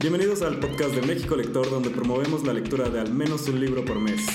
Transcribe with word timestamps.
Bienvenidos 0.00 0.40
al 0.40 0.58
podcast 0.58 0.94
de 0.94 1.02
México 1.06 1.36
Lector, 1.36 1.68
donde 1.68 1.90
promovemos 1.90 2.42
la 2.46 2.54
lectura 2.54 2.88
de 2.88 3.00
al 3.00 3.12
menos 3.12 3.46
un 3.48 3.60
libro 3.60 3.84
por 3.84 4.00
mes. 4.00 4.26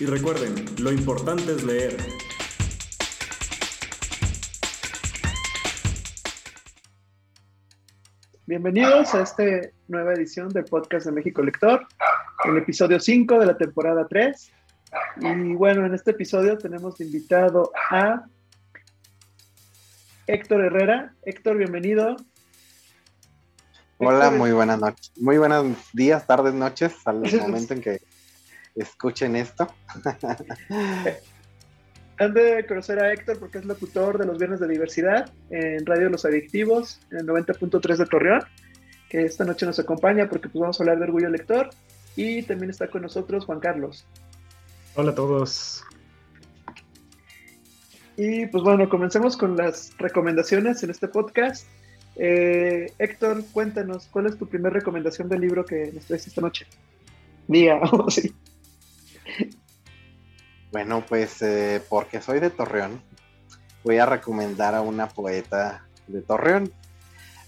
Y 0.00 0.06
recuerden, 0.06 0.56
lo 0.80 0.90
importante 0.90 1.52
es 1.52 1.62
leer. 1.62 1.96
Bienvenidos 8.46 9.14
a 9.14 9.22
esta 9.22 9.44
nueva 9.86 10.14
edición 10.14 10.48
del 10.48 10.64
podcast 10.64 11.06
de 11.06 11.12
México 11.12 11.44
Lector, 11.44 11.86
el 12.44 12.56
episodio 12.56 12.98
5 12.98 13.38
de 13.38 13.46
la 13.46 13.56
temporada 13.56 14.08
3. 14.08 14.52
Y 15.20 15.54
bueno, 15.54 15.86
en 15.86 15.94
este 15.94 16.10
episodio 16.10 16.58
tenemos 16.58 17.00
invitado 17.00 17.70
a 17.88 18.24
Héctor 20.32 20.64
Herrera. 20.64 21.14
Héctor, 21.26 21.58
bienvenido. 21.58 22.16
Hola, 23.98 24.30
muy 24.30 24.50
buenas 24.52 24.80
noches. 24.80 25.12
Muy 25.20 25.36
buenos 25.36 25.76
días, 25.92 26.26
tardes, 26.26 26.54
noches, 26.54 26.94
al 27.04 27.20
momento 27.40 27.74
en 27.74 27.82
que 27.82 28.00
escuchen 28.74 29.36
esto. 29.36 29.68
Han 32.18 32.32
de 32.32 32.64
conocer 32.66 32.98
a 32.98 33.12
Héctor 33.12 33.38
porque 33.40 33.58
es 33.58 33.66
locutor 33.66 34.16
de 34.16 34.24
los 34.24 34.38
Viernes 34.38 34.58
de 34.58 34.68
Diversidad 34.68 35.30
en 35.50 35.84
Radio 35.84 36.08
Los 36.08 36.24
Adictivos, 36.24 36.98
en 37.10 37.18
el 37.18 37.26
90.3 37.26 37.96
de 37.96 38.06
Torreón, 38.06 38.42
que 39.10 39.24
esta 39.24 39.44
noche 39.44 39.66
nos 39.66 39.78
acompaña 39.80 40.30
porque 40.30 40.48
pues 40.48 40.62
vamos 40.62 40.80
a 40.80 40.82
hablar 40.82 40.96
de 40.96 41.04
Orgullo 41.04 41.28
Lector. 41.28 41.68
Y 42.16 42.42
también 42.44 42.70
está 42.70 42.88
con 42.88 43.02
nosotros 43.02 43.44
Juan 43.44 43.60
Carlos. 43.60 44.06
Hola 44.94 45.12
a 45.12 45.14
todos. 45.14 45.84
Y 48.24 48.46
pues 48.46 48.62
bueno, 48.62 48.88
comencemos 48.88 49.36
con 49.36 49.56
las 49.56 49.98
recomendaciones 49.98 50.80
en 50.84 50.90
este 50.90 51.08
podcast. 51.08 51.66
Eh, 52.14 52.92
Héctor, 52.96 53.44
cuéntanos, 53.50 54.06
¿cuál 54.12 54.26
es 54.26 54.38
tu 54.38 54.48
primera 54.48 54.72
recomendación 54.72 55.28
del 55.28 55.40
libro 55.40 55.64
que 55.64 55.90
nos 55.92 56.04
traes 56.04 56.28
esta 56.28 56.40
noche? 56.40 56.68
Diga, 57.48 57.80
oh, 57.90 58.08
sí. 58.08 58.32
Bueno, 60.70 61.04
pues 61.08 61.42
eh, 61.42 61.82
porque 61.88 62.22
soy 62.22 62.38
de 62.38 62.50
Torreón, 62.50 63.02
voy 63.82 63.98
a 63.98 64.06
recomendar 64.06 64.76
a 64.76 64.82
una 64.82 65.08
poeta 65.08 65.84
de 66.06 66.22
Torreón. 66.22 66.72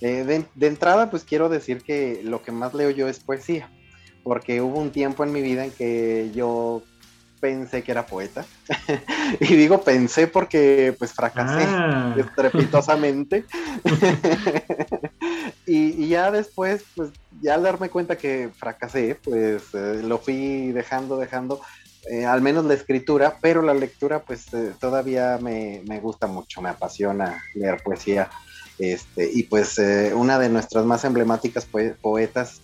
Eh, 0.01 0.25
de, 0.25 0.45
de, 0.57 0.67
entrada, 0.67 1.09
pues 1.09 1.23
quiero 1.23 1.49
decir 1.49 1.83
que 1.83 2.21
lo 2.25 2.43
que 2.43 2.51
más 2.51 2.75
leo 2.75 2.91
yo 2.91 3.07
es 3.07 3.21
poesía, 3.21 3.71
porque 4.25 4.61
hubo 4.61 4.81
un 4.81 4.91
tiempo 4.91 5.23
en 5.23 5.33
mi 5.33 5.41
vida 5.41 5.67
en 5.67 5.71
que 5.71 6.33
yo 6.35 6.83
pensé 7.45 7.83
que 7.83 7.93
era 7.93 8.07
poeta. 8.07 8.47
y 9.41 9.55
digo 9.55 9.83
pensé 9.83 10.27
porque 10.27 10.97
pues 10.99 11.13
fracasé 11.13 11.63
ah. 11.69 12.17
estrepitosamente. 12.17 13.45
y, 15.67 16.09
ya 16.09 16.31
después, 16.31 16.85
pues 16.97 17.11
ya 17.43 17.53
al 17.57 17.63
darme 17.63 17.91
cuenta 17.91 18.17
que 18.17 18.49
fracasé, 18.57 19.19
pues 19.23 19.63
eh, 19.75 20.01
lo 20.03 20.17
fui 20.17 20.73
dejando, 20.73 21.19
dejando. 21.19 21.61
Eh, 22.11 22.25
al 22.25 22.41
menos 22.41 22.65
la 22.65 22.73
escritura, 22.73 23.37
pero 23.43 23.61
la 23.61 23.75
lectura 23.75 24.23
pues 24.23 24.53
eh, 24.55 24.73
todavía 24.81 25.39
me, 25.39 25.83
me, 25.87 26.01
gusta 26.01 26.27
mucho, 26.27 26.63
me 26.63 26.71
apasiona 26.71 27.45
leer 27.55 27.83
poesía. 27.83 28.31
Este, 28.79 29.31
y 29.31 29.43
pues 29.43 29.79
una 30.15 30.39
de 30.39 30.49
nuestras 30.49 30.87
más 30.87 31.05
emblemáticas 31.05 31.69
poetas 32.01 32.63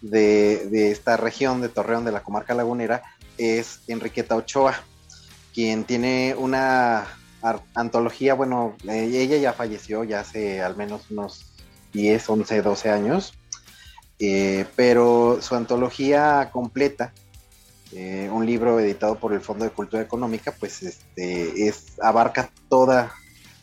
de, 0.00 0.66
de, 0.70 0.90
esta 0.90 1.16
región 1.18 1.60
de 1.60 1.68
Torreón, 1.68 2.04
de 2.04 2.12
la 2.12 2.22
comarca 2.22 2.54
lagunera, 2.54 3.02
es 3.38 3.80
Enriqueta 3.88 4.36
Ochoa, 4.36 4.82
quien 5.54 5.84
tiene 5.84 6.34
una 6.36 7.06
antología, 7.74 8.34
bueno, 8.34 8.76
eh, 8.88 9.10
ella 9.12 9.36
ya 9.36 9.52
falleció 9.52 10.04
ya 10.04 10.20
hace 10.20 10.62
al 10.62 10.76
menos 10.76 11.10
unos 11.10 11.52
10, 11.92 12.30
11, 12.30 12.62
12 12.62 12.90
años, 12.90 13.34
eh, 14.18 14.66
pero 14.76 15.38
su 15.40 15.54
antología 15.54 16.50
completa, 16.52 17.12
eh, 17.92 18.30
un 18.32 18.46
libro 18.46 18.80
editado 18.80 19.16
por 19.18 19.32
el 19.32 19.40
Fondo 19.40 19.64
de 19.64 19.70
Cultura 19.70 20.02
Económica, 20.02 20.54
pues 20.58 20.82
este, 20.82 21.66
es, 21.66 22.00
abarca 22.00 22.50
toda, 22.68 23.12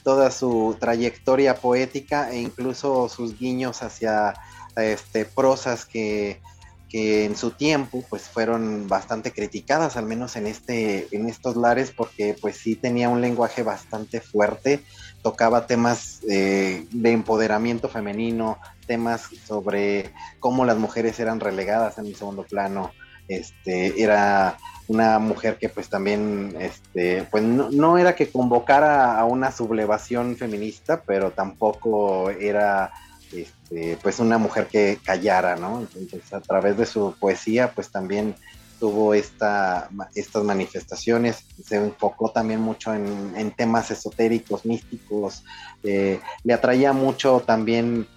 toda 0.03 0.29
su 0.29 0.75
trayectoria 0.79 1.55
poética 1.55 2.31
e 2.31 2.39
incluso 2.39 3.09
sus 3.09 3.39
guiños 3.39 3.81
hacia 3.81 4.33
este, 4.75 5.25
prosas 5.25 5.85
que 5.85 6.41
que 6.89 7.25
en 7.25 7.37
su 7.37 7.51
tiempo 7.51 8.03
pues 8.09 8.23
fueron 8.23 8.87
bastante 8.87 9.31
criticadas, 9.31 9.95
al 9.95 10.05
menos 10.05 10.35
en, 10.35 10.47
este, 10.47 11.07
en 11.11 11.29
estos 11.29 11.55
lares, 11.55 11.91
porque 11.95 12.35
pues 12.39 12.57
sí 12.57 12.75
tenía 12.75 13.09
un 13.09 13.21
lenguaje 13.21 13.61
bastante 13.61 14.21
fuerte, 14.21 14.81
tocaba 15.21 15.67
temas 15.67 16.21
eh, 16.27 16.87
de 16.91 17.11
empoderamiento 17.11 17.89
femenino, 17.89 18.57
temas 18.87 19.29
sobre 19.45 20.11
cómo 20.39 20.65
las 20.65 20.77
mujeres 20.77 21.19
eran 21.19 21.39
relegadas 21.39 21.99
en 21.99 22.07
el 22.07 22.15
segundo 22.15 22.43
plano, 22.43 22.91
este, 23.27 24.01
era 24.01 24.57
una 24.87 25.19
mujer 25.19 25.57
que 25.57 25.69
pues 25.69 25.87
también, 25.87 26.55
este, 26.59 27.23
pues 27.29 27.43
no, 27.43 27.69
no 27.69 27.99
era 27.99 28.15
que 28.15 28.31
convocara 28.31 29.19
a 29.19 29.25
una 29.25 29.51
sublevación 29.51 30.35
feminista, 30.35 31.03
pero 31.03 31.29
tampoco 31.29 32.31
era 32.31 32.91
este, 33.31 33.97
pues 34.01 34.19
una 34.19 34.37
mujer 34.37 34.67
que 34.67 34.99
callara, 35.03 35.55
¿no? 35.55 35.87
Entonces 35.95 36.33
a 36.33 36.41
través 36.41 36.77
de 36.77 36.85
su 36.85 37.15
poesía 37.19 37.71
pues 37.73 37.91
también 37.91 38.35
tuvo 38.79 39.13
esta, 39.13 39.89
estas 40.15 40.43
manifestaciones, 40.43 41.43
se 41.63 41.75
enfocó 41.75 42.31
también 42.31 42.61
mucho 42.61 42.93
en, 42.93 43.51
temas 43.51 43.91
esotéricos, 43.91 44.65
místicos, 44.65 45.43
eh, 45.83 46.19
le 46.43 46.53
atraía 46.53 46.93
mucho 46.93 47.43
también 47.45 48.07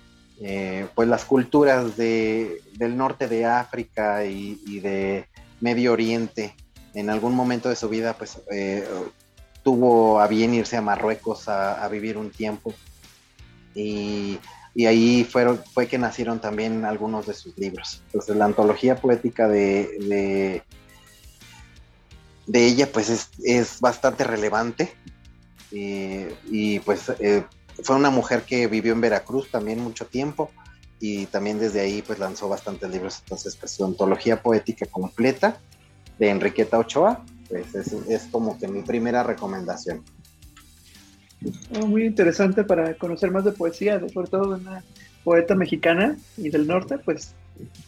eh, 0.40 0.86
pues 0.94 1.08
las 1.08 1.24
culturas 1.24 1.96
de, 1.96 2.62
del 2.74 2.96
norte 2.96 3.26
de 3.28 3.44
África 3.44 4.24
y, 4.24 4.80
de 4.80 5.26
Medio 5.60 5.92
Oriente. 5.92 6.54
En 6.94 7.10
algún 7.10 7.34
momento 7.34 7.68
de 7.68 7.76
su 7.76 7.88
vida 7.88 8.14
pues 8.14 8.38
eh, 8.52 8.86
tuvo 9.64 10.20
a 10.20 10.28
bien 10.28 10.54
irse 10.54 10.76
a 10.76 10.82
Marruecos 10.82 11.48
a, 11.48 11.82
a 11.84 11.88
vivir 11.88 12.16
un 12.16 12.30
tiempo 12.30 12.72
y 13.74 14.38
y 14.74 14.86
ahí 14.86 15.24
fueron, 15.24 15.60
fue 15.72 15.86
que 15.86 15.98
nacieron 15.98 16.40
también 16.40 16.84
algunos 16.84 17.26
de 17.26 17.34
sus 17.34 17.56
libros. 17.58 18.02
Entonces 18.06 18.36
la 18.36 18.46
antología 18.46 18.96
poética 18.96 19.48
de, 19.48 20.62
de, 22.46 22.66
ella 22.66 22.90
pues 22.90 23.28
es, 23.42 23.80
bastante 23.80 24.24
relevante 24.24 24.94
eh, 25.72 26.34
y 26.50 26.78
pues 26.80 27.10
eh, 27.18 27.44
fue 27.82 27.96
una 27.96 28.10
mujer 28.10 28.42
que 28.42 28.66
vivió 28.66 28.92
en 28.92 29.00
Veracruz 29.00 29.50
también 29.50 29.80
mucho 29.80 30.06
tiempo 30.06 30.50
y 31.00 31.26
también 31.26 31.58
desde 31.58 31.80
ahí 31.80 32.02
pues 32.02 32.18
lanzó 32.18 32.48
bastantes 32.48 32.90
libros. 32.90 33.18
Entonces 33.20 33.56
pues 33.56 33.72
su 33.72 33.84
antología 33.84 34.42
poética 34.42 34.86
completa 34.86 35.58
de 36.18 36.30
Enriqueta 36.30 36.78
Ochoa 36.78 37.24
pues 37.48 37.74
es, 37.74 37.92
es 37.92 38.22
como 38.30 38.58
que 38.58 38.68
mi 38.68 38.80
primera 38.80 39.22
recomendación. 39.22 40.02
Oh, 41.78 41.86
muy 41.86 42.04
interesante 42.04 42.64
para 42.64 42.94
conocer 42.94 43.30
más 43.30 43.44
de 43.44 43.52
poesía, 43.52 44.00
sobre 44.12 44.28
todo 44.28 44.54
de 44.54 44.60
una 44.62 44.82
poeta 45.24 45.54
mexicana 45.54 46.16
y 46.36 46.50
del 46.50 46.66
norte, 46.66 46.98
pues 46.98 47.34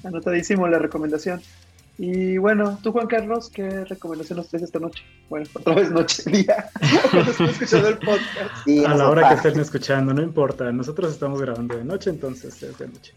anotadísimo 0.05 0.69
la 0.69 0.79
recomendación. 0.79 1.41
Y 1.97 2.39
bueno, 2.39 2.79
tú 2.83 2.91
Juan 2.91 3.07
Carlos, 3.07 3.51
¿qué 3.51 3.85
recomendación 3.85 4.39
nos 4.39 4.49
traes 4.49 4.65
esta 4.65 4.81
noche? 4.81 5.05
Bueno, 5.29 5.47
otra 5.55 5.75
vez 5.75 5.91
noche, 5.93 6.23
día, 6.31 6.69
cuando 7.11 7.31
estén 7.31 7.47
escuchando 7.47 7.89
el 7.89 7.99
podcast. 7.99 8.69
a 8.87 8.95
la 8.95 9.09
hora 9.09 9.29
que 9.29 9.35
estén 9.35 9.61
escuchando, 9.61 10.13
no 10.13 10.23
importa, 10.23 10.73
nosotros 10.73 11.13
estamos 11.13 11.41
grabando 11.41 11.77
de 11.77 11.85
noche, 11.85 12.11
entonces 12.11 12.61
es 12.63 12.79
de 12.79 12.89
noche. 12.89 13.15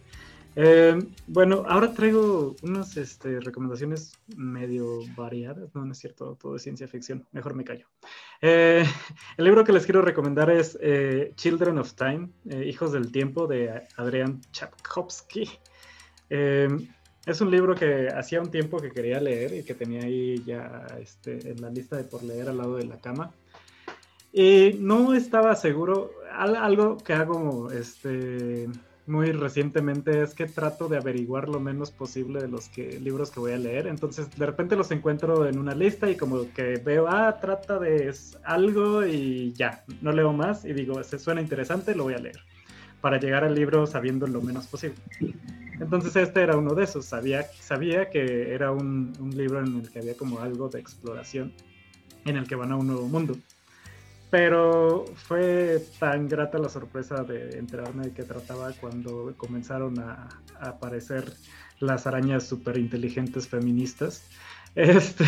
Eh, 0.59 0.97
bueno, 1.27 1.65
ahora 1.67 1.93
traigo 1.93 2.55
unas 2.63 2.97
este, 2.97 3.39
recomendaciones 3.39 4.17
medio 4.35 5.01
variadas, 5.15 5.69
no, 5.75 5.85
no 5.85 5.91
es 5.91 5.99
cierto, 5.99 6.35
todo 6.41 6.55
es 6.55 6.63
ciencia 6.63 6.87
ficción, 6.87 7.27
mejor 7.31 7.53
me 7.53 7.63
callo. 7.63 7.85
Eh, 8.41 8.83
el 9.37 9.45
libro 9.45 9.63
que 9.63 9.71
les 9.71 9.85
quiero 9.85 10.01
recomendar 10.01 10.49
es 10.49 10.75
eh, 10.81 11.31
Children 11.35 11.77
of 11.77 11.93
Time, 11.93 12.29
Hijos 12.65 12.91
del 12.91 13.11
Tiempo, 13.11 13.45
de 13.45 13.83
Adrian 13.97 14.41
Tchaikovsky. 14.49 15.47
es 16.27 17.41
un 17.41 17.51
libro 17.51 17.75
que 17.75 18.07
hacía 18.07 18.41
un 18.41 18.49
tiempo 18.49 18.79
que 18.79 18.89
quería 18.89 19.19
leer 19.19 19.53
y 19.53 19.63
que 19.63 19.75
tenía 19.75 20.05
ahí 20.05 20.41
ya 20.43 20.87
este, 20.99 21.51
en 21.51 21.61
la 21.61 21.69
lista 21.69 21.97
de 21.97 22.03
por 22.05 22.23
leer 22.23 22.49
al 22.49 22.57
lado 22.57 22.77
de 22.77 22.85
la 22.85 22.99
cama. 22.99 23.31
Y 24.33 24.75
no 24.79 25.13
estaba 25.13 25.55
seguro, 25.55 26.13
algo 26.31 26.97
que 26.97 27.13
hago 27.13 27.71
este, 27.71 28.67
muy 29.07 29.31
recientemente 29.31 30.21
es 30.21 30.33
que 30.33 30.45
trato 30.45 30.87
de 30.87 30.97
averiguar 30.97 31.47
lo 31.47 31.59
menos 31.59 31.91
posible 31.91 32.41
de 32.41 32.47
los 32.47 32.67
que, 32.69 32.99
libros 32.99 33.31
que 33.31 33.39
voy 33.39 33.53
a 33.53 33.57
leer. 33.57 33.87
Entonces, 33.87 34.29
de 34.37 34.45
repente 34.45 34.75
los 34.75 34.91
encuentro 34.91 35.47
en 35.47 35.57
una 35.57 35.73
lista 35.73 36.09
y 36.09 36.17
como 36.17 36.51
que 36.53 36.77
veo, 36.77 37.07
ah, 37.07 37.37
trata 37.39 37.79
de 37.79 38.13
algo 38.43 39.05
y 39.05 39.53
ya, 39.53 39.83
no 40.01 40.11
leo 40.11 40.33
más 40.33 40.65
y 40.65 40.73
digo, 40.73 41.01
se 41.03 41.19
suena 41.19 41.41
interesante, 41.41 41.95
lo 41.95 42.03
voy 42.03 42.15
a 42.15 42.19
leer. 42.19 42.39
Para 43.01 43.19
llegar 43.19 43.43
al 43.43 43.55
libro 43.55 43.87
sabiendo 43.87 44.27
lo 44.27 44.41
menos 44.41 44.67
posible. 44.67 44.97
Entonces, 45.79 46.15
este 46.15 46.41
era 46.41 46.57
uno 46.57 46.73
de 46.73 46.83
esos. 46.83 47.05
Sabía, 47.05 47.43
sabía 47.59 48.09
que 48.09 48.53
era 48.53 48.71
un, 48.71 49.13
un 49.19 49.37
libro 49.37 49.59
en 49.59 49.81
el 49.81 49.89
que 49.91 49.99
había 49.99 50.17
como 50.17 50.39
algo 50.39 50.69
de 50.69 50.79
exploración, 50.79 51.53
en 52.25 52.35
el 52.35 52.47
que 52.47 52.55
van 52.55 52.71
a 52.71 52.75
un 52.75 52.87
nuevo 52.87 53.07
mundo. 53.07 53.37
Pero 54.29 55.05
fue 55.15 55.81
tan 55.99 56.27
grata 56.27 56.57
la 56.57 56.69
sorpresa 56.69 57.23
de 57.23 57.57
enterarme 57.57 58.05
de 58.05 58.13
qué 58.13 58.23
trataba 58.23 58.71
cuando 58.79 59.33
comenzaron 59.37 59.99
a, 59.99 60.27
aparecer 60.59 61.31
las 61.79 62.07
arañas 62.07 62.47
súper 62.47 62.77
inteligentes 62.77 63.47
feministas. 63.47 64.23
Este, 64.77 65.25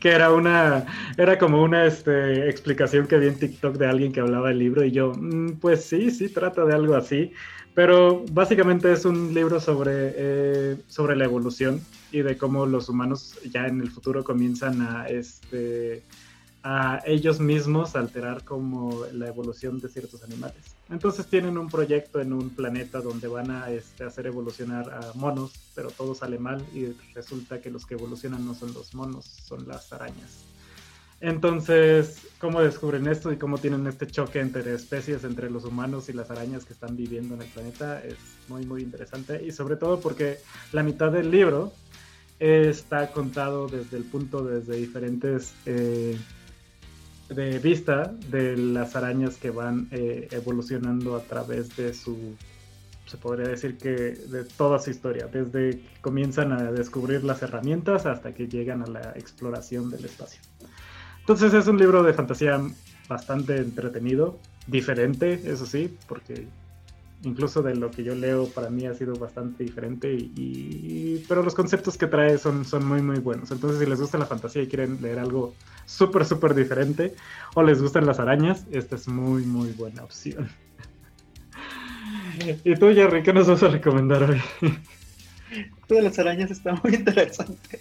que 0.00 0.10
era 0.10 0.30
una, 0.30 0.84
era 1.16 1.38
como 1.38 1.62
una 1.62 1.86
este, 1.86 2.46
explicación 2.50 3.06
que 3.06 3.16
vi 3.16 3.28
en 3.28 3.38
TikTok 3.38 3.76
de 3.78 3.86
alguien 3.86 4.12
que 4.12 4.20
hablaba 4.20 4.48
del 4.48 4.58
libro 4.58 4.84
y 4.84 4.90
yo, 4.90 5.14
mm, 5.14 5.52
pues 5.60 5.86
sí, 5.86 6.10
sí, 6.10 6.28
trata 6.28 6.66
de 6.66 6.74
algo 6.74 6.94
así, 6.94 7.32
pero 7.74 8.22
básicamente 8.32 8.92
es 8.92 9.06
un 9.06 9.32
libro 9.32 9.60
sobre, 9.60 10.12
eh, 10.14 10.76
sobre 10.88 11.16
la 11.16 11.24
evolución 11.24 11.80
y 12.12 12.20
de 12.20 12.36
cómo 12.36 12.66
los 12.66 12.90
humanos 12.90 13.38
ya 13.50 13.66
en 13.66 13.80
el 13.80 13.90
futuro 13.90 14.22
comienzan 14.22 14.82
a, 14.82 15.08
este, 15.08 16.02
a 16.66 17.02
ellos 17.04 17.40
mismos 17.40 17.94
alterar 17.94 18.42
como 18.42 19.04
la 19.12 19.28
evolución 19.28 19.80
de 19.80 19.90
ciertos 19.90 20.24
animales. 20.24 20.74
Entonces 20.88 21.26
tienen 21.26 21.58
un 21.58 21.68
proyecto 21.68 22.22
en 22.22 22.32
un 22.32 22.48
planeta 22.48 23.02
donde 23.02 23.28
van 23.28 23.50
a 23.50 23.68
este, 23.68 24.02
hacer 24.04 24.26
evolucionar 24.26 24.90
a 24.90 25.12
monos, 25.14 25.52
pero 25.74 25.90
todo 25.90 26.14
sale 26.14 26.38
mal 26.38 26.64
y 26.74 26.86
resulta 27.14 27.60
que 27.60 27.70
los 27.70 27.84
que 27.84 27.94
evolucionan 27.94 28.46
no 28.46 28.54
son 28.54 28.72
los 28.72 28.94
monos, 28.94 29.26
son 29.26 29.68
las 29.68 29.92
arañas. 29.92 30.46
Entonces, 31.20 32.28
¿cómo 32.38 32.62
descubren 32.62 33.08
esto 33.08 33.30
y 33.30 33.36
cómo 33.36 33.58
tienen 33.58 33.86
este 33.86 34.06
choque 34.06 34.40
entre 34.40 34.74
especies, 34.74 35.22
entre 35.24 35.50
los 35.50 35.66
humanos 35.66 36.08
y 36.08 36.14
las 36.14 36.30
arañas 36.30 36.64
que 36.64 36.72
están 36.72 36.96
viviendo 36.96 37.34
en 37.34 37.42
el 37.42 37.48
planeta? 37.48 38.02
Es 38.02 38.16
muy, 38.48 38.64
muy 38.64 38.80
interesante 38.80 39.44
y 39.44 39.52
sobre 39.52 39.76
todo 39.76 40.00
porque 40.00 40.38
la 40.72 40.82
mitad 40.82 41.12
del 41.12 41.30
libro 41.30 41.74
está 42.38 43.12
contado 43.12 43.68
desde 43.68 43.98
el 43.98 44.04
punto, 44.04 44.42
desde 44.42 44.76
diferentes... 44.76 45.52
Eh, 45.66 46.18
de 47.28 47.58
vista 47.58 48.12
de 48.30 48.56
las 48.56 48.96
arañas 48.96 49.36
que 49.36 49.50
van 49.50 49.88
eh, 49.90 50.28
evolucionando 50.30 51.16
a 51.16 51.22
través 51.22 51.76
de 51.76 51.94
su, 51.94 52.36
se 53.06 53.16
podría 53.16 53.48
decir 53.48 53.78
que 53.78 53.90
de 53.90 54.44
toda 54.44 54.78
su 54.78 54.90
historia, 54.90 55.26
desde 55.26 55.78
que 55.78 56.00
comienzan 56.00 56.52
a 56.52 56.70
descubrir 56.70 57.24
las 57.24 57.42
herramientas 57.42 58.06
hasta 58.06 58.34
que 58.34 58.48
llegan 58.48 58.82
a 58.82 58.86
la 58.86 59.12
exploración 59.16 59.90
del 59.90 60.04
espacio. 60.04 60.40
Entonces 61.20 61.54
es 61.54 61.66
un 61.66 61.78
libro 61.78 62.02
de 62.02 62.12
fantasía 62.12 62.60
bastante 63.08 63.56
entretenido, 63.56 64.38
diferente, 64.66 65.40
eso 65.44 65.66
sí, 65.66 65.96
porque 66.06 66.46
incluso 67.24 67.62
de 67.62 67.74
lo 67.74 67.90
que 67.90 68.04
yo 68.04 68.14
leo 68.14 68.48
para 68.48 68.70
mí 68.70 68.86
ha 68.86 68.94
sido 68.94 69.14
bastante 69.14 69.64
diferente 69.64 70.12
y, 70.12 71.24
pero 71.28 71.42
los 71.42 71.54
conceptos 71.54 71.96
que 71.96 72.06
trae 72.06 72.38
son, 72.38 72.64
son 72.64 72.86
muy 72.86 73.02
muy 73.02 73.18
buenos. 73.18 73.50
Entonces 73.50 73.80
si 73.80 73.86
les 73.86 74.00
gusta 74.00 74.18
la 74.18 74.26
fantasía 74.26 74.62
y 74.62 74.66
quieren 74.66 75.00
leer 75.00 75.18
algo 75.18 75.54
súper 75.86 76.24
súper 76.24 76.54
diferente 76.54 77.14
o 77.54 77.62
les 77.62 77.80
gustan 77.80 78.06
las 78.06 78.20
arañas 78.20 78.66
esta 78.70 78.96
es 78.96 79.08
muy 79.08 79.42
muy 79.44 79.72
buena 79.72 80.02
opción. 80.04 80.48
Y 82.64 82.74
tú 82.74 82.92
Jerry 82.92 83.22
¿qué 83.22 83.32
nos 83.32 83.46
vas 83.46 83.62
a 83.62 83.68
recomendar 83.68 84.22
hoy? 84.24 84.42
De 85.88 86.02
las 86.02 86.18
arañas 86.18 86.50
está 86.50 86.74
muy 86.82 86.94
interesante. 86.94 87.78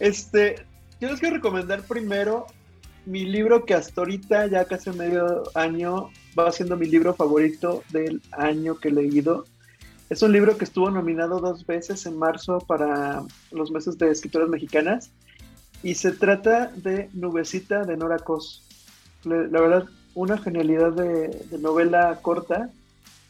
Este 0.00 0.64
yo 1.00 1.08
les 1.08 1.20
quiero 1.20 1.36
recomendar 1.36 1.82
primero 1.82 2.46
mi 3.10 3.24
libro 3.24 3.64
que 3.64 3.74
hasta 3.74 4.00
ahorita 4.00 4.46
ya 4.46 4.64
casi 4.64 4.90
medio 4.90 5.42
año 5.54 6.10
va 6.38 6.52
siendo 6.52 6.76
mi 6.76 6.86
libro 6.86 7.12
favorito 7.12 7.82
del 7.90 8.22
año 8.30 8.76
que 8.76 8.88
he 8.88 8.92
leído. 8.92 9.44
Es 10.08 10.22
un 10.22 10.32
libro 10.32 10.56
que 10.56 10.64
estuvo 10.64 10.90
nominado 10.90 11.40
dos 11.40 11.66
veces 11.66 12.06
en 12.06 12.16
marzo 12.16 12.60
para 12.60 13.24
los 13.50 13.70
meses 13.72 13.98
de 13.98 14.10
escritoras 14.10 14.48
mexicanas 14.48 15.10
y 15.82 15.94
se 15.94 16.12
trata 16.12 16.68
de 16.76 17.10
Nubecita 17.12 17.84
de 17.84 17.96
Nora 17.96 18.18
Cos. 18.18 18.62
La 19.24 19.60
verdad, 19.60 19.88
una 20.14 20.38
genialidad 20.38 20.92
de, 20.92 21.58
novela 21.58 22.20
corta. 22.22 22.70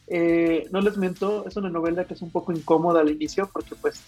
Eh, 0.08 0.68
no 0.72 0.82
les 0.82 0.98
miento, 0.98 1.46
es 1.46 1.56
una 1.56 1.70
novela 1.70 2.04
que 2.04 2.14
es 2.14 2.22
un 2.22 2.30
poco 2.30 2.52
incómoda 2.52 3.00
al 3.00 3.10
inicio 3.10 3.48
porque 3.50 3.74
pues 3.76 4.02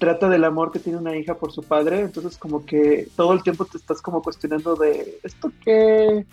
trata 0.00 0.30
del 0.30 0.44
amor 0.44 0.72
que 0.72 0.78
tiene 0.78 0.98
una 0.98 1.14
hija 1.14 1.34
por 1.34 1.52
su 1.52 1.62
padre, 1.62 2.00
entonces 2.00 2.38
como 2.38 2.64
que 2.64 3.06
todo 3.14 3.34
el 3.34 3.42
tiempo 3.42 3.66
te 3.66 3.76
estás 3.76 4.00
como 4.00 4.22
cuestionando 4.22 4.74
de 4.74 5.20
esto 5.22 5.52
qué, 5.62 6.24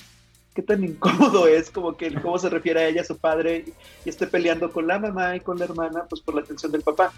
qué 0.55 0.61
tan 0.63 0.85
incómodo 0.85 1.47
es, 1.47 1.69
como 1.69 1.97
que 1.97 2.13
cómo 2.21 2.39
se 2.39 2.49
refiere 2.49 2.79
a 2.79 2.87
ella, 2.87 3.01
a 3.01 3.05
su 3.05 3.17
padre, 3.17 3.65
y 4.05 4.09
esté 4.09 4.25
peleando 4.25 4.71
con 4.71 4.87
la 4.87 4.97
mamá 4.97 5.35
y 5.35 5.41
con 5.41 5.59
la 5.59 5.65
hermana, 5.65 6.05
pues 6.09 6.21
por 6.21 6.33
la 6.33 6.41
atención 6.41 6.71
del 6.71 6.81
papá. 6.81 7.11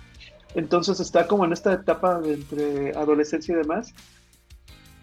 Entonces 0.56 1.00
está 1.00 1.28
como 1.28 1.46
en 1.46 1.54
esta 1.54 1.72
etapa 1.72 2.20
entre 2.26 2.98
adolescencia 2.98 3.54
y 3.54 3.58
demás. 3.58 3.94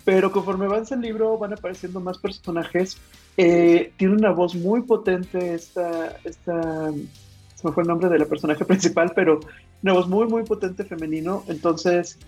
Pero 0.04 0.32
conforme 0.32 0.66
avanza 0.66 0.96
el 0.96 1.00
libro 1.00 1.38
van 1.38 1.52
apareciendo 1.52 2.00
más 2.00 2.18
personajes. 2.18 2.96
Eh, 3.36 3.92
tiene 3.96 4.14
una 4.14 4.32
voz 4.32 4.56
muy 4.56 4.82
potente 4.82 5.54
esta, 5.54 6.16
esta, 6.24 6.92
me 7.66 7.72
fue 7.72 7.82
el 7.82 7.88
nombre 7.88 8.08
de 8.08 8.18
la 8.18 8.24
personaje 8.26 8.64
principal, 8.66 9.12
pero 9.14 9.40
una 9.82 9.92
voz 9.92 10.08
muy, 10.08 10.26
muy 10.26 10.44
potente 10.44 10.84
femenino. 10.84 11.44
Entonces 11.48 12.18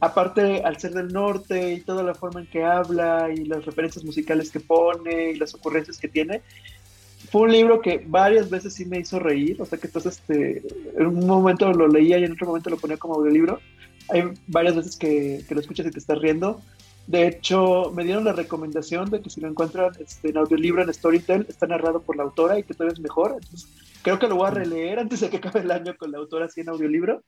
aparte 0.00 0.62
al 0.62 0.78
ser 0.78 0.92
del 0.92 1.08
norte 1.08 1.74
y 1.74 1.80
toda 1.80 2.02
la 2.02 2.14
forma 2.14 2.40
en 2.40 2.46
que 2.46 2.62
habla 2.64 3.30
y 3.34 3.44
las 3.44 3.64
referencias 3.64 4.04
musicales 4.04 4.50
que 4.50 4.60
pone 4.60 5.32
y 5.32 5.36
las 5.36 5.54
ocurrencias 5.54 5.98
que 5.98 6.08
tiene, 6.08 6.42
fue 7.30 7.42
un 7.42 7.52
libro 7.52 7.80
que 7.80 8.04
varias 8.06 8.48
veces 8.48 8.74
sí 8.74 8.84
me 8.84 9.00
hizo 9.00 9.18
reír, 9.18 9.60
o 9.60 9.66
sea 9.66 9.78
que 9.78 9.88
entonces 9.88 10.18
este, 10.18 10.62
en 10.96 11.06
un 11.06 11.26
momento 11.26 11.72
lo 11.72 11.88
leía 11.88 12.18
y 12.18 12.24
en 12.24 12.32
otro 12.32 12.46
momento 12.46 12.70
lo 12.70 12.78
ponía 12.78 12.96
como 12.96 13.14
audiolibro. 13.14 13.60
Hay 14.10 14.22
varias 14.46 14.76
veces 14.76 14.96
que, 14.96 15.44
que 15.46 15.54
lo 15.54 15.60
escuchas 15.60 15.86
y 15.86 15.90
te 15.90 15.98
estás 15.98 16.18
riendo. 16.18 16.62
De 17.08 17.26
hecho, 17.26 17.90
me 17.92 18.04
dieron 18.04 18.24
la 18.24 18.32
recomendación 18.32 19.10
de 19.10 19.20
que 19.20 19.30
si 19.30 19.40
lo 19.40 19.48
encuentran 19.48 19.92
este, 19.98 20.30
en 20.30 20.36
audiolibro 20.36 20.82
en 20.82 20.92
Storytel, 20.92 21.46
está 21.48 21.66
narrado 21.66 22.02
por 22.02 22.16
la 22.16 22.22
autora 22.22 22.58
y 22.58 22.62
que 22.62 22.74
todavía 22.74 22.92
es 22.92 23.00
mejor. 23.00 23.32
Entonces, 23.32 23.66
creo 24.02 24.18
que 24.18 24.28
lo 24.28 24.36
voy 24.36 24.46
a 24.46 24.50
releer 24.50 25.00
antes 25.00 25.20
de 25.20 25.30
que 25.30 25.38
acabe 25.38 25.60
el 25.60 25.70
año 25.70 25.96
con 25.96 26.12
la 26.12 26.18
autora 26.18 26.46
así 26.46 26.60
en 26.60 26.68
audiolibro. 26.68 27.24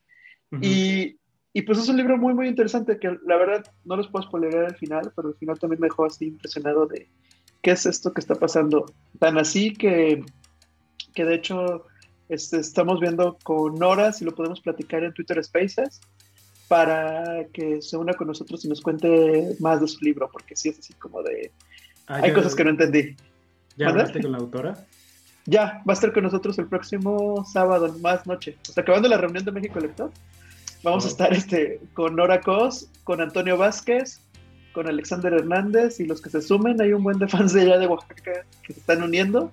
Y 0.61 1.17
y 1.53 1.63
pues 1.63 1.79
es 1.79 1.89
un 1.89 1.97
libro 1.97 2.17
muy, 2.17 2.33
muy 2.33 2.47
interesante 2.47 2.99
que 2.99 3.19
la 3.27 3.37
verdad 3.37 3.65
no 3.85 3.97
los 3.97 4.09
puedo 4.09 4.25
spoiler 4.25 4.67
al 4.67 4.77
final, 4.77 5.13
pero 5.17 5.29
al 5.29 5.35
final 5.35 5.59
también 5.59 5.81
me 5.81 5.89
dejó 5.89 6.05
así 6.05 6.27
impresionado 6.27 6.87
de 6.87 7.09
qué 7.63 7.73
es 7.73 7.87
esto 7.87 8.13
que 8.13 8.21
está 8.21 8.37
pasando. 8.37 8.87
Tan 9.19 9.37
así 9.37 9.73
que, 9.73 10.25
que 11.13 11.25
de 11.25 11.35
hecho 11.35 11.87
este, 12.29 12.59
estamos 12.59 13.01
viendo 13.01 13.37
con 13.43 13.75
Nora 13.75 14.13
si 14.13 14.25
lo 14.25 14.35
podemos 14.35 14.61
platicar 14.61 15.03
en 15.03 15.13
Twitter 15.13 15.43
Spaces 15.43 16.01
para 16.71 17.47
que 17.53 17.83
se 17.83 17.97
una 17.97 18.15
con 18.15 18.29
nosotros 18.29 18.65
y 18.65 18.69
nos 18.69 18.81
cuente 18.81 19.57
más 19.59 19.81
de 19.81 19.89
su 19.89 19.99
libro, 20.05 20.31
porque 20.31 20.55
sí 20.55 20.69
es 20.69 20.79
así 20.79 20.95
como 20.95 21.21
de... 21.21 21.51
Ah, 22.07 22.21
hay 22.23 22.33
cosas 22.33 22.55
que 22.55 22.63
no 22.63 22.71
entendí. 22.71 23.17
¿Ya 23.77 23.89
hablaste 23.89 24.23
con 24.23 24.31
la 24.31 24.39
autora? 24.39 24.87
Ya, 25.47 25.83
va 25.87 25.93
a 25.93 25.93
estar 25.95 26.13
con 26.13 26.23
nosotros 26.23 26.57
el 26.61 26.67
próximo 26.67 27.45
sábado, 27.45 27.93
más 28.01 28.25
noche. 28.25 28.57
Hasta 28.69 28.83
acabando 28.83 29.09
la 29.09 29.17
reunión 29.17 29.45
de 29.45 29.51
México 29.51 29.81
Lector 29.81 30.13
Vamos 30.85 31.05
a 31.05 31.09
estar 31.09 31.33
este, 31.33 31.81
con 31.93 32.15
Nora 32.15 32.41
Cos, 32.41 32.89
con 33.03 33.21
Antonio 33.21 33.59
Vázquez, 33.59 34.21
con 34.73 34.87
Alexander 34.87 35.33
Hernández 35.33 35.99
y 35.99 36.07
los 36.07 36.23
que 36.23 36.31
se 36.31 36.41
sumen. 36.41 36.81
Hay 36.81 36.93
un 36.93 37.03
buen 37.03 37.19
de 37.19 37.27
fans 37.27 37.53
de 37.53 37.63
allá 37.63 37.79
de 37.79 37.89
Oaxaca 37.89 38.45
que 38.63 38.73
se 38.73 38.79
están 38.79 39.03
uniendo 39.03 39.53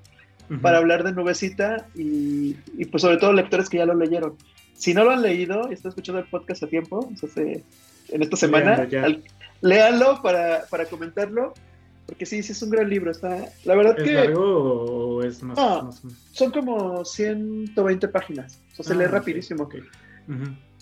para 0.61 0.77
hablar 0.77 1.03
de 1.03 1.11
Nubecita 1.11 1.87
y, 1.95 2.53
pues 2.91 3.01
sobre 3.01 3.17
todo 3.17 3.33
lectores 3.33 3.69
que 3.69 3.77
ya 3.77 3.85
lo 3.85 3.95
leyeron. 3.95 4.35
Si 4.77 4.93
no 4.93 5.03
lo 5.03 5.11
han 5.11 5.23
leído 5.23 5.69
y 5.69 5.73
están 5.73 5.89
escuchando 5.89 6.21
el 6.21 6.27
podcast 6.27 6.63
a 6.63 6.67
tiempo, 6.67 7.05
entonces, 7.09 7.63
en 8.09 8.21
esta 8.21 8.37
semana, 8.37 8.87
léanlo 9.61 10.21
para, 10.21 10.65
para 10.69 10.85
comentarlo. 10.85 11.53
Porque 12.05 12.25
sí, 12.25 12.41
sí 12.41 12.53
es 12.53 12.61
un 12.61 12.69
gran 12.69 12.89
libro. 12.89 13.11
Está, 13.11 13.45
la 13.65 13.75
verdad 13.75 13.97
¿Es 13.97 14.03
que. 14.05 14.13
largo 14.13 15.17
o 15.17 15.23
es 15.23 15.43
más, 15.43 15.57
Son 16.31 16.51
como 16.51 17.03
120 17.03 18.07
páginas. 18.07 18.61
O 18.71 18.75
sea, 18.75 18.85
se 18.85 18.95
lee 18.95 19.05
ah, 19.05 19.09
rapidísimo. 19.09 19.67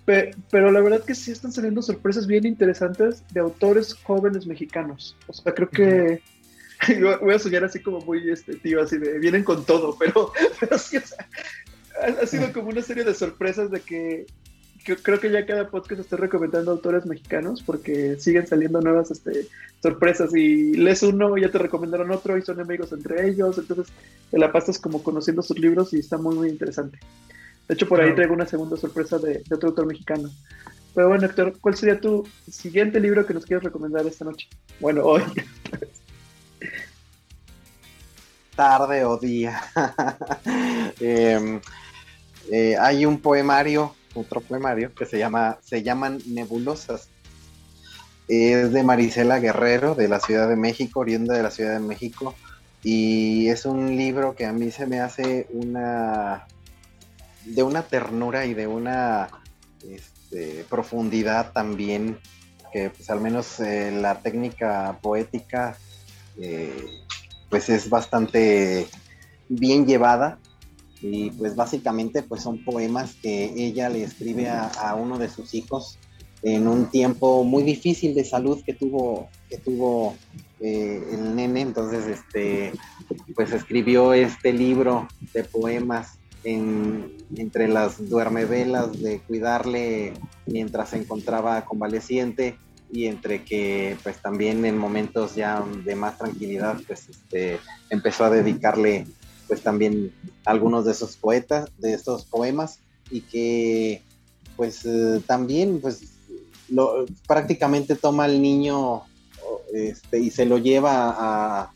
Pero 0.05 0.71
la 0.71 0.81
verdad 0.81 1.03
que 1.03 1.15
sí 1.15 1.31
están 1.31 1.51
saliendo 1.51 1.81
sorpresas 1.81 2.27
bien 2.27 2.45
interesantes 2.45 3.23
de 3.33 3.39
autores 3.39 3.95
jóvenes 3.95 4.45
mexicanos. 4.45 5.17
O 5.27 5.33
sea, 5.33 5.51
creo 5.53 5.69
que 5.69 6.21
voy 7.21 7.33
a 7.33 7.39
soñar 7.39 7.63
así 7.63 7.79
como 7.79 7.99
muy 8.01 8.29
este 8.29 8.55
tío, 8.57 8.81
así 8.81 8.97
de 8.97 9.19
vienen 9.19 9.43
con 9.43 9.65
todo, 9.65 9.95
pero, 9.97 10.31
pero 10.59 10.77
sí, 10.77 10.97
o 10.97 11.01
sea, 11.01 11.27
ha, 12.01 12.25
sido 12.25 12.51
como 12.53 12.69
una 12.69 12.81
serie 12.81 13.03
de 13.03 13.13
sorpresas 13.13 13.71
de 13.71 13.79
que, 13.81 14.25
creo 15.01 15.19
que 15.19 15.31
ya 15.31 15.45
cada 15.45 15.69
podcast 15.69 16.01
está 16.01 16.17
recomendando 16.17 16.71
autores 16.71 17.05
mexicanos 17.05 17.63
porque 17.63 18.17
siguen 18.19 18.47
saliendo 18.47 18.81
nuevas 18.81 19.11
este, 19.11 19.47
sorpresas 19.81 20.35
y 20.35 20.73
lees 20.73 21.01
uno 21.03 21.37
y 21.37 21.41
ya 21.41 21.51
te 21.51 21.57
recomendaron 21.57 22.11
otro 22.11 22.37
y 22.37 22.41
son 22.41 22.59
amigos 22.59 22.91
entre 22.91 23.27
ellos, 23.27 23.57
entonces 23.57 23.93
te 24.29 24.37
la 24.37 24.51
pasas 24.51 24.79
como 24.79 25.01
conociendo 25.03 25.41
sus 25.41 25.59
libros 25.59 25.93
y 25.93 25.99
está 25.99 26.17
muy 26.17 26.35
muy 26.35 26.49
interesante. 26.49 26.99
De 27.67 27.73
hecho, 27.73 27.87
por 27.87 27.99
ahí 27.99 28.13
traigo 28.13 28.33
una 28.33 28.45
segunda 28.45 28.77
sorpresa 28.77 29.17
de, 29.17 29.43
otro 29.51 29.69
autor 29.69 29.87
mexicano. 29.87 30.29
Pero 30.93 31.09
bueno, 31.09 31.25
Héctor, 31.25 31.57
¿cuál 31.59 31.75
sería 31.75 31.99
tu 31.99 32.27
siguiente 32.49 32.99
libro 32.99 33.25
que 33.25 33.33
nos 33.33 33.45
quieres 33.45 33.63
recomendar 33.63 34.05
esta 34.05 34.23
noche? 34.23 34.47
Bueno, 34.79 35.03
hoy. 35.03 35.23
Tarde 38.55 39.03
o 39.03 39.17
día. 39.17 39.61
Em, 40.99 41.59
eh, 42.51 42.77
hay 42.79 43.05
un 43.05 43.19
poemario, 43.19 43.95
otro 44.13 44.41
poemario, 44.41 44.93
que 44.93 45.05
se 45.05 45.17
llama 45.17 45.57
Se 45.61 45.83
llaman 45.83 46.19
Nebulosas. 46.27 47.09
Es 48.27 48.71
de 48.71 48.83
Marisela 48.83 49.39
Guerrero, 49.39 49.95
de 49.95 50.07
la 50.07 50.19
Ciudad 50.19 50.49
de 50.49 50.55
México, 50.55 51.01
oriunda 51.01 51.35
de 51.35 51.43
la 51.43 51.51
Ciudad 51.51 51.73
de 51.73 51.79
México. 51.79 52.35
Y 52.83 53.49
es 53.49 53.65
un 53.65 53.95
libro 53.95 54.35
que 54.35 54.45
a 54.45 54.53
mí 54.53 54.71
se 54.71 54.85
me 54.85 54.99
hace 54.99 55.47
una. 55.51 56.47
de 57.45 57.63
una 57.63 57.83
ternura 57.83 58.45
y 58.45 58.53
de 58.53 58.67
una 58.67 59.29
este, 59.89 60.65
profundidad 60.69 61.51
también, 61.51 62.19
que 62.71 62.89
pues 62.89 63.09
al 63.09 63.21
menos 63.21 63.59
eh, 63.59 63.91
la 63.91 64.19
técnica 64.19 64.97
poética 65.01 65.77
eh, 66.37 66.73
pues 67.49 67.69
es 67.69 67.89
bastante 67.89 68.87
bien 69.47 69.85
llevada 69.85 70.39
y 71.01 71.31
pues 71.31 71.55
básicamente 71.55 72.23
pues 72.23 72.41
son 72.41 72.63
poemas 72.63 73.15
que 73.21 73.53
ella 73.55 73.89
le 73.89 74.03
escribe 74.03 74.49
a, 74.49 74.95
uno 74.95 75.17
de 75.17 75.29
sus 75.29 75.53
hijos 75.53 75.99
en 76.41 76.67
un 76.67 76.89
tiempo 76.89 77.43
muy 77.43 77.63
difícil 77.63 78.13
de 78.15 78.23
salud 78.23 78.61
que 78.65 78.73
tuvo 78.73 79.29
que 79.49 79.57
tuvo 79.57 80.15
eh, 80.59 81.03
el 81.11 81.35
nene. 81.35 81.61
Entonces 81.61 82.07
este 82.07 82.71
pues 83.35 83.51
escribió 83.51 84.13
este 84.13 84.53
libro 84.53 85.07
de 85.33 85.43
poemas 85.43 86.19
en, 86.43 87.11
entre 87.35 87.67
las 87.67 88.09
duermevelas 88.09 89.01
de 89.01 89.19
cuidarle 89.21 90.13
mientras 90.45 90.89
se 90.89 90.97
encontraba 90.97 91.65
convaleciente 91.65 92.57
y 92.91 93.07
entre 93.07 93.43
que 93.43 93.97
pues 94.03 94.21
también 94.21 94.63
en 94.63 94.77
momentos 94.77 95.35
ya 95.35 95.63
de 95.83 95.95
más 95.95 96.17
tranquilidad 96.17 96.77
pues 96.87 97.09
este, 97.09 97.59
empezó 97.89 98.25
a 98.25 98.29
dedicarle 98.29 99.05
pues 99.47 99.61
también 99.61 100.13
algunos 100.45 100.85
de 100.85 100.91
esos 100.91 101.15
poetas, 101.17 101.69
de 101.77 101.93
estos 101.93 102.25
poemas 102.25 102.79
y 103.11 103.21
que 103.21 104.01
pues 104.55 104.85
eh, 104.85 105.21
también 105.25 105.79
pues 105.81 106.01
lo, 106.69 107.05
prácticamente 107.27 107.95
toma 107.95 108.25
al 108.25 108.41
niño 108.41 109.03
este, 109.73 110.19
y 110.19 110.31
se 110.31 110.45
lo 110.45 110.57
lleva 110.57 111.15
a, 111.17 111.71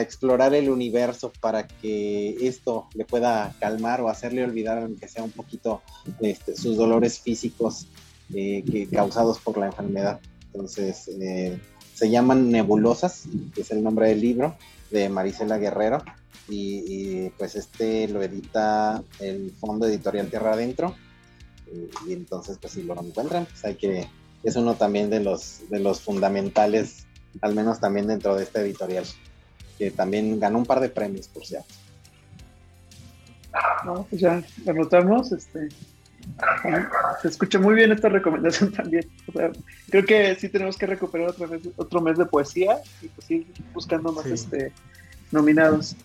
explorar 0.00 0.54
el 0.54 0.68
universo 0.68 1.32
para 1.40 1.66
que 1.66 2.36
esto 2.46 2.88
le 2.94 3.06
pueda 3.06 3.54
calmar 3.58 4.02
o 4.02 4.10
hacerle 4.10 4.44
olvidar 4.44 4.78
aunque 4.78 5.08
sea 5.08 5.24
un 5.24 5.30
poquito 5.30 5.80
este, 6.20 6.54
sus 6.56 6.76
dolores 6.76 7.18
físicos 7.18 7.88
eh, 8.34 8.62
que, 8.70 8.86
causados 8.86 9.40
por 9.40 9.56
la 9.56 9.66
enfermedad. 9.66 10.20
Entonces, 10.52 11.08
eh, 11.20 11.58
se 11.94 12.10
llaman 12.10 12.50
Nebulosas, 12.50 13.24
que 13.54 13.62
es 13.62 13.70
el 13.70 13.82
nombre 13.82 14.08
del 14.08 14.20
libro 14.20 14.56
de 14.90 15.08
Marisela 15.08 15.56
Guerrero, 15.56 16.04
y, 16.48 17.30
pues 17.30 17.54
este 17.56 18.08
lo 18.08 18.22
edita 18.22 19.02
el 19.20 19.52
Fondo 19.52 19.86
Editorial 19.86 20.28
Tierra 20.28 20.52
Adentro, 20.52 20.94
y, 22.06 22.12
entonces 22.12 22.58
pues 22.60 22.74
si 22.74 22.82
lo 22.82 23.00
encuentran, 23.00 23.46
pues 23.46 23.64
hay 23.64 23.76
que, 23.76 24.08
es 24.42 24.56
uno 24.56 24.74
también 24.74 25.10
de 25.10 25.20
los, 25.20 25.68
de 25.70 25.78
los 25.78 26.00
fundamentales, 26.00 27.06
al 27.40 27.54
menos 27.54 27.80
también 27.80 28.06
dentro 28.06 28.36
de 28.36 28.44
esta 28.44 28.60
editorial, 28.60 29.04
que 29.78 29.90
también 29.90 30.38
ganó 30.38 30.58
un 30.58 30.66
par 30.66 30.80
de 30.80 30.88
premios, 30.88 31.28
por 31.28 31.46
cierto. 31.46 31.74
No, 33.84 34.06
pues 34.08 34.20
ya 34.20 34.42
anotamos, 34.66 35.32
este, 35.32 35.68
se 37.20 37.28
escucha 37.28 37.58
muy 37.58 37.74
bien 37.74 37.92
esta 37.92 38.08
recomendación 38.08 38.72
también. 38.76 39.08
creo 39.90 40.04
que 40.04 40.34
sí 40.36 40.48
tenemos 40.48 40.76
que 40.76 40.86
recuperar 40.86 41.30
otra 41.30 41.46
vez 41.46 41.62
otro 41.76 42.00
mes 42.00 42.18
de 42.18 42.26
poesía 42.26 42.78
y 43.00 43.08
pues 43.08 43.30
ir 43.30 43.46
buscando 43.72 44.12
más 44.12 44.26
este, 44.26 44.72
nominados. 45.30 45.96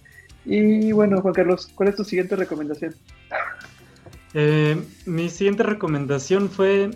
Y 0.49 0.93
bueno, 0.93 1.21
Juan 1.21 1.33
Carlos, 1.33 1.69
¿cuál 1.75 1.89
es 1.89 1.95
tu 1.97 2.05
siguiente 2.05 2.37
recomendación? 2.37 2.95
Eh, 4.33 4.81
mi 5.05 5.29
siguiente 5.29 5.63
recomendación 5.63 6.49
fue. 6.49 6.89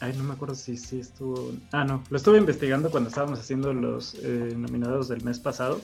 Ay, 0.00 0.14
no 0.16 0.24
me 0.24 0.32
acuerdo 0.32 0.54
si, 0.54 0.78
si 0.78 1.00
estuvo. 1.00 1.52
Ah, 1.72 1.84
no, 1.84 2.02
lo 2.08 2.16
estuve 2.16 2.38
investigando 2.38 2.90
cuando 2.90 3.10
estábamos 3.10 3.38
haciendo 3.38 3.74
los 3.74 4.14
eh, 4.22 4.54
nominados 4.56 5.08
del 5.08 5.22
mes 5.22 5.38
pasado 5.38 5.80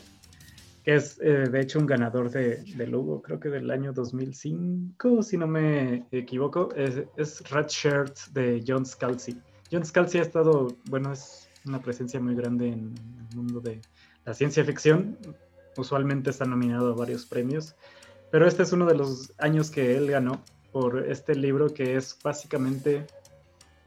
que 0.82 0.94
es 0.94 1.20
eh, 1.20 1.46
de 1.50 1.60
hecho 1.60 1.78
un 1.78 1.84
ganador 1.84 2.30
de, 2.30 2.62
de, 2.62 2.87
Lugo, 2.87 3.20
creo 3.20 3.38
que 3.38 3.50
del 3.50 3.70
año 3.70 3.92
2005, 3.92 5.22
si 5.22 5.37
no 5.37 5.46
me 5.46 6.06
equivoco, 6.10 6.70
es, 6.75 7.02
es 7.18 7.50
Red 7.50 7.66
Shirt 7.66 8.16
de 8.32 8.64
John 8.66 8.87
Scalzi. 8.87 9.37
John 9.70 9.84
Scalzi 9.84 10.18
ha 10.18 10.22
estado, 10.22 10.75
bueno, 10.87 11.12
es 11.12 11.50
una 11.66 11.82
presencia 11.82 12.18
muy 12.18 12.34
grande 12.34 12.68
en 12.68 12.94
el 13.30 13.37
mundo 13.37 13.60
de 13.60 13.82
la 14.25 14.32
ciencia 14.32 14.64
ficción, 14.64 15.18
usualmente 15.76 16.30
está 16.30 16.44
nominado 16.44 16.92
a 16.92 16.96
varios 16.96 17.26
premios, 17.26 17.74
pero 18.30 18.46
este 18.46 18.62
es 18.62 18.72
uno 18.72 18.86
de 18.86 18.94
los 18.94 19.32
años 19.38 19.70
que 19.70 19.96
él 19.96 20.10
ganó 20.10 20.42
por 20.72 21.08
este 21.08 21.34
libro 21.34 21.72
que 21.74 21.96
es 21.96 22.16
básicamente 22.22 23.06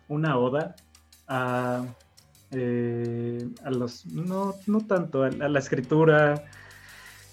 una 0.08 0.38
oda 0.38 0.76
a, 1.28 1.86
eh, 2.52 3.48
a 3.64 3.72
los, 3.72 4.06
no, 4.06 4.56
no 4.68 4.86
tanto, 4.86 5.24
a 5.24 5.30
la 5.30 5.60
escritura, 5.60 6.46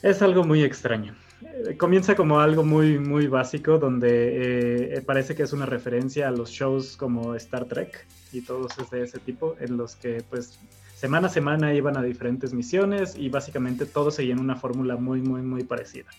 es 0.03 0.23
algo 0.23 0.45
muy 0.45 0.63
extraño. 0.63 1.15
Eh, 1.43 1.77
comienza 1.77 2.15
como 2.15 2.41
algo 2.41 2.63
muy, 2.63 2.99
muy 2.99 3.27
básico, 3.27 3.79
donde 3.79 4.95
eh, 4.97 5.03
parece 5.03 5.35
que 5.35 5.43
es 5.43 5.53
una 5.53 5.67
referencia 5.67 6.29
a 6.29 6.31
los 6.31 6.51
shows 6.51 6.97
como 6.97 7.35
Star 7.35 7.65
Trek 7.65 8.07
y 8.33 8.43
todos 8.43 8.73
de 8.91 9.03
ese 9.03 9.19
tipo, 9.19 9.57
en 9.59 9.77
los 9.77 9.97
que 9.97 10.23
pues 10.29 10.59
semana 11.01 11.29
a 11.29 11.31
semana 11.31 11.73
iban 11.73 11.97
a 11.97 12.03
diferentes 12.03 12.53
misiones 12.53 13.17
y 13.17 13.31
básicamente 13.31 13.87
todos 13.87 14.17
seguían 14.17 14.39
una 14.39 14.55
fórmula 14.55 14.97
muy, 14.97 15.23
muy, 15.23 15.41
muy 15.41 15.65
parecida. 15.65 16.11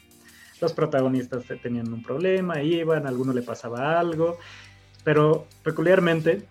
Los 0.59 0.73
protagonistas 0.73 1.43
tenían 1.61 1.93
un 1.93 2.01
problema, 2.01 2.63
iban, 2.63 3.05
a 3.05 3.09
alguno 3.09 3.31
le 3.31 3.43
pasaba 3.43 3.99
algo, 3.99 4.39
pero 5.03 5.45
peculiarmente 5.61 6.47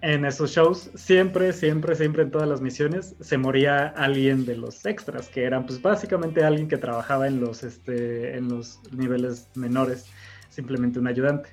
en 0.00 0.24
esos 0.24 0.52
shows, 0.52 0.92
siempre, 0.94 1.52
siempre, 1.52 1.96
siempre 1.96 2.22
en 2.22 2.30
todas 2.30 2.48
las 2.48 2.60
misiones, 2.60 3.16
se 3.18 3.36
moría 3.36 3.88
alguien 3.88 4.46
de 4.46 4.56
los 4.56 4.86
extras, 4.86 5.28
que 5.28 5.42
eran 5.42 5.66
pues 5.66 5.82
básicamente 5.82 6.44
alguien 6.44 6.68
que 6.68 6.76
trabajaba 6.76 7.26
en 7.26 7.40
los, 7.40 7.64
este, 7.64 8.36
en 8.36 8.48
los 8.48 8.78
niveles 8.92 9.48
menores, 9.56 10.06
simplemente 10.50 11.00
un 11.00 11.08
ayudante. 11.08 11.50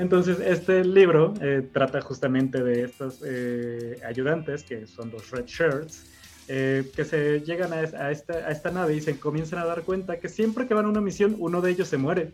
Entonces, 0.00 0.40
este 0.40 0.82
libro 0.82 1.34
eh, 1.42 1.68
trata 1.74 2.00
justamente 2.00 2.62
de 2.62 2.84
estos 2.84 3.20
eh, 3.22 4.00
ayudantes, 4.02 4.62
que 4.62 4.86
son 4.86 5.10
los 5.10 5.30
Red 5.30 5.44
Shirts, 5.44 6.06
eh, 6.48 6.90
que 6.96 7.04
se 7.04 7.40
llegan 7.42 7.74
a, 7.74 8.10
esta, 8.10 8.70
nave 8.70 8.94
y 8.94 9.02
se 9.02 9.18
comienzan 9.20 9.58
a 9.58 9.66
dar 9.66 9.82
cuenta 9.82 10.18
que 10.18 10.30
siempre 10.30 10.66
que 10.66 10.72
van 10.72 10.86
a 10.86 10.88
una 10.88 11.02
misión, 11.02 11.36
uno 11.38 11.60
de 11.60 11.72
ellos 11.72 11.86
se 11.86 11.98
muere, 11.98 12.32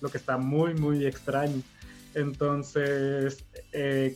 lo 0.00 0.10
que 0.10 0.18
está 0.18 0.38
muy, 0.38 0.74
muy 0.74 1.04
extraño. 1.04 1.60
Entonces 2.14 3.44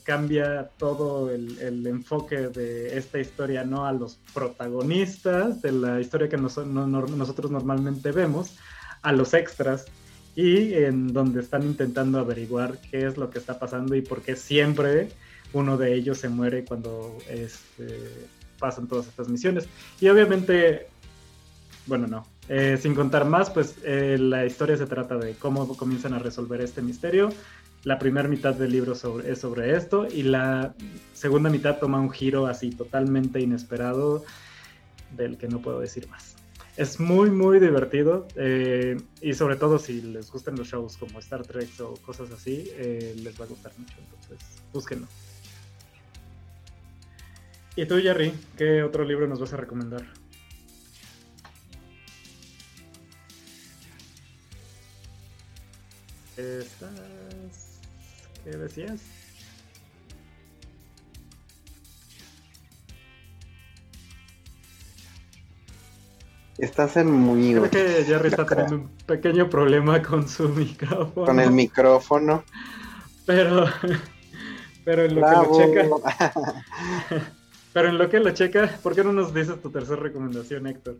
cambia 0.04 0.70
todo 0.78 1.28
el, 1.28 1.84
enfoque 1.84 2.36
de 2.36 2.96
esta 2.96 3.18
historia, 3.18 3.64
no 3.64 3.84
a 3.84 3.92
los 3.92 4.20
protagonistas 4.32 5.60
de 5.60 5.72
la 5.72 6.00
historia 6.00 6.28
que 6.28 6.36
nosotros 6.36 7.50
normalmente 7.50 8.12
vemos, 8.12 8.56
a 9.02 9.10
los 9.10 9.34
extras 9.34 9.86
y 10.36 10.74
en 10.74 11.12
donde 11.12 11.40
están 11.40 11.62
intentando 11.62 12.18
averiguar 12.18 12.78
qué 12.90 13.06
es 13.06 13.16
lo 13.16 13.30
que 13.30 13.38
está 13.38 13.58
pasando 13.58 13.94
y 13.94 14.02
por 14.02 14.22
qué 14.22 14.36
siempre 14.36 15.08
uno 15.52 15.76
de 15.76 15.94
ellos 15.94 16.18
se 16.18 16.28
muere 16.28 16.64
cuando 16.64 17.18
este, 17.28 18.26
pasan 18.58 18.86
todas 18.86 19.08
estas 19.08 19.28
misiones. 19.28 19.68
Y 20.00 20.08
obviamente, 20.08 20.86
bueno, 21.86 22.06
no, 22.06 22.26
eh, 22.48 22.78
sin 22.80 22.94
contar 22.94 23.24
más, 23.24 23.50
pues 23.50 23.76
eh, 23.84 24.16
la 24.18 24.46
historia 24.46 24.76
se 24.76 24.86
trata 24.86 25.16
de 25.16 25.34
cómo 25.34 25.76
comienzan 25.76 26.14
a 26.14 26.18
resolver 26.18 26.60
este 26.60 26.82
misterio 26.82 27.30
la 27.84 27.98
primera 27.98 28.28
mitad 28.28 28.54
del 28.54 28.72
libro 28.72 28.94
sobre, 28.94 29.30
es 29.30 29.40
sobre 29.40 29.76
esto 29.76 30.06
y 30.06 30.22
la 30.22 30.74
segunda 31.14 31.48
mitad 31.48 31.78
toma 31.78 31.98
un 31.98 32.10
giro 32.10 32.46
así 32.46 32.70
totalmente 32.70 33.40
inesperado 33.40 34.24
del 35.16 35.38
que 35.38 35.48
no 35.48 35.60
puedo 35.60 35.80
decir 35.80 36.08
más. 36.08 36.36
Es 36.76 36.98
muy, 36.98 37.30
muy 37.30 37.60
divertido 37.60 38.26
eh, 38.36 38.96
y 39.20 39.34
sobre 39.34 39.56
todo 39.56 39.78
si 39.78 40.00
les 40.00 40.30
gustan 40.30 40.56
los 40.56 40.68
shows 40.68 40.96
como 40.96 41.18
Star 41.18 41.42
Trek 41.42 41.68
o 41.80 41.94
cosas 41.96 42.30
así, 42.30 42.70
eh, 42.76 43.14
les 43.22 43.38
va 43.38 43.44
a 43.44 43.48
gustar 43.48 43.72
mucho, 43.76 43.94
entonces 43.98 44.38
búsquenlo. 44.72 45.06
¿Y 47.76 47.86
tú, 47.86 47.96
Jerry, 47.96 48.32
qué 48.56 48.82
otro 48.82 49.04
libro 49.04 49.26
nos 49.26 49.40
vas 49.40 49.52
a 49.52 49.56
recomendar? 49.56 50.06
Estás... 56.36 57.80
¿Qué 58.44 58.50
decías? 58.50 59.00
Estás 66.60 66.96
en 66.96 67.10
muy... 67.10 67.54
Creo 67.54 67.70
que 67.70 68.04
Jerry 68.04 68.28
está 68.28 68.46
teniendo 68.46 68.76
un 68.76 68.88
pequeño 69.06 69.48
problema 69.48 70.02
con 70.02 70.28
su 70.28 70.48
micrófono. 70.48 71.26
Con 71.26 71.40
el 71.40 71.50
micrófono. 71.50 72.44
Pero, 73.26 73.66
pero 74.84 75.04
en 75.04 75.14
lo 75.14 75.26
que 75.26 75.32
lo 75.32 75.58
checa. 75.58 76.32
pero 77.72 77.88
en 77.88 77.98
lo 77.98 78.08
que 78.08 78.20
lo 78.20 78.30
checa, 78.30 78.78
¿por 78.82 78.94
qué 78.94 79.04
no 79.04 79.12
nos 79.12 79.32
dices 79.32 79.60
tu 79.60 79.70
tercera 79.70 80.00
recomendación, 80.00 80.66
Héctor? 80.66 80.96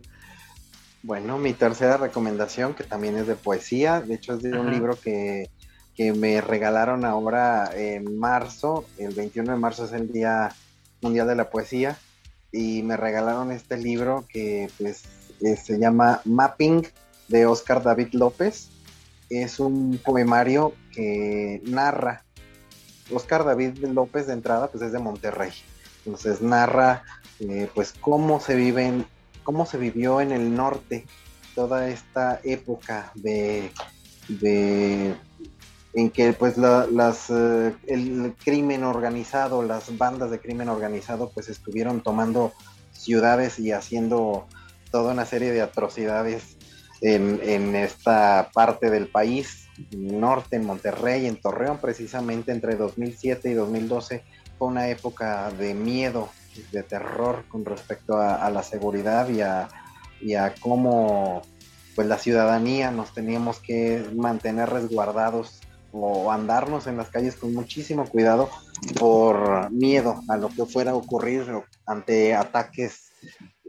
Bueno, 1.03 1.37
mi 1.37 1.53
tercera 1.53 1.97
recomendación, 1.97 2.73
que 2.73 2.83
también 2.83 3.17
es 3.17 3.27
de 3.27 3.35
poesía, 3.35 4.01
de 4.01 4.13
hecho 4.13 4.33
es 4.33 4.43
de 4.43 4.57
un 4.57 4.69
libro 4.71 4.95
que 5.01 5.49
que 5.95 6.13
me 6.13 6.41
regalaron 6.41 7.05
ahora 7.05 7.71
en 7.75 8.17
marzo. 8.17 8.85
El 8.97 9.13
21 9.13 9.51
de 9.51 9.57
marzo 9.57 9.85
es 9.85 9.91
el 9.93 10.11
día 10.11 10.53
Mundial 11.01 11.27
de 11.27 11.35
la 11.35 11.49
Poesía 11.49 11.97
y 12.51 12.83
me 12.83 12.97
regalaron 12.97 13.51
este 13.51 13.77
libro 13.77 14.25
que 14.29 14.69
pues 14.77 15.03
eh, 15.41 15.55
se 15.55 15.79
llama 15.79 16.21
Mapping 16.25 16.87
de 17.27 17.45
Oscar 17.45 17.83
David 17.83 18.09
López. 18.13 18.69
Es 19.29 19.59
un 19.59 19.99
poemario 20.03 20.73
que 20.91 21.61
narra. 21.65 22.23
Oscar 23.13 23.45
David 23.45 23.77
López 23.85 24.27
de 24.27 24.33
entrada 24.33 24.69
pues 24.69 24.83
es 24.83 24.91
de 24.91 24.99
Monterrey. 24.99 25.51
Entonces 26.05 26.41
narra 26.41 27.03
eh, 27.39 27.69
pues 27.73 27.93
cómo 27.99 28.39
se 28.39 28.55
viven, 28.55 29.05
cómo 29.43 29.65
se 29.65 29.77
vivió 29.77 30.21
en 30.21 30.31
el 30.31 30.53
norte 30.55 31.05
toda 31.55 31.89
esta 31.89 32.39
época 32.43 33.11
de, 33.15 33.71
de 34.27 35.15
en 35.93 36.09
que 36.09 36.33
pues 36.33 36.57
las, 36.57 37.29
eh, 37.29 37.75
el 37.87 38.33
crimen 38.43 38.83
organizado, 38.83 39.61
las 39.63 39.97
bandas 39.97 40.31
de 40.31 40.39
crimen 40.39 40.69
organizado 40.69 41.31
pues 41.33 41.49
estuvieron 41.49 42.01
tomando 42.01 42.53
ciudades 42.91 43.59
y 43.59 43.71
haciendo 43.71 44.47
toda 44.91 45.13
una 45.13 45.25
serie 45.25 45.51
de 45.51 45.61
atrocidades 45.61 46.57
en, 47.01 47.75
esta 47.75 48.51
parte 48.53 48.89
del 48.89 49.07
país, 49.07 49.67
norte, 49.91 50.57
en 50.57 50.65
Monterrey, 50.65 51.25
en 51.25 51.41
Torreón, 51.41 51.79
precisamente 51.79 52.51
entre 52.51 52.75
2007 52.75 53.49
y 53.49 53.53
2012, 53.53 54.23
fue 54.59 54.67
una 54.67 54.87
época 54.89 55.49
de 55.51 55.73
miedo, 55.73 56.29
de 56.71 56.83
terror 56.83 57.45
con 57.47 57.65
respecto 57.65 58.17
a, 58.17 58.49
la 58.51 58.61
seguridad 58.61 59.29
y 59.29 59.41
a, 59.41 59.69
y 60.19 60.35
a 60.35 60.53
cómo 60.59 61.41
pues 61.95 62.07
la 62.07 62.17
ciudadanía 62.17 62.91
nos 62.91 63.13
teníamos 63.13 63.59
que 63.59 64.05
mantener 64.15 64.69
resguardados 64.69 65.61
o 65.91 66.31
andarnos 66.31 66.87
en 66.87 66.97
las 66.97 67.09
calles 67.09 67.35
con 67.35 67.53
muchísimo 67.53 68.05
cuidado 68.05 68.49
por 68.99 69.71
miedo 69.71 70.21
a 70.29 70.37
lo 70.37 70.49
que 70.49 70.65
fuera 70.65 70.91
a 70.91 70.95
ocurrir 70.95 71.45
ante 71.85 72.33
ataques 72.33 73.11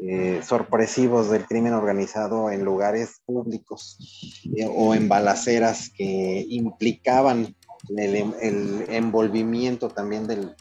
eh, 0.04 0.40
sorpresivos 0.42 1.30
del 1.30 1.46
crimen 1.46 1.74
organizado 1.74 2.50
en 2.50 2.64
lugares 2.64 3.20
públicos 3.24 4.40
eh, 4.56 4.66
o 4.68 4.96
en 4.96 5.08
balaceras 5.08 5.90
que 5.96 6.44
implicaban 6.48 7.54
el, 7.96 8.84
envolvimiento 8.88 9.90
también 9.90 10.26
del 10.26 10.56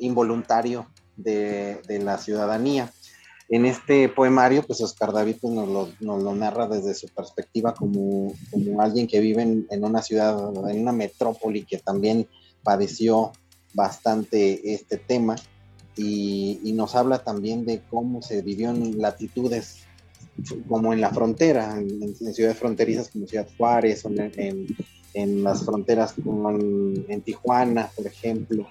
involuntario 0.00 0.88
de, 1.14 1.80
la 2.02 2.18
ciudadanía. 2.18 2.90
En 3.48 3.66
este 3.66 4.08
poemario, 4.08 4.64
pues 4.64 4.80
Oscar 4.80 5.12
David 5.12 5.36
pues, 5.40 5.54
nos, 5.54 6.00
lo, 6.00 6.34
narra 6.34 6.66
desde 6.66 6.94
su 6.94 7.06
perspectiva 7.06 7.74
como, 7.74 8.34
alguien 8.80 9.06
que 9.06 9.20
vive 9.20 9.42
en, 9.42 9.84
una 9.84 10.02
ciudad, 10.02 10.36
en 10.68 10.80
una 10.80 10.92
metrópoli 10.92 11.64
que 11.64 11.78
también 11.78 12.26
padeció 12.64 13.30
bastante 13.74 14.74
este 14.74 14.96
tema 14.96 15.36
y, 15.96 16.72
nos 16.74 16.94
habla 16.94 17.18
también 17.18 17.64
de 17.64 17.82
cómo 17.90 18.22
se 18.22 18.42
vivió 18.42 18.70
en 18.70 19.00
latitudes 19.00 19.80
como 20.68 20.92
en 20.92 21.00
la 21.00 21.10
frontera, 21.10 21.78
en, 21.78 22.14
ciudades 22.14 22.58
fronterizas 22.58 23.10
como 23.10 23.26
Ciudad 23.26 23.46
Juárez, 23.56 24.04
o 24.04 24.10
en, 24.10 25.44
las 25.44 25.64
fronteras 25.64 26.14
como 26.14 26.50
en, 26.50 27.20
Tijuana, 27.22 27.90
por 27.94 28.06
ejemplo, 28.06 28.66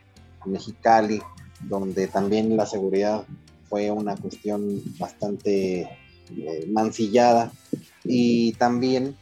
en 0.46 0.52
Mexicali, 0.52 1.22
donde 1.70 2.08
también 2.08 2.58
la 2.58 2.66
seguridad 2.66 3.24
fue 3.70 3.92
una 3.92 4.16
cuestión 4.16 4.82
bastante 4.98 5.82
eh, 6.36 6.68
mancillada. 6.72 7.52
Y 8.04 8.54
también 8.54 9.16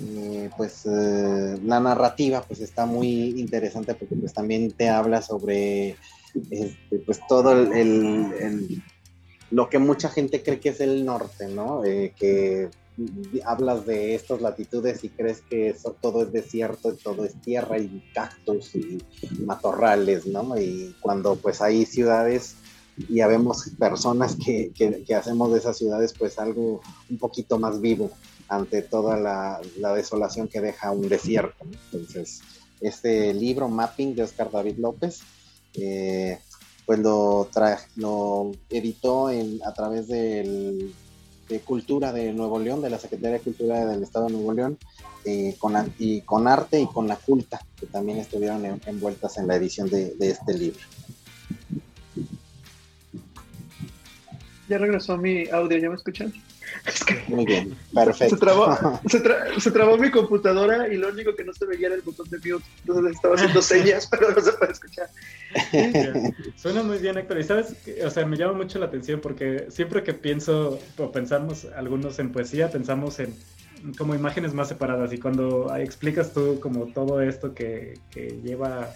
eh, 0.00 0.48
pues 0.56 0.86
eh, 0.86 1.58
la 1.64 1.78
narrativa 1.78 2.42
pues 2.42 2.60
está 2.60 2.86
muy 2.86 3.38
interesante 3.38 3.94
porque 3.94 4.14
pues 4.16 4.32
también 4.32 4.70
te 4.70 4.88
habla 4.88 5.20
sobre 5.20 5.96
este, 6.34 6.98
pues 7.04 7.20
todo 7.28 7.52
el, 7.52 8.82
lo 9.50 9.68
que 9.68 9.78
mucha 9.78 10.08
gente 10.08 10.42
cree 10.42 10.60
que 10.60 10.70
es 10.70 10.80
el 10.80 11.04
norte, 11.04 11.46
¿no? 11.48 11.84
Eh, 11.84 12.14
que 12.18 12.70
hablas 13.44 13.86
de 13.86 14.14
estas 14.14 14.42
latitudes 14.42 15.02
y 15.04 15.08
crees 15.08 15.40
que 15.42 15.68
eso, 15.68 15.96
todo 16.00 16.22
es 16.22 16.32
desierto, 16.32 16.94
todo 16.96 17.24
es 17.24 17.40
tierra 17.40 17.78
y 17.78 18.02
cactus 18.14 18.74
y 18.74 18.98
matorrales, 19.40 20.26
¿no? 20.26 20.58
Y 20.58 20.94
cuando 21.00 21.36
pues 21.36 21.62
hay 21.62 21.86
ciudades 21.86 22.56
y 22.96 23.20
habemos 23.20 23.70
personas 23.78 24.36
que, 24.36 24.72
que, 24.74 25.14
hacemos 25.14 25.52
de 25.52 25.58
esas 25.58 25.78
ciudades 25.78 26.12
pues 26.18 26.38
algo 26.38 26.82
un 27.08 27.18
poquito 27.18 27.58
más 27.58 27.80
vivo 27.80 28.10
ante 28.48 28.82
toda 28.82 29.18
la, 29.18 29.60
la 29.78 29.94
desolación 29.94 30.48
que 30.48 30.60
deja 30.60 30.90
un 30.90 31.08
desierto. 31.08 31.64
Entonces, 31.64 32.40
este 32.80 33.32
libro, 33.32 33.68
Mapping, 33.68 34.14
de 34.14 34.24
Oscar 34.24 34.50
David 34.50 34.76
López, 34.78 35.22
eh, 35.74 36.38
pues 36.84 36.98
lo, 36.98 37.48
lo 37.96 38.52
editó 38.68 39.30
en, 39.30 39.60
a 39.64 39.72
través 39.72 40.08
del, 40.08 40.92
de 41.48 41.60
Cultura 41.60 42.12
de 42.12 42.32
Nuevo 42.32 42.58
León, 42.58 42.82
de 42.82 42.90
la 42.90 42.98
Secretaría 42.98 43.38
de 43.38 43.44
Cultura 43.44 43.86
del 43.86 44.02
Estado 44.02 44.26
de 44.26 44.32
Nuevo 44.32 44.52
León, 44.52 44.78
eh, 45.24 45.56
y 45.98 46.20
con 46.22 46.46
Arte 46.46 46.80
y 46.80 46.86
con 46.86 47.06
La 47.06 47.16
Culta, 47.16 47.64
que 47.78 47.86
también 47.86 48.18
estuvieron 48.18 48.64
envueltas 48.86 49.38
en 49.38 49.46
la 49.46 49.56
edición 49.56 49.88
de, 49.88 50.14
de 50.14 50.30
este 50.30 50.54
libro. 50.54 50.80
Ya 54.68 54.78
regresó 54.78 55.16
mi 55.16 55.48
audio, 55.48 55.78
¿ya 55.78 55.88
me 55.88 55.96
escuchan? 55.96 56.32
Muy 57.28 57.44
bien, 57.44 57.76
perfecto. 57.92 58.36
Se 59.58 59.70
trabó, 59.70 59.96
mi 59.96 60.10
computadora 60.10 60.88
y 60.88 60.96
lo 60.96 61.08
único 61.08 61.34
que 61.34 61.44
no 61.44 61.52
se 61.52 61.66
veía 61.66 61.86
era 61.88 61.96
el 61.96 62.02
botón 62.02 62.28
de 62.30 62.38
mute. 62.38 62.64
Entonces 62.80 63.14
estaba 63.14 63.34
haciendo 63.34 63.62
señas, 63.62 64.08
pero 64.10 64.30
no 64.30 64.40
se 64.40 64.52
puede 64.52 64.72
escuchar. 64.72 65.08
Suena 66.56 66.82
muy 66.82 66.98
bien, 66.98 67.18
Héctor. 67.18 67.38
Y 67.38 67.44
sabes, 67.44 67.74
o 68.04 68.10
sea, 68.10 68.26
me 68.26 68.36
llama 68.36 68.54
mucho 68.54 68.78
la 68.78 68.86
atención 68.86 69.20
porque 69.20 69.66
siempre 69.70 70.02
que 70.02 70.14
pienso 70.14 70.78
o 70.98 71.12
pensamos 71.12 71.66
algunos 71.76 72.18
en 72.18 72.32
poesía, 72.32 72.70
pensamos 72.70 73.18
en 73.18 73.34
como 73.98 74.14
imágenes 74.14 74.54
más 74.54 74.68
separadas. 74.68 75.12
Y 75.12 75.18
cuando 75.18 75.74
explicas 75.76 76.32
tú 76.32 76.60
como 76.60 76.86
todo 76.86 77.20
esto 77.20 77.54
que, 77.54 77.98
que 78.10 78.40
lleva 78.42 78.94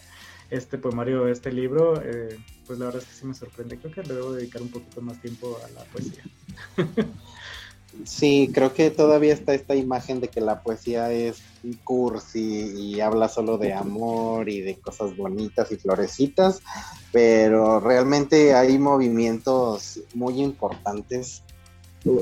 este 0.50 0.78
poemario, 0.78 1.26
este 1.28 1.52
libro, 1.52 2.00
eh, 2.02 2.38
pues 2.66 2.78
la 2.78 2.86
verdad 2.86 3.02
es 3.02 3.08
que 3.08 3.14
sí 3.14 3.26
me 3.26 3.34
sorprende. 3.34 3.78
Creo 3.78 3.92
que 3.92 4.02
le 4.02 4.14
debo 4.14 4.32
dedicar 4.32 4.62
un 4.62 4.70
poquito 4.70 5.00
más 5.00 5.20
tiempo 5.20 5.58
a 5.64 5.70
la 5.70 5.84
poesía. 5.84 6.22
Sí, 8.04 8.50
creo 8.52 8.72
que 8.74 8.90
todavía 8.90 9.32
está 9.32 9.54
esta 9.54 9.74
imagen 9.74 10.20
de 10.20 10.28
que 10.28 10.40
la 10.40 10.62
poesía 10.62 11.10
es 11.12 11.42
cursi 11.84 12.72
y 12.76 13.00
habla 13.00 13.28
solo 13.28 13.58
de 13.58 13.72
amor 13.72 14.48
y 14.48 14.60
de 14.60 14.76
cosas 14.76 15.16
bonitas 15.16 15.72
y 15.72 15.76
florecitas, 15.76 16.60
pero 17.12 17.80
realmente 17.80 18.54
hay 18.54 18.78
movimientos 18.78 20.00
muy 20.14 20.40
importantes 20.42 21.42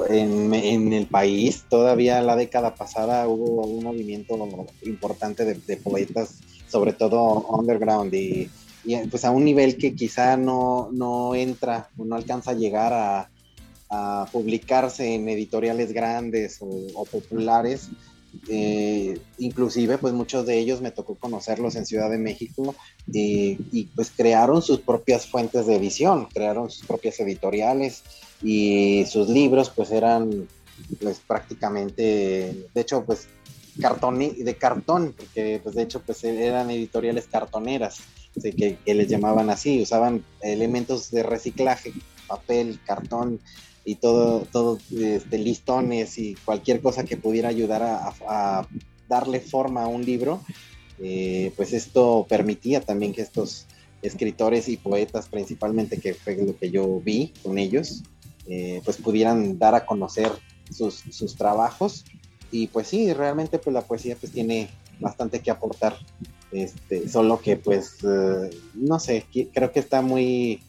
en, 0.09 0.93
el 0.93 1.07
país. 1.07 1.65
Todavía 1.69 2.23
la 2.23 2.37
década 2.37 2.75
pasada 2.75 3.29
hubo 3.29 3.67
un 3.67 3.85
movimiento 3.85 4.37
importante 4.83 5.45
de, 5.45 5.77
poetas, 5.77 6.41
sobre 6.69 6.93
todo 6.93 7.47
underground 7.49 8.15
y, 8.15 8.51
y, 8.85 8.97
pues 9.09 9.25
a 9.25 9.31
un 9.31 9.45
nivel 9.45 9.77
que 9.77 9.95
quizá 9.95 10.37
no, 10.37 10.89
no 10.93 11.35
entra 11.35 11.89
no 11.97 12.17
alcanza 12.17 12.53
a 12.53 12.55
llegar 12.55 12.93
a 12.93 13.31
a 13.91 14.27
publicarse 14.33 15.15
en 15.15 15.29
editoriales 15.29 15.93
grandes 15.93 16.59
o, 16.61 17.05
populares. 17.05 17.89
Eh, 18.49 19.17
inclusive 19.39 19.97
pues 19.97 20.13
muchos 20.13 20.45
de 20.45 20.59
ellos 20.59 20.81
me 20.81 20.91
tocó 20.91 21.15
conocerlos 21.15 21.77
en 21.77 21.87
Ciudad 21.87 22.11
de 22.11 22.19
México 22.19 22.75
y 23.13 23.85
pues 23.95 24.11
crearon 24.11 24.61
sus 24.61 24.81
propias 24.81 25.29
fuentes 25.29 25.67
de 25.67 25.77
edición, 25.77 26.27
crearon 26.35 26.69
sus 26.69 26.85
propias 26.85 27.21
editoriales 27.21 28.03
y 28.43 29.05
sus 29.07 29.29
libros 29.29 29.71
pues 29.71 29.93
eran 29.93 30.49
pues 31.01 31.21
prácticamente, 31.21 32.67
de 32.75 32.81
hecho 32.81 33.05
pues 33.05 33.29
cartón, 33.81 34.19
de 34.19 34.57
cartón, 34.57 35.15
porque 35.17 35.61
pues 35.63 35.75
de 35.75 35.83
hecho 35.83 36.01
pues 36.01 36.23
eran 36.25 36.71
editoriales 36.71 37.27
cartoneras, 37.27 38.01
que, 38.43 38.79
que 38.85 38.95
les 38.95 39.09
llamaban 39.09 39.51
así, 39.51 39.83
usaban 39.83 40.25
elementos 40.43 41.11
de 41.11 41.23
reciclaje, 41.23 41.93
papel, 42.27 42.81
cartón, 42.85 43.41
y 43.85 43.97
todo, 43.97 44.41
todo 44.51 44.79
este, 44.99 45.39
listones 45.39 46.19
y 46.19 46.35
cualquier 46.45 46.81
cosa 46.81 47.05
que 47.05 47.17
pudiera 47.17 47.49
ayudar 47.49 47.83
a, 47.83 48.67
darle 49.09 49.41
forma 49.41 49.85
a 49.85 49.87
un 49.87 50.05
libro, 50.05 50.41
eh, 50.99 51.53
pues 51.57 51.75
esto 51.75 52.25
permitía 52.27 52.81
también 52.81 53.13
que 53.13 53.21
estos 53.21 53.67
escritores 54.01 54.69
y 54.69 54.79
poetas 54.79 55.29
principalmente, 55.29 55.99
que 55.99 56.15
fue 56.15 56.37
lo 56.37 56.57
que 56.57 56.71
yo 56.71 57.01
vi 57.01 57.33
con 57.43 57.59
ellos, 57.59 58.03
eh, 58.47 58.81
pues 58.85 58.97
pudieran 58.97 59.59
dar 59.59 59.75
a 59.75 59.85
conocer 59.85 60.31
sus, 60.71 61.05
sus, 61.11 61.37
trabajos. 61.37 62.05
Y 62.51 62.69
pues 62.69 62.89
sí, 62.89 63.13
realmente 63.13 63.59
pues 63.59 63.75
la 63.75 63.83
poesía 63.83 64.17
pues 64.17 64.33
tiene 64.33 64.71
bastante 65.01 65.41
que 65.41 65.51
aportar, 65.51 65.97
este, 66.53 67.09
solo 67.09 67.41
que 67.41 67.57
pues, 67.57 67.97
eh, 68.05 68.51
no 68.75 69.01
sé, 69.01 69.27
creo 69.53 69.73
que 69.73 69.81
está 69.81 70.03
muy 70.03 70.63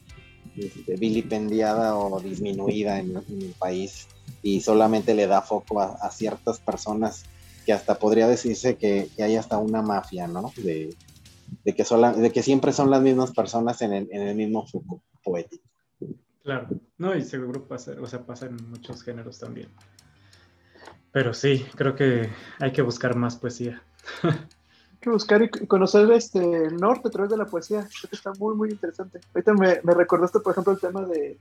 este, 0.57 0.95
vilipendiada 0.95 1.97
o 1.97 2.19
disminuida 2.19 2.99
en, 2.99 3.17
el 3.17 3.55
país 3.59 4.07
y 4.41 4.61
solamente 4.61 5.13
le 5.13 5.27
da 5.27 5.41
foco 5.41 5.81
a, 5.81 6.09
ciertas 6.11 6.59
personas 6.59 7.23
que 7.65 7.73
hasta 7.73 7.97
podría 7.97 8.27
decirse 8.27 8.77
que, 8.77 9.09
hay 9.19 9.35
hasta 9.35 9.57
una 9.57 9.81
mafia, 9.81 10.27
¿no? 10.27 10.53
De, 10.57 10.95
que 11.63 12.43
siempre 12.43 12.71
son 12.71 12.89
las 12.89 13.01
mismas 13.01 13.31
personas 13.31 13.81
en 13.81 13.93
el, 13.93 14.35
mismo 14.35 14.65
foco. 14.67 15.01
poético. 15.23 15.63
Claro, 16.43 16.67
no, 16.97 17.15
y 17.15 17.23
seguro 17.23 17.67
pasa, 17.67 17.93
o 17.99 18.05
sea, 18.05 18.23
pasa 18.23 18.45
en 18.45 18.57
muchos 18.69 19.01
géneros 19.01 19.39
también. 19.39 19.69
Pero 21.11 21.33
sí, 21.33 21.65
creo 21.75 21.95
que 21.95 22.29
hay 22.59 22.71
que 22.71 22.81
buscar 22.81 23.15
más 23.15 23.35
poesía. 23.35 23.81
que 25.05 25.11
buscar 25.11 25.41
y 25.41 25.49
conocer 25.67 26.11
este, 26.11 26.39
el 26.39 26.77
norte 26.77 27.07
a 27.07 27.11
través 27.11 27.31
de 27.31 27.37
la 27.37 27.45
poesía. 27.45 27.81
Creo 27.81 28.09
que 28.09 28.15
está 28.15 28.33
muy, 28.37 28.55
muy 28.55 28.69
interesante. 28.71 29.21
Ahorita 29.33 29.53
me, 29.53 29.79
me 29.83 29.93
recordaste, 29.93 30.39
por 30.39 30.51
ejemplo, 30.51 30.73
el 30.73 30.79
tema 30.79 31.01
de 31.05 31.37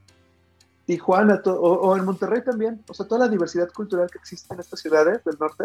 Tijuana 0.86 1.40
o, 1.46 1.50
o, 1.50 1.96
en 1.96 2.04
Monterrey 2.04 2.42
también. 2.44 2.82
O 2.88 2.94
sea, 2.94 3.06
toda 3.06 3.26
la 3.26 3.28
diversidad 3.28 3.70
cultural 3.72 4.10
que 4.10 4.18
existe 4.18 4.52
en 4.52 4.60
estas 4.60 4.80
ciudades 4.80 5.24
del 5.24 5.36
norte 5.40 5.64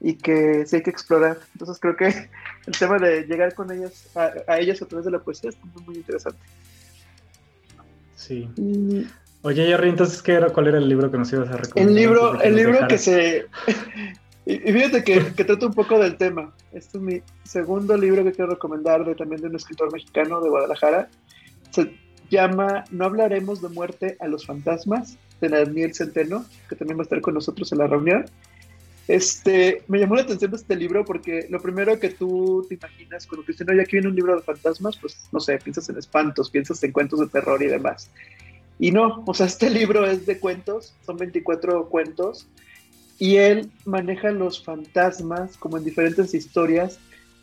y 0.00 0.14
que 0.14 0.66
sí 0.66 0.76
hay 0.76 0.82
que 0.82 0.90
explorar. 0.90 1.38
Entonces 1.52 1.78
creo 1.80 1.96
que 1.96 2.06
el 2.66 2.78
tema 2.78 2.98
de 2.98 3.22
llegar 3.22 3.54
con 3.54 3.70
ellas, 3.70 4.08
a, 4.16 4.58
ellas 4.58 4.82
a 4.82 4.86
través 4.86 5.04
de 5.04 5.12
la 5.12 5.20
poesía 5.20 5.50
es 5.50 5.56
muy, 5.74 5.84
muy 5.84 5.96
interesante. 5.96 6.40
Sí. 8.16 8.48
Oye, 9.42 9.66
Jerry, 9.66 9.88
entonces, 9.88 10.20
¿qué 10.20 10.32
era, 10.32 10.50
¿cuál 10.50 10.66
era 10.66 10.78
el 10.78 10.88
libro 10.88 11.10
que 11.10 11.16
nos 11.16 11.32
ibas 11.32 11.48
a 11.48 11.56
recomendar? 11.56 11.88
El 11.88 11.94
libro, 11.94 12.40
el 12.42 12.56
libro 12.56 12.88
que 12.88 12.98
se... 12.98 13.46
y 14.46 14.72
fíjate 14.72 15.04
que, 15.04 15.32
que 15.34 15.44
trata 15.44 15.66
un 15.66 15.74
poco 15.74 15.98
del 15.98 16.16
tema. 16.16 16.52
Este 16.72 16.98
es 16.98 17.02
mi 17.02 17.22
segundo 17.44 17.96
libro 17.96 18.24
que 18.24 18.32
quiero 18.32 18.52
recomendar 18.52 19.04
de, 19.04 19.14
también 19.14 19.40
de 19.42 19.48
un 19.48 19.56
escritor 19.56 19.92
mexicano 19.92 20.40
de 20.40 20.48
Guadalajara. 20.48 21.08
Se 21.70 21.92
llama 22.30 22.84
No 22.90 23.04
hablaremos 23.04 23.60
de 23.60 23.68
muerte 23.68 24.16
a 24.20 24.28
los 24.28 24.46
fantasmas, 24.46 25.18
de 25.40 25.48
Daniel 25.48 25.94
Centeno, 25.94 26.44
que 26.68 26.76
también 26.76 26.98
va 26.98 27.02
a 27.02 27.04
estar 27.04 27.20
con 27.20 27.34
nosotros 27.34 27.70
en 27.72 27.78
la 27.78 27.86
reunión. 27.86 28.24
Este, 29.08 29.82
me 29.88 29.98
llamó 29.98 30.14
la 30.14 30.22
atención 30.22 30.54
este 30.54 30.76
libro 30.76 31.04
porque 31.04 31.46
lo 31.50 31.60
primero 31.60 31.98
que 31.98 32.10
tú 32.10 32.64
te 32.68 32.76
imaginas 32.76 33.26
cuando 33.26 33.44
te 33.44 33.52
dicen, 33.52 33.66
no, 33.66 33.74
ya 33.74 33.82
aquí 33.82 33.92
viene 33.92 34.08
un 34.08 34.14
libro 34.14 34.36
de 34.36 34.42
fantasmas, 34.42 34.96
pues 34.98 35.16
no 35.32 35.40
sé, 35.40 35.58
piensas 35.58 35.88
en 35.88 35.98
espantos, 35.98 36.50
piensas 36.50 36.82
en 36.84 36.92
cuentos 36.92 37.18
de 37.18 37.26
terror 37.26 37.60
y 37.62 37.66
demás. 37.66 38.10
Y 38.78 38.92
no, 38.92 39.24
o 39.26 39.34
sea, 39.34 39.46
este 39.46 39.68
libro 39.68 40.06
es 40.06 40.26
de 40.26 40.38
cuentos, 40.38 40.94
son 41.04 41.16
24 41.16 41.88
cuentos, 41.88 42.46
y 43.20 43.36
él 43.36 43.70
maneja 43.84 44.30
los 44.30 44.64
fantasmas 44.64 45.58
como 45.58 45.76
en 45.76 45.84
diferentes 45.84 46.32
historias, 46.32 46.98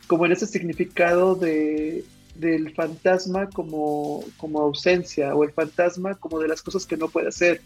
como 0.08 0.26
en 0.26 0.32
ese 0.32 0.48
significado 0.48 1.36
de, 1.36 2.04
del 2.34 2.74
fantasma 2.74 3.48
como, 3.52 4.24
como 4.38 4.60
ausencia, 4.60 5.36
o 5.36 5.44
el 5.44 5.52
fantasma 5.52 6.16
como 6.16 6.40
de 6.40 6.48
las 6.48 6.64
cosas 6.64 6.88
que 6.88 6.98
no 6.98 7.10
puede 7.10 7.28
hacer, 7.28 7.62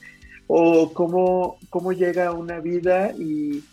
o 0.48 0.92
cómo, 0.92 1.58
cómo 1.70 1.94
llega 1.94 2.34
una 2.34 2.60
vida 2.60 3.14
y 3.18 3.64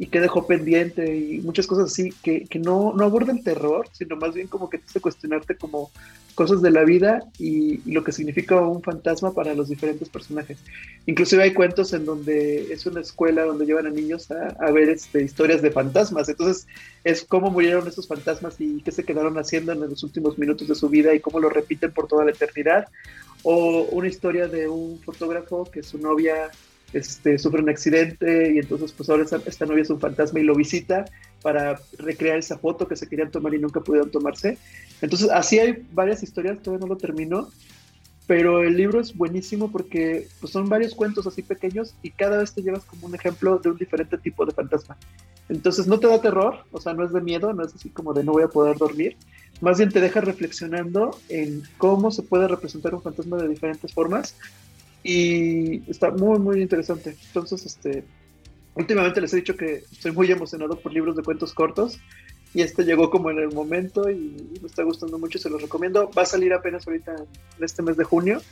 y 0.00 0.06
que 0.06 0.18
dejó 0.18 0.46
pendiente 0.46 1.14
y 1.14 1.40
muchas 1.42 1.66
cosas 1.66 1.92
así 1.92 2.10
que, 2.22 2.46
que 2.46 2.58
no, 2.58 2.94
no 2.96 3.04
abordan 3.04 3.42
terror, 3.42 3.86
sino 3.92 4.16
más 4.16 4.32
bien 4.32 4.48
como 4.48 4.70
que 4.70 4.78
te 4.78 4.86
hace 4.86 4.98
cuestionarte 4.98 5.56
como 5.58 5.90
cosas 6.34 6.62
de 6.62 6.70
la 6.70 6.84
vida 6.84 7.20
y, 7.38 7.82
lo 7.92 8.02
que 8.02 8.12
significa 8.12 8.58
un 8.62 8.82
fantasma 8.82 9.34
para 9.34 9.52
los 9.52 9.68
diferentes 9.68 10.08
personajes. 10.08 10.56
Inclusive 11.04 11.42
hay 11.42 11.52
cuentos 11.52 11.92
en 11.92 12.06
donde 12.06 12.72
es 12.72 12.86
una 12.86 13.02
escuela 13.02 13.44
donde 13.44 13.66
llevan 13.66 13.88
a 13.88 13.90
niños 13.90 14.30
a, 14.30 14.46
a 14.58 14.70
ver 14.70 14.88
este, 14.88 15.22
historias 15.22 15.60
de 15.60 15.70
fantasmas, 15.70 16.30
entonces 16.30 16.66
es 17.04 17.22
cómo 17.22 17.50
murieron 17.50 17.86
esos 17.86 18.08
fantasmas 18.08 18.58
y 18.58 18.80
qué 18.80 18.92
se 18.92 19.04
quedaron 19.04 19.36
haciendo 19.36 19.72
en 19.72 19.80
los 19.80 20.02
últimos 20.02 20.38
minutos 20.38 20.66
de 20.66 20.76
su 20.76 20.88
vida 20.88 21.12
y 21.12 21.20
cómo 21.20 21.40
lo 21.40 21.50
repiten 21.50 21.92
por 21.92 22.08
toda 22.08 22.24
la 22.24 22.30
eternidad. 22.30 22.88
O 23.42 23.82
una 23.90 24.08
historia 24.08 24.48
de 24.48 24.66
un 24.66 24.98
fotógrafo 25.00 25.70
que 25.70 25.82
su 25.82 25.98
novia 25.98 26.50
este, 26.92 27.38
sufre 27.38 27.62
un 27.62 27.68
accidente 27.68 28.52
y 28.54 28.58
entonces 28.58 28.92
pues 28.92 29.08
ahora 29.08 29.24
esta, 29.24 29.66
novia 29.66 29.82
es 29.82 29.90
un 29.90 30.00
fantasma 30.00 30.40
y 30.40 30.44
lo 30.44 30.54
visita 30.54 31.04
para 31.42 31.80
recrear 31.98 32.38
esa 32.38 32.58
foto 32.58 32.86
que 32.88 32.96
se 32.96 33.08
querían 33.08 33.30
tomar 33.30 33.54
y 33.54 33.58
nunca 33.58 33.80
pudieron 33.80 34.10
tomarse. 34.10 34.58
Entonces 35.00 35.30
así 35.30 35.58
hay 35.58 35.86
varias 35.92 36.22
historias, 36.22 36.60
todavía 36.62 36.86
no 36.86 36.94
lo 36.94 36.98
termino, 36.98 37.48
pero 38.26 38.62
el 38.62 38.76
libro 38.76 39.00
es 39.00 39.16
buenísimo 39.16 39.70
porque 39.70 40.28
pues, 40.40 40.52
son 40.52 40.68
varios 40.68 40.94
cuentos 40.94 41.26
así 41.26 41.42
pequeños 41.42 41.94
y 42.02 42.10
cada 42.10 42.38
vez 42.38 42.52
te 42.52 42.62
llevas 42.62 42.84
como 42.84 43.06
un 43.06 43.14
ejemplo 43.14 43.58
de 43.58 43.70
un 43.70 43.76
diferente 43.76 44.18
tipo 44.18 44.44
de 44.44 44.52
fantasma. 44.52 44.96
Entonces 45.48 45.86
no 45.86 45.98
te 45.98 46.06
da 46.06 46.20
terror, 46.20 46.58
o 46.70 46.80
sea, 46.80 46.94
no 46.94 47.04
es 47.04 47.12
de 47.12 47.20
miedo, 47.20 47.52
no 47.52 47.64
es 47.64 47.74
así 47.74 47.88
como 47.90 48.14
de 48.14 48.22
no 48.22 48.32
voy 48.32 48.44
a 48.44 48.48
poder 48.48 48.76
dormir, 48.76 49.16
más 49.60 49.78
bien 49.78 49.90
te 49.90 50.00
deja 50.00 50.20
reflexionando 50.20 51.18
en 51.28 51.62
cómo 51.76 52.10
se 52.10 52.22
puede 52.22 52.48
representar 52.48 52.94
un 52.94 53.02
fantasma 53.02 53.36
de 53.36 53.48
diferentes 53.48 53.92
formas 53.92 54.36
y 55.02 55.90
está 55.90 56.10
muy, 56.10 56.38
muy 56.38 56.62
interesante. 56.62 57.16
Entonces, 57.26 57.64
este, 57.64 58.04
últimamente 58.74 59.20
les 59.20 59.32
he 59.32 59.36
dicho 59.36 59.56
que 59.56 59.84
estoy 59.90 60.12
muy 60.12 60.30
emocionado 60.30 60.78
por 60.78 60.92
libros 60.92 61.16
de 61.16 61.22
cuentos 61.22 61.54
cortos. 61.54 61.98
Y 62.52 62.62
este 62.62 62.82
llegó 62.84 63.10
como 63.10 63.30
en 63.30 63.38
el 63.38 63.52
momento 63.52 64.10
y 64.10 64.58
me 64.60 64.66
está 64.66 64.82
gustando 64.82 65.18
mucho, 65.18 65.38
se 65.38 65.48
los 65.48 65.62
recomiendo. 65.62 66.10
Va 66.16 66.22
a 66.22 66.26
salir 66.26 66.52
apenas 66.52 66.86
ahorita 66.86 67.14
en 67.14 67.64
este 67.64 67.82
mes 67.82 67.96
de 67.96 68.04
junio. 68.04 68.42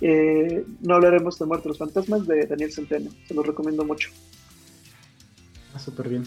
Eh, 0.00 0.64
no 0.80 0.94
hablaremos 0.94 1.38
de 1.38 1.46
Muerte 1.46 1.68
los 1.68 1.78
Fantasmas 1.78 2.26
de 2.26 2.46
Daniel 2.46 2.72
Centeno. 2.72 3.10
Se 3.26 3.34
los 3.34 3.46
recomiendo 3.46 3.84
mucho. 3.84 4.10
Ah, 5.74 5.78
súper 5.78 6.08
bien. 6.08 6.24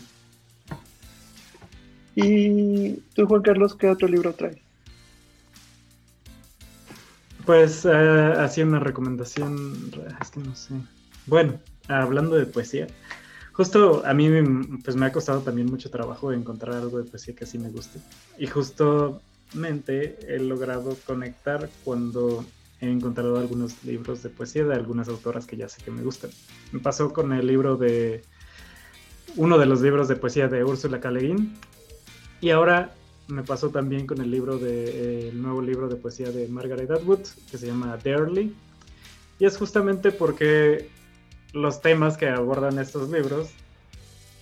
¿Y 2.15 2.93
tú, 3.13 3.25
Juan 3.25 3.41
Carlos, 3.41 3.75
qué 3.75 3.89
otro 3.89 4.07
libro 4.07 4.33
traes? 4.33 4.57
Pues 7.51 7.85
hacía 7.85 8.65
una 8.65 8.79
recomendación, 8.79 9.91
es 10.21 10.31
que 10.31 10.39
no 10.39 10.55
sé. 10.55 10.73
Bueno, 11.25 11.59
hablando 11.89 12.37
de 12.37 12.45
poesía, 12.45 12.87
justo 13.51 14.03
a 14.05 14.13
mí 14.13 14.29
pues 14.85 14.95
me 14.95 15.05
ha 15.05 15.11
costado 15.11 15.41
también 15.41 15.69
mucho 15.69 15.89
trabajo 15.91 16.31
encontrar 16.31 16.77
algo 16.77 16.99
de 16.99 17.03
poesía 17.03 17.35
que 17.35 17.43
así 17.43 17.59
me 17.59 17.69
guste. 17.69 17.99
Y 18.37 18.47
justamente 18.47 20.17
he 20.33 20.39
logrado 20.39 20.95
conectar 21.05 21.69
cuando 21.83 22.45
he 22.79 22.89
encontrado 22.89 23.37
algunos 23.37 23.83
libros 23.83 24.23
de 24.23 24.29
poesía 24.29 24.63
de 24.63 24.75
algunas 24.75 25.09
autoras 25.09 25.45
que 25.45 25.57
ya 25.57 25.67
sé 25.67 25.83
que 25.83 25.91
me 25.91 26.03
gustan. 26.03 26.31
Me 26.71 26.79
pasó 26.79 27.11
con 27.11 27.33
el 27.33 27.47
libro 27.47 27.75
de 27.75 28.23
uno 29.35 29.57
de 29.57 29.65
los 29.65 29.81
libros 29.81 30.07
de 30.07 30.15
poesía 30.15 30.47
de 30.47 30.63
Úrsula 30.63 31.01
K. 31.01 31.11
y 32.39 32.49
ahora 32.49 32.95
me 33.27 33.43
pasó 33.43 33.69
también 33.69 34.07
con 34.07 34.19
el 34.21 34.29
libro 34.29 34.57
de 34.57 35.29
el 35.29 35.41
nuevo 35.41 35.61
libro 35.61 35.87
de 35.87 35.95
poesía 35.95 36.31
de 36.31 36.47
Margaret 36.47 36.91
Atwood 36.91 37.21
que 37.49 37.57
se 37.57 37.67
llama 37.67 37.97
Darely 38.03 38.53
y 39.39 39.45
es 39.45 39.57
justamente 39.57 40.11
porque 40.11 40.89
los 41.53 41.81
temas 41.81 42.17
que 42.17 42.27
abordan 42.27 42.79
estos 42.79 43.09
libros 43.09 43.49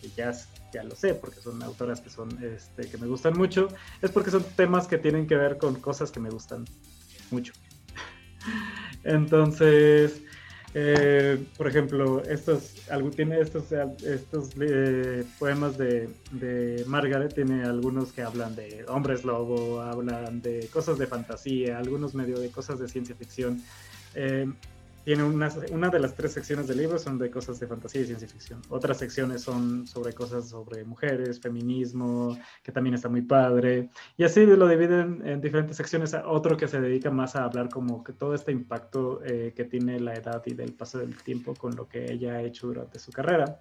y 0.02 0.10
ya 0.10 0.32
ya 0.74 0.84
lo 0.84 0.96
sé 0.96 1.16
porque 1.16 1.40
son 1.40 1.62
autoras 1.64 2.02
que 2.02 2.10
son 2.10 2.30
este, 2.44 2.90
que 2.90 2.98
me 2.98 3.08
gustan 3.08 3.38
mucho 3.38 3.70
es 4.02 4.12
porque 4.12 4.32
son 4.32 4.44
temas 4.56 4.88
que 4.88 4.98
tienen 4.98 5.28
que 5.28 5.36
ver 5.36 5.58
con 5.58 5.76
cosas 5.76 6.12
que 6.12 6.20
me 6.20 6.30
gustan 6.30 6.66
mucho. 7.32 7.54
Entonces 9.04 10.22
eh, 10.76 11.44
por 11.58 11.68
ejemplo, 11.68 12.22
estos, 12.24 12.76
tiene 13.16 13.40
estos, 13.40 13.72
estos 14.04 14.50
eh, 14.62 15.24
poemas 15.40 15.78
de, 15.78 16.10
de, 16.32 16.84
Margaret, 16.86 17.34
tiene 17.34 17.64
algunos 17.64 18.12
que 18.12 18.22
hablan 18.22 18.56
de 18.56 18.86
hombres 18.88 19.26
lobo, 19.26 19.82
hablan 19.82 20.42
de 20.42 20.68
cosas 20.68 21.00
de 21.00 21.08
fantasía, 21.08 21.80
algunos 21.80 22.14
medio 22.14 22.40
de 22.40 22.52
cosas 22.52 22.80
de 22.80 22.88
ciencia 22.88 23.16
ficción. 23.16 23.62
Eh, 24.14 24.48
tiene 25.04 25.24
una, 25.24 25.50
una 25.72 25.90
de 25.90 26.00
las 26.00 26.14
tres 26.14 26.34
secciones 26.34 26.68
del 26.68 26.78
libro 26.78 27.00
son 27.00 27.18
de 27.18 27.32
cosas 27.32 27.60
de 27.60 27.68
fantasía 27.68 28.02
y 28.02 28.06
ciencia 28.06 28.28
ficción. 28.28 28.62
Otras 28.70 28.98
secciones 28.98 29.42
son 29.42 29.88
sobre 29.88 30.14
cosas 30.14 30.50
sobre 30.50 30.84
mujeres, 30.84 31.40
feminismo, 31.40 32.38
que 32.64 32.72
también 32.72 32.96
está 32.96 33.10
muy 33.10 33.22
padre. 33.22 33.90
Y 34.18 34.24
así 34.24 34.46
lo 34.46 34.68
dividen 34.68 35.22
en 35.26 35.42
diferentes 35.42 35.78
secciones. 35.78 36.16
Otro 36.26 36.58
que 36.58 36.68
se 36.68 36.80
dedica 36.80 37.12
más 37.12 37.36
a 37.36 37.46
hablar 37.46 37.70
como 37.70 38.04
que 38.04 38.14
todo 38.14 38.34
este 38.34 38.52
impacto 38.52 39.22
eh, 39.24 39.54
que 39.56 39.66
tiene 39.66 40.00
la 40.00 40.14
edad 40.14 40.44
y 40.46 40.54
del 40.54 40.74
paso 40.74 41.00
del 41.00 41.16
tiempo 41.24 41.54
con 41.56 41.76
lo 41.76 41.88
que 41.88 42.12
ella 42.12 42.34
ha 42.34 42.42
hecho 42.42 42.68
durante 42.68 43.00
su 43.00 43.12
carrera. 43.12 43.60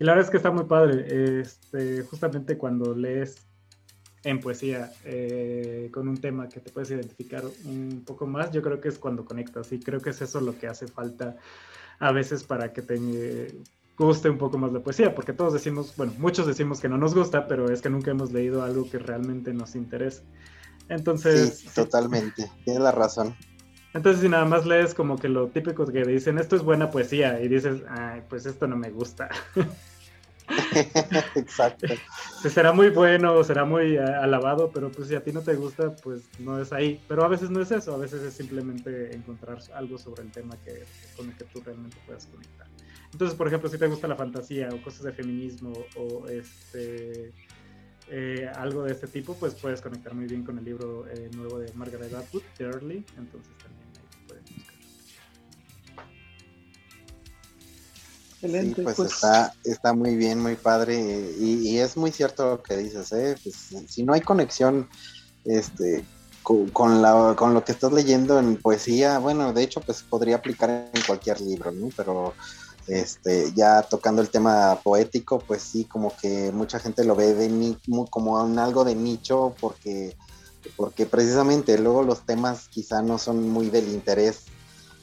Y 0.00 0.04
la 0.04 0.12
verdad 0.12 0.26
es 0.26 0.30
que 0.30 0.36
está 0.36 0.50
muy 0.50 0.64
padre. 0.64 1.40
Este, 1.40 2.02
justamente 2.02 2.56
cuando 2.56 2.94
lees 2.94 3.47
en 4.24 4.40
poesía 4.40 4.92
eh, 5.04 5.90
con 5.92 6.08
un 6.08 6.18
tema 6.18 6.48
que 6.48 6.60
te 6.60 6.70
puedes 6.70 6.90
identificar 6.90 7.44
un 7.64 8.02
poco 8.04 8.26
más, 8.26 8.50
yo 8.50 8.62
creo 8.62 8.80
que 8.80 8.88
es 8.88 8.98
cuando 8.98 9.24
conectas 9.24 9.72
y 9.72 9.78
creo 9.78 10.00
que 10.00 10.10
es 10.10 10.20
eso 10.20 10.40
lo 10.40 10.58
que 10.58 10.66
hace 10.66 10.86
falta 10.86 11.36
a 12.00 12.12
veces 12.12 12.44
para 12.44 12.72
que 12.72 12.82
te 12.82 12.98
guste 13.96 14.30
un 14.30 14.38
poco 14.38 14.58
más 14.58 14.72
la 14.72 14.80
poesía, 14.80 15.14
porque 15.14 15.32
todos 15.32 15.52
decimos, 15.52 15.94
bueno, 15.96 16.12
muchos 16.18 16.46
decimos 16.46 16.80
que 16.80 16.88
no 16.88 16.98
nos 16.98 17.14
gusta, 17.14 17.48
pero 17.48 17.70
es 17.70 17.82
que 17.82 17.90
nunca 17.90 18.10
hemos 18.10 18.32
leído 18.32 18.62
algo 18.62 18.88
que 18.88 18.98
realmente 18.98 19.52
nos 19.52 19.74
interese. 19.74 20.22
Entonces... 20.88 21.58
Sí, 21.58 21.68
totalmente, 21.74 22.50
tienes 22.64 22.82
la 22.82 22.92
razón. 22.92 23.34
Entonces, 23.94 24.22
si 24.22 24.28
nada 24.28 24.44
más 24.44 24.66
lees 24.66 24.94
como 24.94 25.16
que 25.16 25.28
lo 25.28 25.48
típico 25.48 25.84
que 25.86 26.04
dicen, 26.04 26.38
esto 26.38 26.54
es 26.54 26.62
buena 26.62 26.90
poesía, 26.90 27.40
y 27.40 27.48
dices, 27.48 27.82
ay, 27.88 28.22
pues 28.28 28.46
esto 28.46 28.66
no 28.66 28.76
me 28.76 28.90
gusta. 28.90 29.28
Exacto. 31.34 31.86
será 32.42 32.72
muy 32.72 32.90
bueno, 32.90 33.42
será 33.44 33.64
muy 33.64 33.96
eh, 33.96 34.00
alabado, 34.00 34.70
pero 34.72 34.90
pues 34.90 35.08
si 35.08 35.14
a 35.14 35.22
ti 35.22 35.32
no 35.32 35.42
te 35.42 35.54
gusta, 35.54 35.94
pues 35.96 36.28
no 36.38 36.60
es 36.60 36.72
ahí. 36.72 37.00
Pero 37.08 37.24
a 37.24 37.28
veces 37.28 37.50
no 37.50 37.60
es 37.60 37.70
eso, 37.70 37.94
a 37.94 37.98
veces 37.98 38.22
es 38.22 38.34
simplemente 38.34 39.14
encontrar 39.14 39.58
algo 39.74 39.98
sobre 39.98 40.22
el 40.22 40.30
tema 40.30 40.56
que, 40.64 40.84
con 41.16 41.28
el 41.28 41.36
que 41.36 41.44
tú 41.44 41.60
realmente 41.64 41.96
puedas 42.06 42.26
conectar. 42.26 42.66
Entonces, 43.12 43.36
por 43.36 43.46
ejemplo, 43.46 43.68
si 43.68 43.78
te 43.78 43.86
gusta 43.86 44.06
la 44.06 44.16
fantasía 44.16 44.68
o 44.72 44.82
cosas 44.82 45.02
de 45.02 45.12
feminismo 45.12 45.72
o 45.96 46.26
este 46.28 47.32
eh, 48.10 48.50
algo 48.54 48.84
de 48.84 48.92
este 48.92 49.06
tipo, 49.06 49.34
pues 49.34 49.54
puedes 49.54 49.80
conectar 49.82 50.14
muy 50.14 50.26
bien 50.26 50.42
con 50.42 50.58
el 50.58 50.64
libro 50.64 51.06
eh, 51.08 51.28
nuevo 51.34 51.58
de 51.58 51.72
Margaret 51.74 52.12
Atwood, 52.14 52.42
Early, 52.58 53.04
entonces 53.18 53.52
también 53.58 53.77
Excelente. 58.40 58.76
Sí, 58.76 58.82
pues, 58.82 58.96
pues, 58.96 59.12
Está, 59.12 59.52
está 59.64 59.92
muy 59.92 60.16
bien, 60.16 60.40
muy 60.40 60.54
padre, 60.54 60.96
y, 61.40 61.78
es 61.78 61.96
muy 61.96 62.12
cierto 62.12 62.50
lo 62.50 62.62
que 62.62 62.76
dices, 62.76 63.10
¿eh? 63.12 63.36
Pues, 63.42 63.56
si 63.88 64.02
no 64.04 64.12
hay 64.12 64.20
conexión 64.20 64.88
este, 65.44 66.04
con, 66.42 67.02
la, 67.02 67.34
con 67.36 67.52
lo 67.52 67.64
que 67.64 67.72
estás 67.72 67.92
leyendo 67.92 68.38
en 68.38 68.56
poesía, 68.56 69.18
bueno, 69.18 69.52
de 69.52 69.62
hecho, 69.62 69.80
pues 69.80 70.02
podría 70.02 70.36
aplicar 70.36 70.70
en 70.70 71.02
cualquier 71.06 71.40
libro, 71.40 71.72
¿no? 71.72 71.88
Pero 71.96 72.34
este, 72.86 73.52
ya 73.54 73.82
tocando 73.82 74.22
el 74.22 74.30
tema 74.30 74.78
poético, 74.82 75.40
pues 75.40 75.62
sí, 75.62 75.84
como 75.84 76.16
que 76.16 76.50
mucha 76.52 76.78
gente 76.78 77.04
lo 77.04 77.14
ve 77.14 77.34
de 77.34 77.76
como 78.08 78.42
un 78.42 78.58
algo 78.58 78.84
de 78.84 78.94
nicho, 78.94 79.54
porque, 79.60 80.16
porque 80.76 81.06
precisamente 81.06 81.76
luego 81.78 82.02
los 82.02 82.24
temas 82.24 82.68
quizá 82.68 83.02
no 83.02 83.18
son 83.18 83.48
muy 83.50 83.68
del 83.68 83.88
interés 83.88 84.44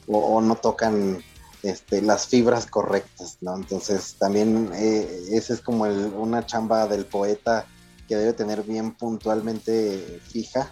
o, 0.08 0.42
no 0.42 0.56
tocan 0.56 1.24
este, 1.66 2.02
las 2.04 2.28
fibras 2.28 2.68
correctas, 2.68 3.40
¿no? 3.42 3.56
Entonces 3.56 4.16
también 4.20 4.70
eh, 4.76 5.30
esa 5.32 5.56
es 5.56 5.62
como 5.62 5.86
una 5.86 6.46
chamba 6.46 6.88
del 6.88 7.06
poeta 7.06 7.66
que 8.08 8.16
debe 8.16 8.34
tener 8.34 8.62
bien 8.62 8.94
puntualmente 8.94 10.22
fija 10.28 10.72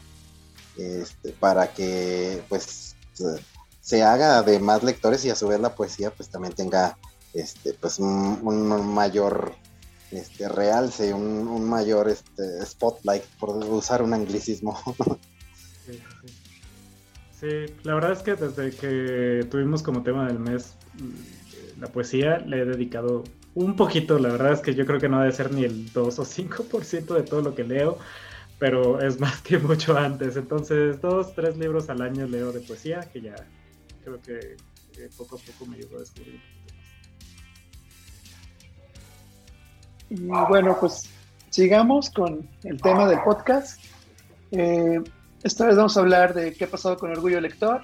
este, 0.77 1.31
para 1.31 1.73
que 1.73 2.43
pues 2.47 2.95
se 3.81 4.03
haga 4.03 4.43
de 4.43 4.59
más 4.59 4.83
lectores 4.83 5.25
y 5.25 5.31
a 5.31 5.35
su 5.35 5.47
vez 5.47 5.59
la 5.59 5.73
poesía 5.73 6.11
pues 6.11 6.29
también 6.29 6.53
tenga 6.53 6.95
este 7.33 7.73
pues 7.73 7.97
un, 7.97 8.93
mayor 8.93 9.55
este 10.11 10.47
realce, 10.47 11.11
un, 11.11 11.67
mayor 11.67 12.07
este 12.07 12.63
spotlight 12.67 13.23
por 13.39 13.49
usar 13.49 14.03
un 14.03 14.13
anglicismo. 14.13 14.79
Sí, 17.39 17.65
la 17.83 17.95
verdad 17.95 18.13
es 18.13 18.19
que 18.19 18.35
desde 18.35 18.71
que 18.71 19.45
tuvimos 19.51 19.83
como 19.83 20.01
tema 20.01 20.25
del 20.27 20.39
mes 20.39 20.75
la 21.79 21.87
poesía 21.87 22.39
le 22.39 22.61
he 22.61 22.65
dedicado 22.65 23.23
un 23.55 23.75
poquito, 23.75 24.17
la 24.17 24.29
verdad 24.29 24.53
es 24.53 24.61
que 24.61 24.73
yo 24.73 24.85
creo 24.85 24.99
que 24.99 25.09
no 25.09 25.19
debe 25.19 25.31
ser 25.31 25.51
ni 25.51 25.63
el 25.63 25.91
2 25.91 26.19
o 26.19 26.23
5% 26.23 27.13
de 27.13 27.23
todo 27.23 27.41
lo 27.41 27.53
que 27.53 27.63
leo, 27.63 27.99
pero 28.59 29.01
es 29.01 29.19
más 29.21 29.41
que 29.41 29.57
mucho 29.57 29.97
antes. 29.97 30.35
Entonces, 30.35 30.99
dos, 31.01 31.35
tres 31.35 31.57
libros 31.57 31.89
al 31.89 32.01
año 32.01 32.25
leo 32.27 32.51
de 32.51 32.61
poesía, 32.61 33.01
que 33.11 33.21
ya 33.21 33.35
creo 34.03 34.21
que 34.21 34.57
poco 35.17 35.35
a 35.35 35.39
poco 35.39 35.65
me 35.69 35.77
ayudó 35.77 35.97
a 35.97 35.99
descubrir. 35.99 36.41
Y 40.09 40.15
bueno, 40.25 40.77
pues 40.79 41.09
sigamos 41.49 42.09
con 42.09 42.47
el 42.63 42.81
tema 42.81 43.07
del 43.07 43.19
podcast. 43.21 43.81
Eh, 44.51 45.01
esta 45.43 45.65
vez 45.65 45.75
vamos 45.75 45.97
a 45.97 46.01
hablar 46.01 46.33
de 46.33 46.53
qué 46.53 46.65
ha 46.65 46.69
pasado 46.69 46.97
con 46.97 47.11
Orgullo 47.11 47.41
Lector 47.41 47.81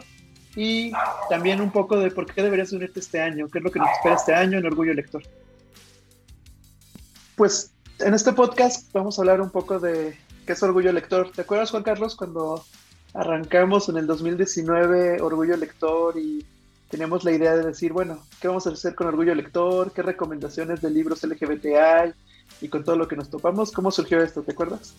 y 0.55 0.91
también 1.29 1.61
un 1.61 1.71
poco 1.71 1.97
de 1.97 2.11
por 2.11 2.25
qué 2.25 2.41
deberías 2.41 2.71
unirte 2.71 2.99
este 2.99 3.21
año, 3.21 3.47
qué 3.47 3.59
es 3.59 3.63
lo 3.63 3.71
que 3.71 3.79
nos 3.79 3.89
espera 3.91 4.15
este 4.15 4.33
año 4.33 4.57
en 4.57 4.65
Orgullo 4.65 4.93
Lector. 4.93 5.23
Pues 7.35 7.71
en 7.99 8.13
este 8.13 8.33
podcast 8.33 8.91
vamos 8.93 9.17
a 9.17 9.21
hablar 9.21 9.41
un 9.41 9.49
poco 9.49 9.79
de 9.79 10.17
qué 10.45 10.53
es 10.53 10.63
Orgullo 10.63 10.91
Lector. 10.91 11.31
¿Te 11.31 11.41
acuerdas, 11.41 11.71
Juan 11.71 11.83
Carlos, 11.83 12.15
cuando 12.15 12.63
arrancamos 13.13 13.89
en 13.89 13.97
el 13.97 14.07
2019 14.07 15.21
Orgullo 15.21 15.57
Lector 15.57 16.17
y 16.17 16.45
teníamos 16.89 17.23
la 17.23 17.31
idea 17.31 17.55
de 17.55 17.63
decir, 17.63 17.93
bueno, 17.93 18.19
¿qué 18.41 18.47
vamos 18.47 18.65
a 18.67 18.71
hacer 18.71 18.95
con 18.95 19.07
Orgullo 19.07 19.35
Lector? 19.35 19.91
¿Qué 19.91 20.01
recomendaciones 20.01 20.81
de 20.81 20.89
libros 20.89 21.23
LGBT 21.23 21.65
hay? 21.77 22.13
Y 22.61 22.67
con 22.67 22.83
todo 22.83 22.97
lo 22.97 23.07
que 23.07 23.15
nos 23.15 23.29
topamos, 23.29 23.71
¿cómo 23.71 23.91
surgió 23.91 24.21
esto? 24.21 24.41
¿Te 24.41 24.51
acuerdas? 24.51 24.95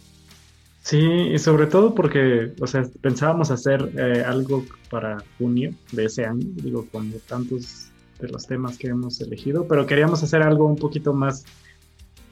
Sí, 0.90 0.98
y 0.98 1.38
sobre 1.38 1.68
todo 1.68 1.94
porque, 1.94 2.52
o 2.60 2.66
sea, 2.66 2.82
pensábamos 3.00 3.52
hacer 3.52 3.92
eh, 3.96 4.24
algo 4.26 4.64
para 4.90 5.22
junio 5.38 5.72
de 5.92 6.06
ese 6.06 6.24
año, 6.24 6.44
digo, 6.56 6.84
con 6.90 7.12
tantos 7.28 7.92
de 8.18 8.26
los 8.26 8.44
temas 8.44 8.76
que 8.76 8.88
hemos 8.88 9.20
elegido, 9.20 9.68
pero 9.68 9.86
queríamos 9.86 10.20
hacer 10.24 10.42
algo 10.42 10.66
un 10.66 10.74
poquito 10.74 11.12
más 11.12 11.44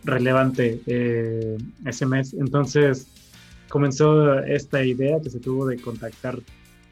relevante 0.03 0.81
eh, 0.87 1.57
ese 1.87 2.05
mes. 2.05 2.35
Entonces 2.35 3.07
comenzó 3.68 4.40
esta 4.40 4.85
idea 4.85 5.21
que 5.23 5.31
se 5.31 5.38
tuvo 5.38 5.64
de 5.64 5.81
contactar 5.81 6.40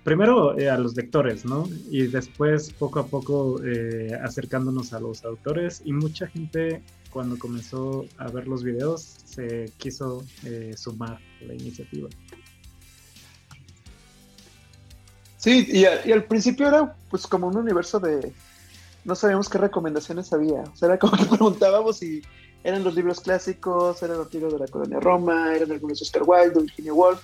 primero 0.04 0.56
eh, 0.56 0.70
a 0.70 0.78
los 0.78 0.94
lectores, 0.94 1.44
¿no? 1.44 1.68
Y 1.90 2.06
después 2.06 2.72
poco 2.74 3.00
a 3.00 3.08
poco 3.08 3.60
eh, 3.64 4.16
acercándonos 4.22 4.92
a 4.92 5.00
los 5.00 5.24
autores 5.24 5.82
y 5.84 5.92
mucha 5.92 6.28
gente 6.28 6.80
cuando 7.10 7.36
comenzó 7.36 8.04
a 8.18 8.28
ver 8.28 8.46
los 8.46 8.62
videos 8.62 9.16
se 9.24 9.72
quiso 9.78 10.22
sumar 10.76 11.14
a 11.14 11.20
la 11.40 11.54
iniciativa. 11.54 12.08
Sí, 15.36 15.66
y, 15.70 15.84
al 15.84 16.24
principio 16.24 16.66
era 16.66 16.96
pues 17.10 17.26
como 17.26 17.46
un 17.46 17.56
universo 17.56 18.00
de... 18.00 18.32
No 19.04 19.14
sabíamos 19.14 19.48
qué 19.48 19.58
recomendaciones 19.58 20.32
había. 20.32 20.62
O 20.62 20.76
sea, 20.76 20.88
era 20.88 20.98
como 20.98 21.16
que 21.18 21.24
preguntábamos 21.24 22.02
y 22.02 22.22
eran 22.64 22.82
los 22.82 22.96
libros 22.96 23.20
clásicos, 23.20 24.02
eran 24.02 24.18
los 24.18 24.34
libros 24.34 24.54
de 24.54 24.58
la 24.58 24.66
colonia 24.66 24.98
Roma, 24.98 25.54
eran 25.54 25.70
algunos 25.70 26.00
de 26.00 26.02
Oscar 26.02 26.22
Wilde, 26.26 26.62
Virginia 26.62 26.92
Woolf, 26.92 27.20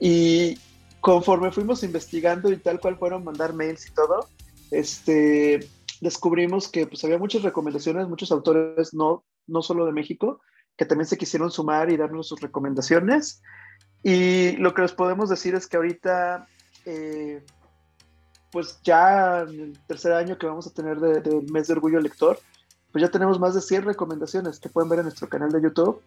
y 0.00 0.58
conforme 1.00 1.52
fuimos 1.52 1.82
investigando 1.82 2.50
y 2.50 2.56
tal 2.56 2.80
cual 2.80 2.96
fueron 2.96 3.22
mandar 3.22 3.52
mails 3.52 3.86
y 3.86 3.92
todo, 3.92 4.28
este, 4.70 5.68
descubrimos 6.00 6.68
que 6.68 6.86
pues 6.86 7.04
había 7.04 7.18
muchas 7.18 7.42
recomendaciones, 7.42 8.08
muchos 8.08 8.32
autores, 8.32 8.94
no, 8.94 9.24
no 9.46 9.62
solo 9.62 9.84
de 9.84 9.92
México, 9.92 10.40
que 10.78 10.86
también 10.86 11.06
se 11.06 11.18
quisieron 11.18 11.50
sumar 11.50 11.90
y 11.90 11.96
darnos 11.96 12.28
sus 12.28 12.40
recomendaciones. 12.40 13.42
Y 14.02 14.52
lo 14.52 14.72
que 14.72 14.82
les 14.82 14.92
podemos 14.92 15.28
decir 15.28 15.56
es 15.56 15.66
que 15.66 15.76
ahorita, 15.76 16.46
eh, 16.86 17.44
pues 18.52 18.78
ya 18.84 19.40
en 19.40 19.60
el 19.60 19.78
tercer 19.86 20.12
año 20.12 20.38
que 20.38 20.46
vamos 20.46 20.68
a 20.68 20.72
tener 20.72 21.00
del 21.00 21.42
mes 21.50 21.66
de 21.66 21.74
orgullo 21.74 22.00
lector, 22.00 22.38
pues 22.92 23.02
ya 23.02 23.10
tenemos 23.10 23.40
más 23.40 23.54
de 23.54 23.60
100 23.60 23.82
recomendaciones 23.82 24.60
que 24.60 24.68
pueden 24.68 24.88
ver 24.88 25.00
en 25.00 25.06
nuestro 25.06 25.28
canal 25.28 25.50
de 25.50 25.60
YouTube 25.60 26.00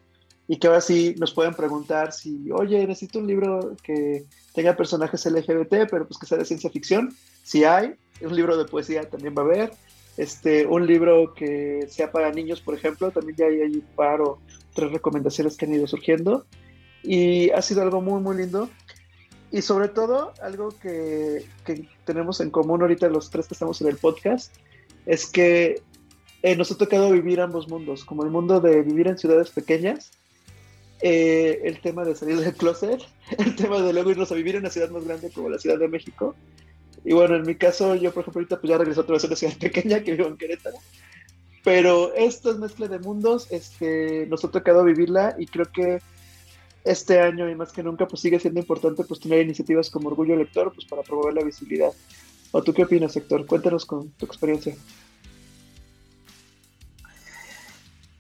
y 0.48 0.58
que 0.58 0.68
ahora 0.68 0.82
sí 0.82 1.16
nos 1.20 1.34
pueden 1.34 1.54
preguntar 1.54 2.14
si, 2.14 2.50
oye, 2.52 2.88
necesito 2.88 3.20
un 3.20 3.28
libro 3.28 3.76
que 3.84 4.26
tenga 4.54 4.76
personajes 4.76 5.26
LGBT, 5.26 5.90
pero 5.92 6.08
pues 6.08 6.18
que 6.18 6.26
sea 6.26 6.38
de 6.38 6.46
ciencia 6.46 6.70
ficción. 6.70 7.14
Si 7.44 7.66
hay, 7.66 7.96
un 8.22 8.36
libro 8.36 8.58
de 8.58 8.66
poesía 8.66 9.10
también 9.10 9.36
va 9.38 9.42
a 9.42 9.46
haber. 9.46 9.72
Este, 10.22 10.68
un 10.68 10.86
libro 10.86 11.34
que 11.34 11.88
sea 11.90 12.12
para 12.12 12.32
niños, 12.32 12.62
por 12.62 12.76
ejemplo, 12.76 13.10
también 13.10 13.36
ya 13.38 13.46
hay, 13.48 13.74
un 13.74 13.88
par 13.96 14.22
o 14.22 14.38
tres 14.76 14.92
recomendaciones 14.92 15.58
que 15.58 15.66
han 15.66 15.74
ido 15.74 15.88
surgiendo. 15.88 16.46
Y 17.02 17.50
ha 17.50 17.62
sido 17.64 17.82
algo 17.82 18.02
muy, 18.02 18.22
muy 18.22 18.38
lindo. 18.38 18.70
Y 19.52 19.64
sobre 19.64 19.88
todo, 19.88 20.32
algo 20.44 20.78
que, 20.80 21.44
que 21.66 21.88
tenemos 22.06 22.40
en 22.40 22.52
común 22.52 22.84
ahorita 22.84 23.10
los 23.10 23.32
tres 23.32 23.48
que 23.48 23.56
estamos 23.56 23.82
en 23.82 23.88
el 23.88 23.98
podcast, 23.98 24.54
es 25.08 25.26
que 25.26 25.82
eh, 26.44 26.56
nos 26.56 26.72
ha 26.72 26.78
tocado 26.78 27.10
vivir 27.10 27.42
ambos 27.42 27.68
mundos, 27.68 28.06
como 28.06 28.24
el 28.24 28.30
mundo 28.30 28.60
de 28.62 28.84
vivir 28.84 29.08
en 29.08 29.18
ciudades 29.18 29.50
pequeñas, 29.50 30.12
eh, 31.02 31.62
el 31.64 31.82
tema 31.82 32.06
de 32.06 32.16
salir 32.16 32.38
del 32.38 32.54
closet, 32.54 33.02
el 33.40 33.56
tema 33.56 33.82
de 33.82 33.92
luego 33.92 34.12
irnos 34.12 34.32
a 34.32 34.36
vivir 34.36 34.54
en 34.54 34.62
una 34.62 34.70
ciudad 34.70 34.92
más 34.92 35.04
grande 35.04 35.32
como 35.32 35.50
la 35.50 35.58
Ciudad 35.58 35.80
de 35.80 35.88
México. 35.88 36.36
Y 37.04 37.14
bueno, 37.14 37.36
en 37.36 37.44
mi 37.44 37.56
caso, 37.56 37.96
yo 37.96 38.12
por 38.14 38.22
ejemplo 38.22 38.42
ahorita 38.42 38.60
pues 38.60 38.70
ya 38.70 38.78
regreso 38.78 39.02
otra 39.02 39.14
vez 39.14 39.24
a 39.24 39.28
una 39.28 39.36
ciudad 39.36 39.58
pequeña 39.60 40.04
que 40.04 40.14
vivo 40.14 40.28
en 40.28 40.38
Querétaro. 40.38 40.78
Pero 41.64 42.14
esta 42.16 42.52
es 42.52 42.58
mezcla 42.58 42.88
de 42.88 43.00
mundos, 43.00 43.48
este, 43.52 44.26
nos 44.28 44.44
ha 44.44 44.52
tocado 44.52 44.84
vivirla 44.84 45.36
y 45.38 45.46
creo 45.46 45.72
que 45.72 46.02
este 46.84 47.20
año 47.20 47.48
y 47.48 47.56
más 47.56 47.72
que 47.72 47.84
nunca 47.84 48.08
pues 48.08 48.22
sigue 48.22 48.40
siendo 48.40 48.60
importante 48.60 49.04
pues 49.04 49.20
tener 49.20 49.42
iniciativas 49.42 49.92
como 49.92 50.10
Orgullo 50.10 50.36
Lector 50.36 50.74
pues 50.74 50.88
para 50.88 51.04
promover 51.04 51.36
la 51.36 51.44
visibilidad. 51.44 51.92
¿O 52.52 52.62
tú 52.64 52.74
qué 52.74 52.84
opinas, 52.84 53.16
Héctor? 53.16 53.46
Cuéntanos 53.46 53.86
con 53.86 54.10
tu 54.12 54.26
experiencia. 54.26 54.76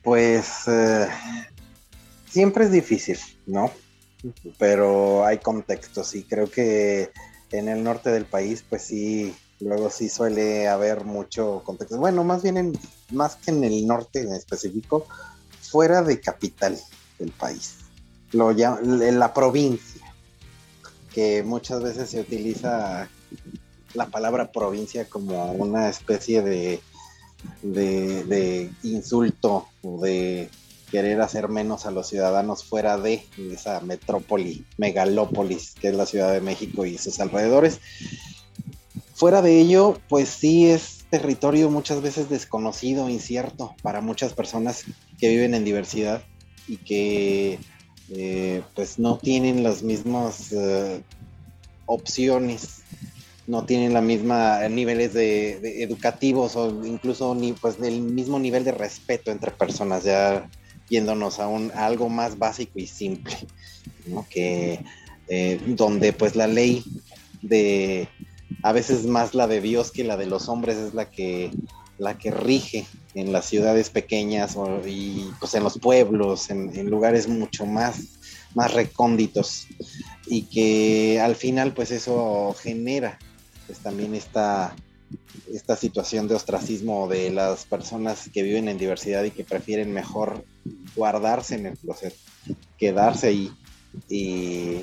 Pues 0.03 0.67
eh, 0.67 1.07
siempre 2.27 2.65
es 2.65 2.71
difícil, 2.71 3.17
¿no? 3.45 3.71
Pero 4.57 5.25
hay 5.25 5.39
contextos 5.39 6.15
y 6.15 6.23
creo 6.23 6.49
que 6.49 7.09
en 7.51 7.69
el 7.69 7.83
norte 7.83 8.09
del 8.09 8.25
país, 8.25 8.63
pues 8.67 8.83
sí, 8.83 9.35
luego 9.59 9.89
sí 9.89 10.09
suele 10.09 10.67
haber 10.67 11.05
mucho 11.05 11.61
contexto. 11.63 11.97
Bueno, 11.97 12.23
más 12.23 12.43
bien 12.43 12.57
en, 12.57 12.79
más 13.11 13.35
que 13.35 13.51
en 13.51 13.63
el 13.63 13.85
norte 13.85 14.21
en 14.21 14.33
específico, 14.33 15.05
fuera 15.61 16.01
de 16.01 16.19
capital 16.19 16.77
del 17.19 17.31
país, 17.31 17.75
lo 18.31 18.51
la 18.51 19.33
provincia, 19.33 20.01
que 21.13 21.43
muchas 21.43 21.81
veces 21.81 22.09
se 22.09 22.21
utiliza 22.21 23.09
la 23.93 24.05
palabra 24.07 24.51
provincia 24.51 25.05
como 25.09 25.51
una 25.51 25.89
especie 25.89 26.41
de 26.41 26.81
de, 27.61 28.71
insulto 28.83 29.67
o 29.81 30.01
de 30.01 30.49
querer 30.91 31.21
hacer 31.21 31.47
menos 31.47 31.85
a 31.85 31.91
los 31.91 32.07
ciudadanos 32.07 32.63
fuera 32.63 32.97
de 32.97 33.25
esa 33.51 33.79
metrópoli, 33.79 34.65
megalópolis 34.77 35.73
que 35.79 35.87
es 35.87 35.95
la 35.95 36.05
Ciudad 36.05 36.33
de 36.33 36.41
México 36.41 36.85
y 36.85 36.97
sus 36.97 37.19
alrededores. 37.19 37.79
Fuera 39.13 39.41
de 39.41 39.59
ello, 39.59 39.99
pues 40.09 40.29
sí 40.29 40.67
es 40.67 41.05
territorio 41.09 41.69
muchas 41.69 42.01
veces 42.01 42.29
desconocido, 42.29 43.09
incierto 43.09 43.75
para 43.81 44.01
muchas 44.01 44.33
personas 44.33 44.83
que 45.19 45.29
viven 45.29 45.53
en 45.53 45.63
diversidad 45.63 46.23
y 46.67 46.77
que 46.77 47.59
eh, 48.09 48.63
pues 48.75 48.99
no 48.99 49.17
tienen 49.17 49.63
las 49.63 49.83
mismas 49.83 50.51
eh, 50.51 51.01
opciones, 51.85 52.83
no 53.47 53.65
tienen 53.65 53.93
la 53.93 54.01
misma 54.01 54.67
niveles 54.69 55.13
de, 55.13 55.83
educativos 55.83 56.55
o 56.55 56.85
incluso 56.85 57.35
ni 57.35 57.53
pues 57.53 57.79
del 57.79 58.01
mismo 58.01 58.39
nivel 58.39 58.63
de 58.63 58.71
respeto 58.71 59.31
entre 59.31 59.51
personas, 59.51 60.03
ya 60.03 60.49
yéndonos 60.91 61.39
a, 61.39 61.47
un, 61.47 61.71
algo 61.73 62.09
más 62.09 62.37
básico 62.37 62.73
y 62.75 62.85
simple, 62.85 63.35
que 64.29 64.83
donde 65.65 66.11
pues 66.11 66.35
la 66.35 66.45
ley 66.45 66.83
de 67.41 68.09
a 68.63 68.73
veces 68.73 69.05
más 69.05 69.33
la 69.33 69.47
de 69.47 69.61
Dios 69.61 69.91
que 69.91 70.03
la 70.03 70.17
de 70.17 70.25
los 70.25 70.49
hombres 70.49 70.75
es 70.75 70.93
la 70.93 71.09
que 71.09 71.51
la 72.01 72.17
que 72.17 72.31
rige 72.31 72.85
en 73.13 73.31
las 73.31 73.45
ciudades 73.45 73.91
pequeñas 73.91 74.57
y 74.87 75.29
pues 75.39 75.53
en 75.53 75.63
los 75.63 75.77
pueblos, 75.77 76.49
en, 76.49 76.89
lugares 76.89 77.27
mucho 77.27 77.67
más, 77.67 77.99
más 78.55 78.73
recónditos. 78.73 79.67
Y 80.25 80.43
que 80.43 81.21
al 81.21 81.35
final 81.35 81.73
pues 81.73 81.91
eso 81.91 82.55
genera 82.59 83.19
pues 83.67 83.77
también 83.79 84.15
esta, 84.15 84.75
esta 85.53 85.75
situación 85.75 86.27
de 86.27 86.33
ostracismo 86.33 87.07
de 87.07 87.29
las 87.29 87.65
personas 87.65 88.29
que 88.33 88.41
viven 88.41 88.67
en 88.67 88.79
diversidad 88.79 89.23
y 89.23 89.29
que 89.29 89.43
prefieren 89.43 89.93
mejor 89.93 90.43
guardarse 90.95 91.55
en 91.55 91.67
el 91.67 91.77
closet, 91.77 92.15
quedarse 92.77 93.27
ahí 93.27 93.51
y, 94.09 94.81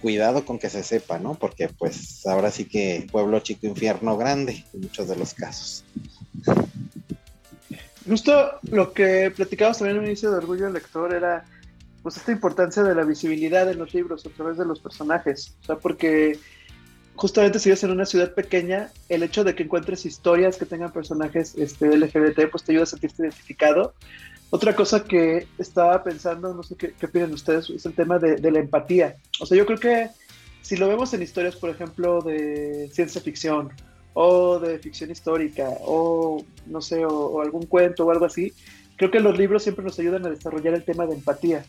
cuidado 0.00 0.44
con 0.44 0.58
que 0.58 0.68
se 0.68 0.82
sepa, 0.82 1.18
¿no? 1.18 1.34
Porque 1.34 1.68
pues 1.68 2.26
ahora 2.26 2.50
sí 2.50 2.66
que 2.66 3.06
pueblo 3.10 3.40
chico, 3.40 3.66
infierno 3.66 4.16
grande 4.16 4.64
en 4.74 4.82
muchos 4.82 5.08
de 5.08 5.16
los 5.16 5.32
casos. 5.32 5.84
Justo 8.06 8.58
lo 8.70 8.92
que 8.92 9.32
platicabas 9.34 9.78
también 9.78 9.98
al 9.98 10.04
inicio 10.04 10.30
de 10.30 10.36
Orgullo 10.36 10.68
Lector 10.68 11.14
era 11.14 11.44
pues 12.02 12.18
esta 12.18 12.32
importancia 12.32 12.82
de 12.82 12.94
la 12.94 13.04
visibilidad 13.04 13.70
en 13.70 13.78
los 13.78 13.94
libros 13.94 14.26
a 14.26 14.28
través 14.28 14.58
de 14.58 14.66
los 14.66 14.78
personajes. 14.78 15.56
O 15.62 15.64
sea, 15.64 15.76
porque 15.76 16.38
justamente 17.14 17.58
si 17.58 17.70
vives 17.70 17.82
en 17.84 17.92
una 17.92 18.04
ciudad 18.04 18.34
pequeña, 18.34 18.90
el 19.08 19.22
hecho 19.22 19.42
de 19.42 19.54
que 19.54 19.62
encuentres 19.62 20.04
historias 20.04 20.58
que 20.58 20.66
tengan 20.66 20.92
personajes 20.92 21.54
este, 21.56 21.96
LGBT, 21.96 22.50
pues 22.50 22.64
te 22.64 22.72
ayuda 22.72 22.84
a 22.84 22.86
sentirte 22.86 23.22
identificado. 23.22 23.94
Otra 24.54 24.76
cosa 24.76 25.02
que 25.02 25.48
estaba 25.58 26.04
pensando, 26.04 26.54
no 26.54 26.62
sé 26.62 26.76
qué, 26.76 26.92
qué 26.92 27.06
opinan 27.06 27.32
ustedes, 27.32 27.70
es 27.70 27.86
el 27.86 27.92
tema 27.92 28.20
de, 28.20 28.38
la 28.52 28.60
empatía. 28.60 29.16
O 29.40 29.46
sea, 29.46 29.58
yo 29.58 29.66
creo 29.66 29.80
que 29.80 30.10
si 30.62 30.76
lo 30.76 30.86
vemos 30.86 31.12
en 31.12 31.22
historias, 31.22 31.56
por 31.56 31.70
ejemplo, 31.70 32.22
de 32.22 32.88
ciencia 32.92 33.20
ficción 33.20 33.72
o 34.12 34.60
de 34.60 34.78
ficción 34.78 35.10
histórica 35.10 35.68
o 35.80 36.44
no 36.66 36.80
sé, 36.80 37.04
o, 37.04 37.42
algún 37.42 37.66
cuento 37.66 38.06
o 38.06 38.12
algo 38.12 38.26
así, 38.26 38.52
creo 38.94 39.10
que 39.10 39.18
los 39.18 39.36
libros 39.36 39.64
siempre 39.64 39.84
nos 39.84 39.98
ayudan 39.98 40.24
a 40.24 40.30
desarrollar 40.30 40.74
el 40.74 40.84
tema 40.84 41.04
de 41.04 41.16
empatía. 41.16 41.64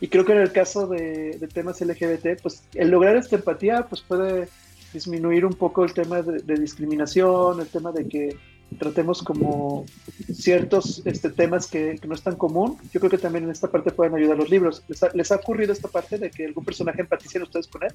Y 0.00 0.08
creo 0.08 0.24
que 0.24 0.32
en 0.32 0.40
el 0.40 0.52
caso 0.52 0.86
de, 0.86 1.36
temas 1.52 1.82
LGBT, 1.82 2.40
pues 2.40 2.66
el 2.72 2.88
lograr 2.88 3.14
esta 3.16 3.36
empatía 3.36 3.84
pues 3.90 4.00
puede 4.00 4.48
disminuir 4.94 5.44
un 5.44 5.52
poco 5.52 5.84
el 5.84 5.92
tema 5.92 6.22
de, 6.22 6.54
discriminación, 6.54 7.60
el 7.60 7.68
tema 7.68 7.92
de 7.92 8.08
que 8.08 8.38
tratemos 8.78 9.22
como 9.22 9.86
ciertos 10.32 11.02
este, 11.04 11.30
temas 11.30 11.66
que, 11.66 11.98
no 12.06 12.14
es 12.14 12.22
tan 12.22 12.36
común. 12.36 12.78
Yo 12.92 13.00
creo 13.00 13.10
que 13.10 13.18
también 13.18 13.44
en 13.44 13.50
esta 13.50 13.70
parte 13.70 13.90
pueden 13.90 14.14
ayudar 14.14 14.36
los 14.36 14.50
libros. 14.50 14.82
¿Les 14.88 15.02
ha, 15.02 15.10
¿Les 15.14 15.32
ha 15.32 15.36
ocurrido 15.36 15.72
esta 15.72 15.88
parte 15.88 16.18
de 16.18 16.30
que 16.30 16.46
algún 16.46 16.64
personaje 16.64 17.00
empaticen 17.00 17.42
ustedes 17.42 17.66
con 17.66 17.82
él? 17.84 17.92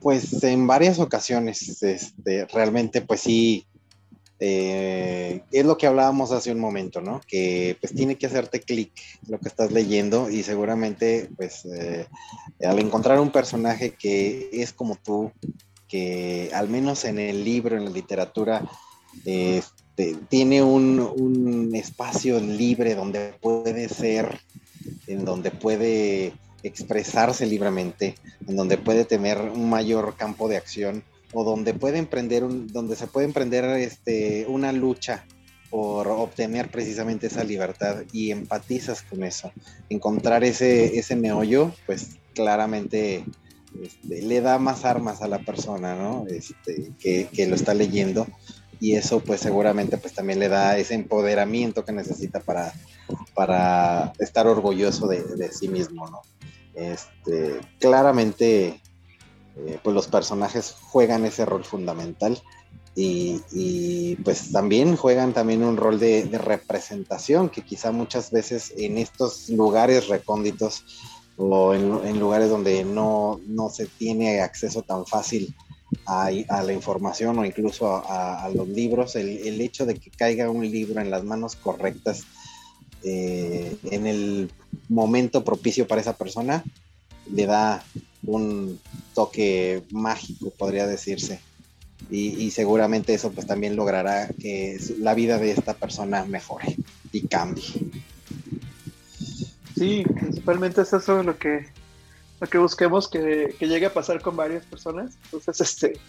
Pues 0.00 0.42
en 0.44 0.66
varias 0.66 0.98
ocasiones, 0.98 1.82
este, 1.82 2.46
realmente 2.46 3.00
pues 3.00 3.20
sí, 3.20 3.66
eh, 4.38 5.40
es 5.50 5.64
lo 5.64 5.78
que 5.78 5.86
hablábamos 5.86 6.30
hace 6.30 6.52
un 6.52 6.60
momento, 6.60 7.00
¿no? 7.00 7.22
Que 7.26 7.76
pues 7.80 7.94
tiene 7.94 8.16
que 8.16 8.26
hacerte 8.26 8.60
clic 8.60 8.92
lo 9.28 9.38
que 9.38 9.48
estás 9.48 9.72
leyendo 9.72 10.28
y 10.28 10.42
seguramente 10.42 11.30
pues 11.36 11.64
eh, 11.64 12.06
al 12.62 12.78
encontrar 12.78 13.18
un 13.18 13.32
personaje 13.32 13.94
que 13.94 14.50
es 14.52 14.74
como 14.74 14.96
tú, 14.96 15.32
que 15.88 16.50
al 16.54 16.68
menos 16.68 17.04
en 17.04 17.18
el 17.18 17.44
libro, 17.44 17.76
en 17.76 17.84
la 17.84 17.90
literatura, 17.90 18.68
este, 19.24 20.16
tiene 20.28 20.62
un, 20.62 21.00
un 21.00 21.74
espacio 21.74 22.40
libre 22.40 22.94
donde 22.94 23.34
puede 23.40 23.88
ser, 23.88 24.40
en 25.06 25.24
donde 25.24 25.50
puede 25.50 26.34
expresarse 26.62 27.46
libremente, 27.46 28.16
en 28.46 28.56
donde 28.56 28.78
puede 28.78 29.04
tener 29.04 29.38
un 29.38 29.70
mayor 29.70 30.16
campo 30.16 30.48
de 30.48 30.56
acción 30.56 31.04
o 31.32 31.44
donde 31.44 31.74
puede 31.74 31.98
emprender 31.98 32.44
un, 32.44 32.66
donde 32.68 32.96
se 32.96 33.06
puede 33.06 33.26
emprender 33.26 33.64
este, 33.64 34.46
una 34.48 34.72
lucha 34.72 35.24
por 35.70 36.08
obtener 36.08 36.70
precisamente 36.70 37.26
esa 37.26 37.44
libertad 37.44 38.02
y 38.12 38.30
empatizas 38.30 39.02
con 39.02 39.24
eso. 39.24 39.52
Encontrar 39.88 40.44
ese, 40.44 40.98
ese 40.98 41.16
meollo, 41.16 41.72
pues 41.86 42.16
claramente 42.34 43.24
este, 43.82 44.22
le 44.22 44.40
da 44.40 44.58
más 44.58 44.84
armas 44.84 45.22
a 45.22 45.28
la 45.28 45.38
persona, 45.40 45.94
¿no? 45.94 46.24
Este, 46.28 46.92
que, 46.98 47.46
lo 47.46 47.54
está 47.54 47.74
leyendo 47.74 48.26
y 48.78 48.94
eso 48.94 49.20
pues 49.20 49.40
seguramente 49.40 49.96
pues 49.96 50.12
también 50.12 50.38
le 50.38 50.48
da 50.48 50.76
ese 50.76 50.94
empoderamiento 50.94 51.84
que 51.84 51.92
necesita 51.92 52.40
para, 52.40 52.72
para 53.34 54.12
estar 54.18 54.46
orgulloso 54.46 55.06
de, 55.06 55.22
de 55.22 55.50
sí 55.52 55.68
mismo, 55.68 56.08
¿no? 56.10 56.22
Este, 56.76 57.58
claramente, 57.80 58.82
eh, 59.56 59.78
pues 59.82 59.94
los 59.94 60.08
personajes 60.08 60.76
juegan 60.82 61.24
ese 61.24 61.46
rol 61.46 61.64
fundamental 61.64 62.40
y, 62.98 64.16
pues 64.24 64.52
también 64.52 64.96
juegan 64.96 65.34
también 65.34 65.62
un 65.62 65.76
rol 65.76 65.98
de, 65.98 66.26
representación 66.32 67.50
que 67.50 67.62
quizá 67.62 67.92
muchas 67.92 68.30
veces 68.30 68.72
en 68.76 68.96
estos 68.96 69.50
lugares 69.50 70.08
recónditos 70.08 70.84
o 71.36 71.74
en, 71.74 72.18
lugares 72.18 72.48
donde 72.48 72.84
no, 72.84 73.40
se 73.72 73.86
tiene 73.86 74.40
acceso 74.40 74.82
tan 74.82 75.06
fácil 75.06 75.54
a, 76.06 76.30
la 76.30 76.72
información 76.72 77.38
o 77.38 77.44
incluso 77.44 78.02
a, 78.08 78.48
los 78.54 78.68
libros, 78.68 79.16
el, 79.16 79.60
hecho 79.60 79.86
de 79.86 79.94
que 79.94 80.10
caiga 80.10 80.50
un 80.50 80.68
libro 80.68 81.00
en 81.00 81.10
las 81.10 81.24
manos 81.24 81.56
correctas 81.56 82.24
eh, 83.02 83.76
en 83.84 84.06
el 84.06 84.50
momento 84.88 85.44
propicio 85.44 85.86
para 85.86 86.00
esa 86.00 86.16
persona, 86.16 86.64
le 87.32 87.46
da 87.46 87.84
un 88.24 88.80
toque 89.14 89.82
mágico, 89.90 90.50
podría 90.50 90.86
decirse. 90.86 91.40
Y, 92.10 92.50
seguramente 92.50 93.14
eso 93.14 93.32
pues 93.32 93.46
también 93.46 93.74
logrará 93.74 94.28
que 94.28 94.78
la 94.98 95.14
vida 95.14 95.38
de 95.38 95.50
esta 95.50 95.74
persona 95.74 96.24
mejore 96.24 96.76
y 97.10 97.26
cambie. 97.26 97.64
Sí, 99.76 100.04
principalmente 100.04 100.80
es 100.80 100.92
eso 100.94 101.22
lo 101.22 101.38
que, 101.38 101.66
lo 102.40 102.46
que 102.46 102.56
busquemos 102.56 103.08
que, 103.08 103.54
llegue 103.60 103.86
a 103.86 103.92
pasar 103.92 104.22
con 104.22 104.34
varias 104.34 104.64
personas. 104.64 105.18
Entonces, 105.24 105.60
este, 105.60 106.00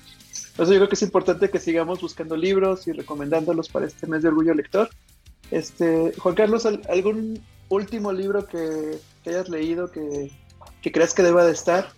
yo 0.57 0.65
creo 0.65 0.87
que 0.87 0.95
es 0.95 1.01
importante 1.01 1.49
que 1.49 1.59
sigamos 1.59 1.99
buscando 1.99 2.37
libros 2.37 2.87
y 2.87 2.93
recomendándolos 2.93 3.67
para 3.67 3.85
este 3.85 4.07
mes 4.07 4.23
de 4.23 4.29
orgullo 4.29 4.53
lector. 4.53 4.89
Este, 5.51 6.13
Juan 6.17 6.35
Carlos, 6.35 6.65
¿algún 6.65 7.43
último 7.67 8.13
libro 8.13 8.47
que, 8.47 8.99
hayas 9.25 9.49
leído 9.49 9.91
que, 9.91 10.31
creas 10.81 11.13
que 11.13 11.23
deba 11.23 11.43
de 11.43 11.51
estar? 11.51 11.89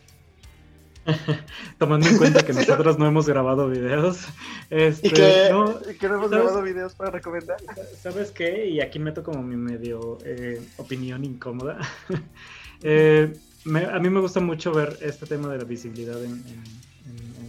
Tomando 1.77 2.07
en 2.07 2.17
cuenta 2.17 2.45
que 2.45 2.53
nosotros 2.53 2.97
no 2.97 3.07
hemos 3.07 3.27
grabado 3.27 3.69
videos. 3.69 4.25
Este, 4.69 5.07
y, 5.07 5.11
que, 5.11 5.47
no, 5.51 5.79
hemos 6.15 6.29
grabado 6.29 6.61
videos 6.61 6.93
para 6.93 7.11
recomendar. 7.11 7.57
¿Sabes 8.01 8.31
qué? 8.31 8.67
Y 8.67 8.81
aquí 8.81 8.99
meto 8.99 9.23
como 9.23 9.41
mi 9.43 9.55
medio 9.55 10.17
eh, 10.23 10.61
opinión 10.77 11.23
incómoda. 11.25 11.79
Eh, 12.81 13.33
a 13.65 13.99
mí 13.99 14.09
me 14.09 14.21
gusta 14.21 14.39
mucho 14.39 14.71
ver 14.71 14.97
este 15.01 15.25
tema 15.25 15.49
de 15.49 15.57
la 15.57 15.65
visibilidad 15.65 16.23
en, 16.23 16.41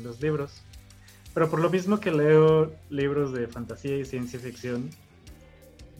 los 0.02 0.20
libros. 0.20 0.50
Pero 1.34 1.48
por 1.48 1.60
lo 1.60 1.70
mismo 1.70 2.00
que 2.00 2.10
leo 2.10 2.72
libros 2.88 3.32
de 3.32 3.46
fantasía 3.46 3.96
y 3.96 4.04
ciencia 4.04 4.40
ficción, 4.40 4.90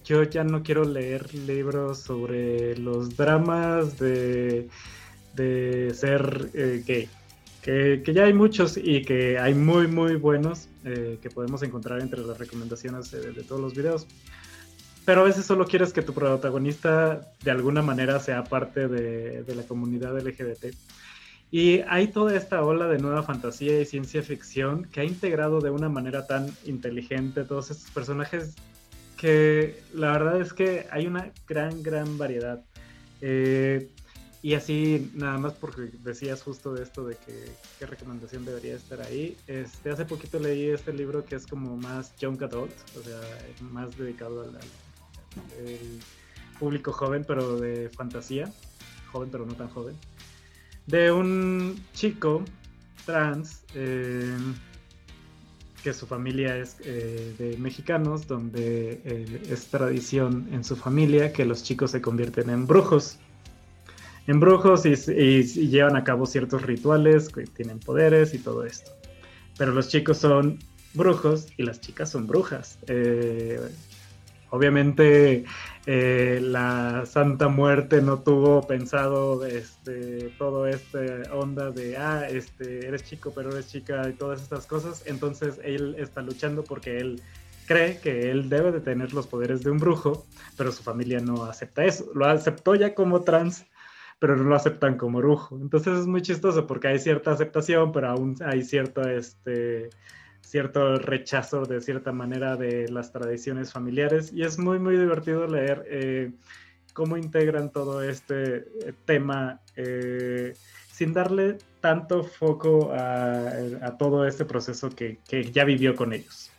yo 0.05 0.25
ya 0.25 0.43
no 0.43 0.65
quiero 0.65 0.83
leer 0.83 1.33
libros 1.33 2.01
sobre 2.01 2.77
los 2.77 3.17
dramas 3.17 4.01
de, 4.01 4.69
de 5.35 5.93
ser 5.95 6.51
eh, 6.55 6.83
gay. 6.85 7.09
Que, 7.63 8.03
ya 8.07 8.25
hay 8.25 8.33
muchos 8.33 8.77
y 8.77 9.03
que 9.03 9.39
hay 9.39 9.55
muy, 9.55 9.87
muy 9.87 10.17
buenos 10.17 10.69
eh, 10.85 11.19
que 11.21 11.31
podemos 11.31 11.63
encontrar 11.63 12.01
entre 12.01 12.21
las 12.21 12.39
recomendaciones 12.39 13.11
de, 13.11 13.43
todos 13.43 13.61
los 13.61 13.75
videos. 13.75 14.07
Pero 15.05 15.23
a 15.23 15.25
veces 15.25 15.45
solo 15.45 15.67
quieres 15.67 15.93
que 15.93 16.03
tu 16.03 16.15
protagonista 16.15 17.33
de 17.43 17.51
alguna 17.51 17.83
manera 17.83 18.21
sea 18.21 18.45
parte 18.45 18.89
de, 18.89 19.43
de 19.43 19.55
la 19.55 19.63
comunidad 19.65 20.19
LGBT. 20.19 20.75
Y 21.51 21.81
hay 21.89 22.09
toda 22.09 22.37
esta 22.37 22.63
ola 22.63 22.87
de 22.87 22.99
nueva 22.99 23.23
fantasía 23.23 23.81
y 23.81 23.85
ciencia 23.85 24.23
ficción 24.23 24.85
que 24.85 25.01
ha 25.01 25.05
integrado 25.05 25.61
de 25.61 25.71
una 25.71 25.89
manera 25.89 26.27
tan 26.27 26.49
inteligente 26.65 27.45
todos 27.45 27.71
estos 27.73 27.91
personajes 27.91 28.55
que 29.21 29.83
la 29.93 30.13
verdad 30.13 30.41
es 30.41 30.55
que 30.55 30.87
hay 30.91 31.07
una 31.07 31.31
gran, 31.47 31.83
gran 31.83 32.17
variedad. 32.17 32.65
Eh, 33.21 33.91
y 34.43 34.55
así, 34.55 35.11
nada 35.15 35.39
más 35.39 35.53
porque 35.53 35.91
decías 36.03 36.43
justo 36.43 36.73
de 36.73 36.83
esto 36.83 37.05
de 37.05 37.17
que 37.17 37.53
qué 37.79 37.87
recomendación 37.87 38.45
debería 38.45 38.75
estar 38.75 39.01
ahí. 39.03 39.37
Este, 39.47 39.91
hace 39.91 40.07
poquito 40.07 40.39
leí 40.39 40.71
este 40.71 40.93
libro 40.93 41.25
que 41.25 41.37
es 41.37 41.47
como 41.47 41.77
más 41.77 42.17
young 42.17 42.43
adult, 42.43 42.73
o 42.99 43.03
sea, 43.03 43.21
más 43.61 43.97
dedicado 43.99 44.43
al, 44.43 44.59
público 46.59 46.93
joven, 46.93 47.25
pero 47.27 47.57
de 47.59 47.89
fantasía, 47.89 48.53
joven 49.13 49.31
pero 49.31 49.47
no 49.47 49.55
tan 49.55 49.69
joven, 49.69 49.97
de 50.87 51.11
un 51.11 51.83
chico 51.95 52.45
trans 53.07 53.63
eh, 53.75 54.37
que 55.83 55.95
su 55.95 56.07
familia 56.07 56.57
es 56.57 56.77
eh, 56.85 57.35
de 57.39 57.57
mexicanos, 57.57 58.27
donde 58.27 59.01
eh, 59.05 59.43
es 59.49 59.67
tradición 59.67 60.49
en 60.53 60.65
su 60.65 60.77
familia 60.77 61.33
que 61.33 61.45
los 61.45 61.63
chicos 61.63 61.91
se 61.93 62.01
convierten 62.01 62.51
en 62.51 62.67
brujos. 62.67 63.19
En 64.27 64.41
brujos 64.41 64.87
y, 64.87 64.95
llevan 65.45 65.97
a 65.97 66.05
cabo 66.05 66.27
ciertos 66.27 66.63
rituales, 66.63 67.31
tienen 67.55 67.81
poderes 67.81 68.35
y 68.35 68.39
todo 68.39 68.65
esto. 68.65 68.93
Pero 69.59 69.73
los 69.73 69.89
chicos 69.89 70.19
son 70.19 70.59
brujos 70.95 71.49
y 71.57 71.63
las 71.63 71.81
chicas 71.81 72.11
son 72.11 72.27
brujas. 72.27 72.79
Obviamente 74.51 75.45
eh, 75.87 76.41
la 76.43 77.05
Santa 77.07 77.49
Muerte 77.49 78.03
no 78.03 78.19
tuvo 78.19 78.67
pensado 78.67 79.47
este, 79.47 80.33
todo 80.39 80.67
este 80.67 81.23
onda 81.31 81.71
de, 81.71 81.97
ah, 81.97 82.27
este, 82.29 82.87
eres 82.87 83.05
chico 83.05 83.33
pero 83.35 83.51
eres 83.51 83.69
chica 83.69 84.09
y 84.09 84.13
todas 84.13 84.43
estas 84.43 84.67
cosas. 84.67 85.05
Entonces 85.07 85.61
él 85.63 85.95
está 85.99 86.21
luchando 86.23 86.65
porque 86.65 86.99
él 86.99 87.23
cree 87.67 87.99
que 87.99 88.33
él 88.33 88.49
debe 88.49 88.73
de 88.73 88.81
tener 88.81 89.13
los 89.13 89.29
poderes 89.29 89.63
de 89.63 89.71
un 89.71 89.79
brujo, 89.79 90.27
pero 90.57 90.73
su 90.73 90.83
familia 90.83 91.21
no 91.21 91.45
acepta 91.45 91.85
eso. 91.85 92.11
Lo 92.15 92.27
aceptó 92.27 92.75
ya 92.75 92.95
como 92.95 93.23
trans, 93.23 93.65
pero 94.21 94.37
no 94.37 94.45
lo 94.45 94.55
aceptan 94.55 94.97
como 94.97 95.19
brujo. 95.19 95.59
Entonces 95.61 95.99
es 95.99 96.07
muy 96.07 96.23
chistoso 96.23 96.67
porque 96.67 96.89
hay 96.89 96.99
cierta 97.01 97.33
aceptación, 97.33 97.91
pero 97.91 98.11
aún 98.11 98.37
hay 98.45 98.63
cierto, 98.63 99.03
este, 99.03 99.91
cierto 100.43 100.99
rechazo 100.99 101.65
de 101.65 101.81
cierta 101.81 102.13
manera 102.13 102.57
de 102.57 102.89
las 102.89 103.13
tradiciones 103.13 103.73
familiares 103.73 104.33
y 104.33 104.43
es 104.43 104.59
muy 104.59 104.79
muy 104.79 104.97
divertido 104.97 105.47
leer 105.47 105.85
eh, 105.89 106.33
cómo 106.93 107.17
integran 107.17 107.71
todo 107.71 108.03
este 108.03 108.57
eh, 108.57 108.93
tema 109.07 109.61
eh, 109.77 110.55
sin 110.93 111.13
darle 111.13 111.59
tanto 111.81 112.23
foco 112.25 112.93
a, 112.93 113.97
todo 113.99 114.27
este 114.27 114.45
proceso 114.45 114.91
que, 114.91 115.19
ya 115.51 115.65
vivió 115.65 115.95
con 115.95 116.13
ellos. 116.13 116.50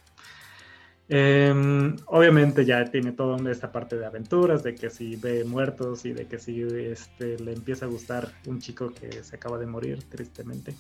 Em, 1.14 1.98
obviamente 2.06 2.64
ya 2.64 2.86
tiene 2.86 3.12
toda 3.12 3.52
esta 3.52 3.70
parte 3.70 3.98
de 3.98 4.06
aventuras, 4.06 4.64
de 4.64 4.76
que 4.76 4.90
si 4.90 5.18
ve 5.18 5.44
muertos 5.44 6.06
y 6.06 6.14
de 6.14 6.26
que 6.26 6.40
si 6.40 6.62
este, 6.62 7.38
le 7.38 7.52
empieza 7.52 7.84
a 7.86 7.90
gustar 7.90 8.32
un 8.48 8.60
chico 8.60 8.94
que 8.94 9.22
se 9.22 9.36
acaba 9.36 9.58
de 9.58 9.66
morir, 9.66 10.02
tristemente. 10.10 10.74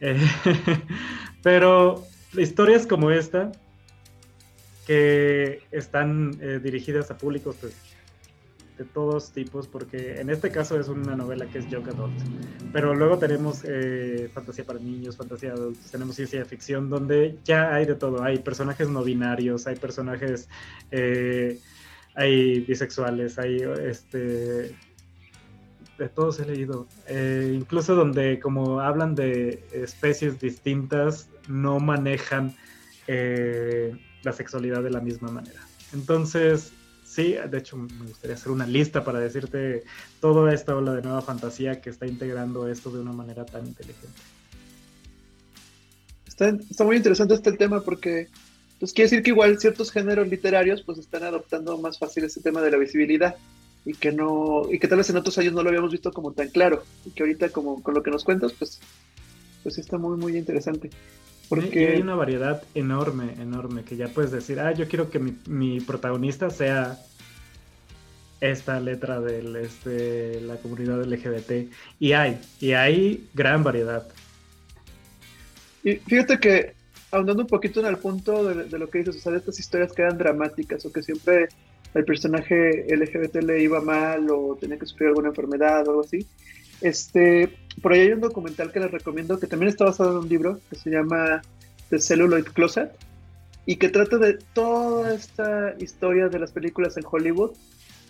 pero 1.42 2.04
historias 2.36 2.86
como 2.86 3.10
esta, 3.10 3.50
que 4.86 5.64
están 5.72 6.38
eh, 6.40 6.60
dirigidas 6.62 7.10
a 7.10 7.18
públicos 7.18 7.56
pues, 7.60 7.74
de 8.78 8.84
todos 8.84 9.32
tipos, 9.32 9.66
porque 9.66 10.20
en 10.20 10.30
este 10.30 10.50
caso 10.50 10.78
es 10.78 10.88
una 10.88 11.16
novela 11.16 11.46
que 11.46 11.58
es 11.58 11.68
young 11.68 11.88
adult, 11.88 12.14
pero 12.72 12.94
luego 12.94 13.18
tenemos 13.18 13.62
eh, 13.64 14.30
fantasía 14.32 14.64
para 14.64 14.78
niños, 14.78 15.16
fantasía 15.16 15.52
adultos, 15.52 15.90
tenemos 15.90 16.16
ciencia 16.16 16.44
ficción, 16.44 16.88
donde 16.88 17.36
ya 17.44 17.74
hay 17.74 17.86
de 17.86 17.96
todo, 17.96 18.22
hay 18.22 18.38
personajes 18.38 18.88
no 18.88 19.02
binarios, 19.02 19.66
hay 19.66 19.76
personajes, 19.76 20.48
eh, 20.92 21.58
hay 22.14 22.60
bisexuales, 22.60 23.38
hay 23.38 23.62
este 23.84 24.74
de 25.98 26.08
todos 26.14 26.38
he 26.38 26.46
leído. 26.46 26.86
incluso 27.52 27.96
donde 27.96 28.38
como 28.38 28.78
hablan 28.80 29.16
de 29.16 29.64
especies 29.72 30.38
distintas, 30.38 31.28
no 31.48 31.80
manejan 31.80 32.54
eh, 33.08 33.96
la 34.22 34.32
sexualidad 34.32 34.82
de 34.82 34.90
la 34.90 35.00
misma 35.00 35.30
manera. 35.30 35.60
Entonces, 35.92 36.72
sí, 37.18 37.34
de 37.50 37.58
hecho 37.58 37.76
me 37.76 38.06
gustaría 38.06 38.36
hacer 38.36 38.52
una 38.52 38.64
lista 38.64 39.02
para 39.02 39.18
decirte 39.18 39.82
toda 40.20 40.54
esta 40.54 40.76
ola 40.76 40.94
de 40.94 41.02
nueva 41.02 41.20
fantasía 41.20 41.80
que 41.80 41.90
está 41.90 42.06
integrando 42.06 42.68
esto 42.68 42.90
de 42.92 43.00
una 43.00 43.12
manera 43.12 43.44
tan 43.44 43.66
inteligente. 43.66 44.20
Está, 46.28 46.84
muy 46.84 46.96
interesante 46.96 47.34
este 47.34 47.50
tema 47.50 47.80
porque 47.80 48.28
pues 48.78 48.92
quiere 48.92 49.10
decir 49.10 49.24
que 49.24 49.30
igual 49.30 49.58
ciertos 49.58 49.90
géneros 49.90 50.28
literarios 50.28 50.82
pues 50.82 50.98
están 50.98 51.24
adoptando 51.24 51.76
más 51.78 51.98
fácil 51.98 52.22
este 52.22 52.40
tema 52.40 52.62
de 52.62 52.70
la 52.70 52.76
visibilidad 52.76 53.34
y 53.84 53.94
que 53.94 54.12
no 54.12 54.70
y 54.70 54.78
que 54.78 54.86
tal 54.86 54.98
vez 54.98 55.10
en 55.10 55.16
otros 55.16 55.36
años 55.38 55.54
no 55.54 55.64
lo 55.64 55.70
habíamos 55.70 55.90
visto 55.90 56.12
como 56.12 56.30
tan 56.30 56.50
claro 56.50 56.84
y 57.04 57.10
que 57.10 57.24
ahorita 57.24 57.48
como 57.48 57.82
con 57.82 57.94
lo 57.94 58.04
que 58.04 58.12
nos 58.12 58.22
cuentas 58.22 58.52
pues 58.52 58.78
pues 59.64 59.78
está 59.78 59.98
muy 59.98 60.16
muy 60.16 60.36
interesante 60.36 60.90
porque 61.48 61.88
hay 61.88 62.00
una 62.00 62.14
variedad 62.14 62.62
enorme, 62.74 63.34
enorme, 63.40 63.82
que 63.82 63.96
ya 63.96 64.08
puedes 64.08 64.30
decir, 64.30 64.60
ah, 64.60 64.72
yo 64.72 64.86
quiero 64.86 65.08
que 65.10 65.18
mi, 65.18 65.80
protagonista 65.80 66.50
sea 66.50 66.98
esta 68.40 68.78
letra 68.80 69.20
de 69.20 69.62
este, 69.62 70.40
la 70.40 70.56
comunidad 70.56 71.04
LGBT. 71.04 71.70
Y 71.98 72.12
hay, 72.12 72.40
y 72.60 72.72
hay 72.72 73.28
gran 73.34 73.64
variedad. 73.64 74.06
Y 75.82 75.96
fíjate 75.96 76.38
que, 76.38 76.74
ahondando 77.10 77.42
un 77.42 77.48
poquito 77.48 77.80
en 77.80 77.86
el 77.86 77.96
punto 77.96 78.44
de, 78.44 78.78
lo 78.78 78.88
que 78.88 78.98
dices, 78.98 79.16
o 79.16 79.18
sea, 79.20 79.32
de 79.32 79.38
estas 79.38 79.58
historias 79.58 79.92
que 79.92 80.02
eran 80.02 80.18
dramáticas 80.18 80.84
o 80.86 80.92
que 80.92 81.02
siempre 81.02 81.48
el 81.94 82.04
personaje 82.04 82.86
LGBT 82.94 83.36
le 83.42 83.62
iba 83.62 83.80
mal 83.80 84.30
o 84.30 84.56
tenía 84.60 84.78
que 84.78 84.86
sufrir 84.86 85.08
alguna 85.08 85.28
enfermedad 85.28 85.86
o 85.86 85.90
algo 85.90 86.02
así. 86.02 86.26
Este, 86.80 87.48
por 87.82 87.92
ahí 87.92 88.00
hay 88.00 88.12
un 88.12 88.20
documental 88.20 88.70
que 88.70 88.80
les 88.80 88.90
recomiendo 88.90 89.38
que 89.38 89.46
también 89.46 89.70
está 89.70 89.84
basado 89.84 90.12
en 90.12 90.18
un 90.18 90.28
libro 90.28 90.60
que 90.70 90.76
se 90.76 90.90
llama 90.90 91.42
The 91.90 91.98
Celluloid 91.98 92.44
Closet 92.44 92.90
y 93.66 93.76
que 93.76 93.88
trata 93.88 94.18
de 94.18 94.38
toda 94.52 95.12
esta 95.12 95.74
historia 95.78 96.28
de 96.28 96.38
las 96.38 96.52
películas 96.52 96.96
en 96.96 97.04
Hollywood 97.10 97.52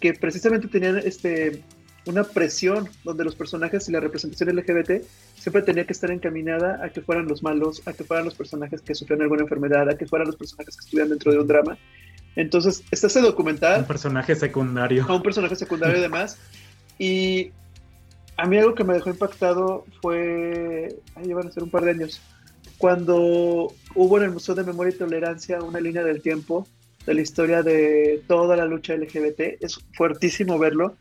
que 0.01 0.15
precisamente 0.15 0.69
tenían 0.69 0.99
este, 0.99 1.63
una 2.07 2.25
presión 2.25 2.89
donde 3.05 3.25
los 3.25 3.35
personajes 3.35 3.89
y 3.89 3.93
la 3.93 4.01
representación 4.01 4.55
LGBT 4.57 5.05
siempre 5.35 5.63
tenía 5.63 5.85
que 5.87 5.93
estar 5.93 6.11
encaminada 6.11 6.85
a 6.85 6.89
que 6.91 7.01
fueran 7.01 7.27
los 7.27 7.43
malos, 7.43 7.83
a 7.87 7.93
que 7.93 8.05
fueran 8.05 8.25
los 8.25 8.35
personajes 8.35 8.81
que 8.81 8.95
sufrían 8.95 9.23
alguna 9.23 9.43
enfermedad, 9.43 9.89
a 9.89 9.97
que 9.97 10.07
fueran 10.07 10.27
los 10.27 10.37
personajes 10.37 10.77
que 10.77 10.81
estuvieran 10.81 11.11
dentro 11.11 11.33
de 11.33 11.39
un 11.39 11.47
drama. 11.47 11.79
Entonces, 12.37 12.85
está 12.91 13.09
ese 13.09 13.21
documental. 13.21 13.81
Un 13.81 13.87
personaje 13.87 14.35
secundario. 14.37 15.07
un 15.09 15.23
personaje 15.23 15.57
secundario 15.57 15.99
además. 15.99 16.39
Y 16.99 17.53
a 18.37 18.47
mí 18.47 18.57
algo 18.57 18.75
que 18.75 18.85
me 18.85 18.95
dejó 18.95 19.11
impactado 19.11 19.85
fue, 20.01 20.97
ahí 21.17 21.33
van 21.33 21.49
a 21.49 21.53
ser 21.53 21.63
un 21.63 21.71
par 21.71 21.85
de 21.85 21.91
años, 21.91 22.21
cuando 22.79 23.73
hubo 23.95 24.19
en 24.19 24.25
el 24.25 24.31
Museo 24.31 24.55
de 24.55 24.65
Memoria 24.65 24.95
y 24.95 24.99
Tolerancia 24.99 25.61
una 25.63 25.81
línea 25.81 26.05
del 26.05 26.23
tiempo 26.23 26.67
de 27.09 27.15
la 27.15 27.23
historia 27.23 27.63
de 27.63 28.23
toda 28.29 28.55
la 28.55 28.67
lucha 28.67 28.95
LGBT. 28.95 29.63
Es 29.63 29.81
fuertísimo 29.95 30.59
verlo 30.59 30.95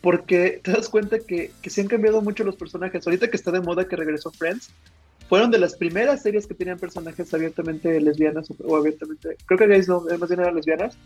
porque 0.00 0.60
te 0.64 0.72
das 0.72 0.88
cuenta 0.88 1.18
que, 1.18 1.50
que 1.60 1.68
se 1.68 1.82
han 1.82 1.88
cambiado 1.88 2.22
mucho 2.22 2.42
los 2.42 2.56
personajes. 2.56 3.06
Ahorita 3.06 3.28
que 3.28 3.36
está 3.36 3.50
de 3.50 3.60
moda 3.60 3.86
que 3.86 3.94
regresó 3.94 4.30
Friends, 4.30 4.70
fueron 5.28 5.50
de 5.50 5.58
las 5.58 5.74
primeras 5.76 6.22
series 6.22 6.46
que 6.46 6.54
tenían 6.54 6.78
personajes 6.78 7.34
abiertamente 7.34 8.00
lesbianas 8.00 8.48
o, 8.64 8.76
abiertamente, 8.76 9.36
creo 9.44 9.58
que 9.58 9.66
gays 9.66 9.88
no, 9.88 10.00
más 10.18 10.30
bien 10.30 10.40
eran 10.40 10.54
lesbianas, 10.54 10.96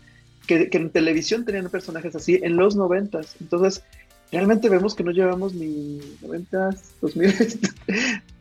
que, 0.47 0.69
que, 0.69 0.77
en 0.77 0.91
televisión 0.91 1.43
tenían 1.43 1.69
personajes 1.69 2.15
así 2.15 2.39
en 2.41 2.55
los 2.55 2.77
noventas. 2.77 3.35
Entonces, 3.41 3.83
realmente 4.31 4.69
vemos 4.69 4.95
que 4.95 5.03
no 5.03 5.11
llevamos 5.11 5.53
ni 5.55 5.99
90, 6.21 6.69
2000, 7.01 7.33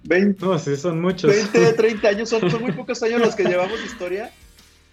20. 0.04 0.46
No, 0.46 0.58
sí, 0.60 0.76
son 0.76 1.00
muchos. 1.00 1.32
20, 1.52 1.72
30 1.72 2.08
años, 2.08 2.28
son, 2.28 2.42
muy 2.62 2.70
pocos 2.76 3.02
años 3.02 3.20
los 3.20 3.34
que 3.34 3.42
llevamos 3.42 3.84
historia. 3.84 4.30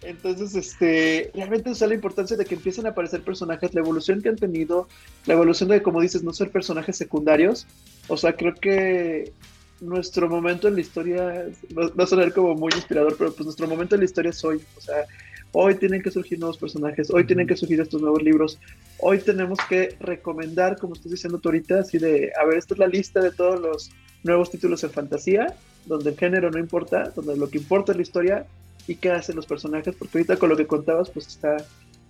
Entonces, 0.04 0.54
este, 0.54 1.30
realmente 1.34 1.70
es 1.70 1.80
la 1.80 1.94
importancia 1.94 2.36
de 2.36 2.44
que 2.44 2.54
empiecen 2.54 2.86
a 2.86 2.90
aparecer 2.90 3.22
personajes, 3.22 3.74
la 3.74 3.80
evolución 3.80 4.22
que 4.22 4.28
han 4.28 4.36
tenido, 4.36 4.88
la 5.26 5.34
evolución 5.34 5.68
de, 5.68 5.82
como 5.82 6.00
dices, 6.00 6.22
no 6.22 6.32
ser 6.32 6.50
personajes 6.50 6.96
secundarios. 6.96 7.66
O 8.08 8.16
sea, 8.16 8.34
creo 8.34 8.54
que 8.54 9.32
nuestro 9.80 10.28
momento 10.28 10.68
en 10.68 10.74
la 10.74 10.80
historia 10.80 11.46
va 11.76 12.04
a 12.04 12.06
sonar 12.06 12.32
como 12.32 12.54
muy 12.54 12.72
inspirador, 12.74 13.16
pero 13.16 13.32
pues 13.32 13.44
nuestro 13.44 13.66
momento 13.66 13.94
en 13.94 14.00
la 14.00 14.04
historia 14.04 14.30
es 14.30 14.44
hoy. 14.44 14.60
O 14.76 14.80
sea, 14.80 15.04
hoy 15.52 15.76
tienen 15.76 16.02
que 16.02 16.10
surgir 16.10 16.38
nuevos 16.38 16.58
personajes, 16.58 17.10
hoy 17.10 17.24
tienen 17.24 17.46
que 17.46 17.56
surgir 17.56 17.80
estos 17.80 18.00
nuevos 18.00 18.22
libros, 18.22 18.58
hoy 18.98 19.18
tenemos 19.18 19.58
que 19.68 19.96
recomendar, 20.00 20.76
como 20.78 20.94
estás 20.94 21.12
diciendo 21.12 21.38
tú 21.38 21.48
ahorita, 21.48 21.80
así 21.80 21.98
de, 21.98 22.32
a 22.40 22.44
ver, 22.44 22.58
esta 22.58 22.74
es 22.74 22.78
la 22.78 22.88
lista 22.88 23.20
de 23.20 23.30
todos 23.30 23.60
los 23.60 23.90
nuevos 24.24 24.50
títulos 24.50 24.82
en 24.84 24.90
fantasía, 24.90 25.54
donde 25.86 26.10
el 26.10 26.16
género 26.16 26.50
no 26.50 26.58
importa, 26.58 27.12
donde 27.14 27.36
lo 27.36 27.48
que 27.48 27.58
importa 27.58 27.92
es 27.92 27.96
la 27.96 28.02
historia 28.02 28.46
y 28.86 28.96
qué 28.96 29.10
hacen 29.10 29.36
los 29.36 29.46
personajes, 29.46 29.94
porque 29.96 30.18
ahorita 30.18 30.36
con 30.36 30.48
lo 30.48 30.56
que 30.56 30.66
contabas, 30.66 31.10
pues 31.10 31.26
está, 31.26 31.56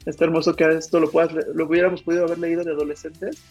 está 0.06 0.24
hermoso 0.24 0.54
que 0.56 0.64
esto 0.68 1.00
lo, 1.00 1.10
puedas, 1.10 1.32
lo 1.54 1.66
hubiéramos 1.66 2.02
podido 2.02 2.24
haber 2.24 2.38
leído 2.38 2.64
de 2.64 2.72
adolescentes 2.72 3.42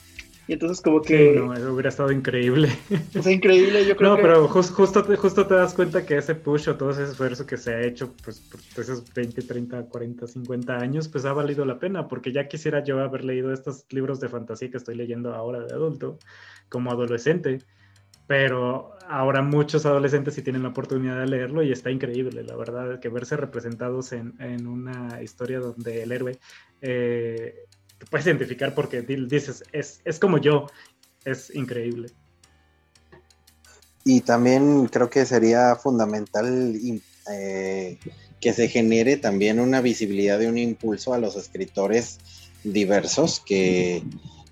y 0.46 0.54
entonces 0.54 0.82
como 0.82 1.02
que... 1.02 1.34
Sí, 1.34 1.40
no, 1.40 1.74
hubiera 1.74 1.90
estado 1.90 2.12
increíble. 2.12 2.70
Es 3.14 3.26
increíble, 3.28 3.86
yo 3.86 3.96
creo 3.96 4.12
no, 4.12 4.16
que... 4.18 4.24
pero 4.24 4.48
justo, 4.50 5.04
justo 5.16 5.48
te 5.48 5.54
das 5.54 5.74
cuenta 5.74 6.06
que 6.06 6.18
ese 6.18 6.36
push 6.36 6.68
o 6.68 6.76
todo 6.76 6.92
ese 6.92 7.04
esfuerzo 7.04 7.46
que 7.46 7.56
se 7.56 7.74
ha 7.74 7.82
hecho 7.82 8.14
pues, 8.24 8.42
por 8.42 8.84
esos 8.84 9.14
20, 9.14 9.42
30, 9.42 9.84
40, 9.84 10.28
50 10.28 10.76
años, 10.76 11.08
pues 11.08 11.24
ha 11.24 11.32
valido 11.32 11.64
la 11.64 11.80
pena, 11.80 12.10
porque 12.10 12.34
ya 12.34 12.48
quisiera 12.50 12.84
yo 12.84 13.00
haber 13.00 13.24
leído 13.24 13.54
estos 13.54 13.86
libros 13.92 14.20
de 14.20 14.28
fantasía 14.28 14.70
que 14.70 14.78
estoy 14.78 14.96
leyendo 14.96 15.34
ahora 15.34 15.62
de 15.62 15.74
adulto, 15.74 16.20
como 16.68 16.92
adolescente, 16.92 17.60
pero 18.28 18.98
ahora 19.10 19.42
muchos 19.42 19.86
adolescentes 19.86 20.34
sí 20.34 20.42
tienen 20.42 20.64
la 20.64 20.70
oportunidad 20.70 21.20
de 21.20 21.28
leerlo 21.28 21.64
y 21.64 21.72
está 21.72 21.92
increíble, 21.92 22.44
la 22.44 22.56
verdad, 22.56 23.00
que 23.00 23.10
verse 23.10 23.38
representados 23.38 24.12
en, 24.14 24.34
en 24.40 24.68
una 24.68 25.22
historia 25.22 25.60
donde 25.60 26.04
el 26.04 26.12
héroe... 26.12 26.40
Eh, 26.82 27.56
te 27.98 28.06
puedes 28.08 28.26
identificar 28.26 28.74
porque 28.76 29.02
dices, 29.02 29.64
es, 29.72 30.02
es 30.04 30.20
como 30.20 30.38
yo, 30.38 30.68
es 31.24 31.54
increíble. 31.56 32.10
Y 34.04 34.22
también 34.22 34.88
creo 34.88 35.10
que 35.10 35.26
sería 35.26 35.76
fundamental 35.76 36.76
eh, 37.32 37.98
que 38.42 38.54
se 38.54 38.68
genere 38.68 39.18
también 39.18 39.60
una 39.60 39.80
visibilidad 39.80 40.40
y 40.42 40.48
un 40.48 40.58
impulso 40.58 41.14
a 41.14 41.18
los 41.18 41.38
escritores 41.38 42.20
diversos 42.64 43.40
que, 43.40 44.04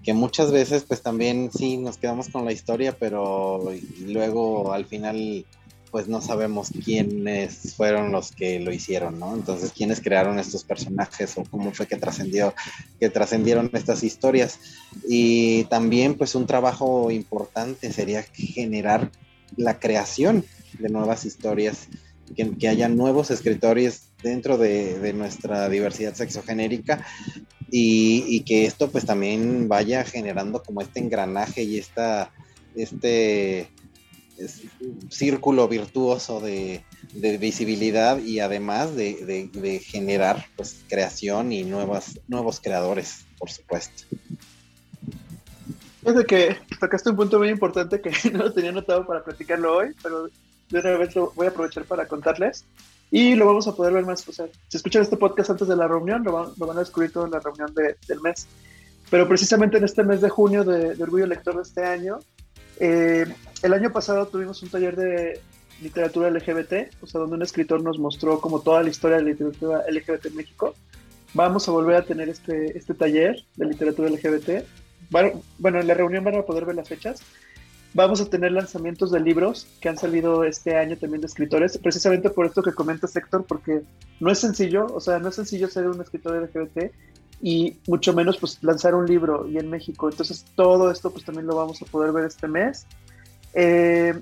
que 0.04 0.14
muchas 0.14 0.52
veces 0.52 0.84
pues 0.84 1.02
también 1.02 1.52
sí 1.52 1.78
nos 1.78 1.98
quedamos 1.98 2.30
con 2.30 2.46
la 2.46 2.52
historia, 2.52 2.96
pero 2.98 3.72
luego 4.06 4.74
al 4.74 4.86
final 4.86 5.46
pues 5.92 6.08
no 6.08 6.22
sabemos 6.22 6.70
quiénes 6.86 7.76
fueron 7.76 8.12
los 8.12 8.32
que 8.32 8.60
lo 8.60 8.72
hicieron, 8.74 9.20
¿no? 9.20 9.36
Entonces, 9.36 9.74
quiénes 9.74 10.00
crearon 10.00 10.40
estos 10.40 10.64
personajes 10.64 11.38
o 11.38 11.44
cómo 11.44 11.74
fue 11.74 11.86
que 11.86 11.98
trascendió, 11.98 12.54
que 13.00 13.10
trascendieron 13.10 13.70
estas 13.74 14.02
historias. 14.04 14.58
Y 15.08 15.66
también, 15.66 16.16
pues, 16.16 16.34
un 16.34 16.48
trabajo 16.48 17.12
importante 17.12 17.92
sería 17.92 18.24
generar 18.24 19.12
la 19.58 19.80
creación 19.80 20.46
de 20.80 20.88
nuevas 20.88 21.26
historias, 21.26 21.90
que, 22.38 22.52
que 22.52 22.70
haya 22.70 22.88
nuevos 22.88 23.30
escritores 23.30 24.11
dentro 24.24 24.58
de, 24.58 25.14
nuestra 25.14 25.70
diversidad 25.70 26.14
sexogenérica 26.14 27.06
y, 27.70 28.26
y, 28.28 28.42
que 28.42 28.66
esto 28.66 28.90
pues 28.90 29.06
también 29.06 29.68
vaya 29.68 30.04
generando 30.04 30.62
como 30.62 30.82
este 30.82 31.00
engranaje 31.00 31.64
y 31.64 31.78
esta, 31.78 32.32
este 32.76 33.70
círculo 35.10 35.68
virtuoso 35.68 36.40
de, 36.40 36.84
visibilidad 37.40 38.18
y 38.20 38.40
además 38.40 38.96
de, 38.96 39.82
generar 39.84 40.46
pues, 40.56 40.84
creación 40.88 41.52
y 41.52 41.64
nuevas, 41.64 42.20
nuevos 42.28 42.60
creadores, 42.60 43.26
por 43.38 43.50
supuesto. 43.50 44.04
Fíjate 46.02 46.26
que 46.26 46.58
tocaste 46.80 47.10
un 47.12 47.16
punto 47.16 47.38
muy 47.38 47.50
importante 47.50 48.02
que 48.02 48.12
no 48.32 48.52
tenía 48.52 48.72
notado 48.72 49.06
para 49.06 49.24
platicarlo 49.24 49.78
hoy, 49.78 49.94
pero 50.02 50.30
de 50.70 50.80
una 50.80 50.98
vez 50.98 51.16
lo 51.16 51.32
voy 51.32 51.48
a 51.48 51.50
aprovechar 51.50 51.84
para 51.84 52.08
contarles. 52.08 52.66
Y 53.12 53.36
lo 53.36 53.46
vamos 53.46 53.68
a 53.68 53.76
poder 53.76 53.94
ver 53.94 54.06
más. 54.06 54.28
O 54.28 54.32
sea, 54.32 54.48
si 54.70 54.78
escuchan 54.78 55.02
este 55.02 55.18
podcast 55.18 55.50
antes 55.50 55.68
de 55.68 55.76
la 55.76 55.88
reunión, 55.88 56.24
lo, 56.24 56.54
van 56.56 56.78
a 56.78 56.80
descubrir 56.80 57.12
todo 57.12 57.26
en 57.26 57.32
la 57.32 57.40
reunión 57.40 57.74
del 57.76 58.22
mes. 58.22 58.48
Pero 59.10 59.28
precisamente 59.28 59.78
en 59.78 59.84
este 59.84 60.04
mes 60.04 60.22
de 60.22 60.30
junio 60.30 60.64
de, 60.64 60.96
de 60.96 61.04
Orgullo 61.04 61.28
Lector 61.28 61.58
de 61.58 61.64
este 61.64 61.84
año, 61.84 62.20
eh, 62.80 63.26
el 63.62 63.74
año 63.74 63.92
pasado 63.92 64.28
tuvimos 64.28 64.64
un 64.64 64.70
taller 64.70 64.96
de 64.96 65.40
literatura 65.82 66.30
LGBT, 66.30 66.94
o 67.02 67.08
sea, 67.08 67.20
donde 67.20 67.36
un 67.36 67.42
escritor 67.42 67.84
nos 67.84 68.00
mostró 68.00 68.40
como 68.40 68.62
toda 68.62 68.82
la 68.82 68.90
historia 68.90 69.18
de 69.18 69.24
la 69.24 69.30
literatura 69.30 69.84
LGBT 69.88 70.28
en 70.28 70.36
México. 70.36 70.74
Vamos 71.34 71.68
a 71.68 71.72
volver 71.72 71.96
a 71.98 72.04
tener 72.04 72.30
este, 72.30 72.78
este 72.78 72.94
taller 72.94 73.44
de 73.56 73.66
literatura 73.66 74.10
LGBT. 74.10 74.66
Bueno, 75.10 75.80
en 75.80 75.88
la 75.88 75.94
reunión 75.94 76.24
van 76.24 76.36
a 76.36 76.42
poder 76.42 76.66
ver 76.66 76.76
las 76.76 76.90
fechas. 76.90 77.22
Vamos 77.94 78.22
a 78.22 78.30
tener 78.30 78.54
lanzamientos 78.54 79.12
de 79.12 79.20
libros 79.20 79.68
que 79.82 79.90
han 79.90 79.98
salido 79.98 80.46
este 80.46 80.78
año 80.78 80.96
también 80.96 81.20
de 81.20 81.28
escritores, 81.28 81.78
precisamente 81.78 82.30
por 82.30 82.46
esto 82.46 82.64
que 82.64 82.72
comenta 82.72 83.08
Héctor, 83.14 83.46
porque 83.46 83.82
no 84.22 84.32
es 84.32 84.40
sencillo, 84.40 84.88
o 84.94 85.02
sea, 85.02 85.20
no 85.20 85.28
es 85.28 85.36
sencillo 85.36 85.68
ser 85.68 85.88
un 85.88 86.00
escritor 86.00 86.42
LGBT 86.42 86.94
y 87.42 87.78
mucho 87.88 88.14
menos 88.14 88.38
pues 88.38 88.60
lanzar 88.62 88.96
un 88.96 89.08
libro 89.08 89.46
y 89.46 89.58
en 89.58 89.70
México. 89.70 90.10
Entonces 90.10 90.46
todo 90.56 90.90
esto 90.90 91.12
pues 91.12 91.26
también 91.26 91.48
lo 91.48 91.56
vamos 91.56 91.82
a 91.82 91.86
poder 91.86 92.14
ver 92.14 92.26
este 92.26 92.48
mes. 92.48 92.86
Eh, 93.54 94.14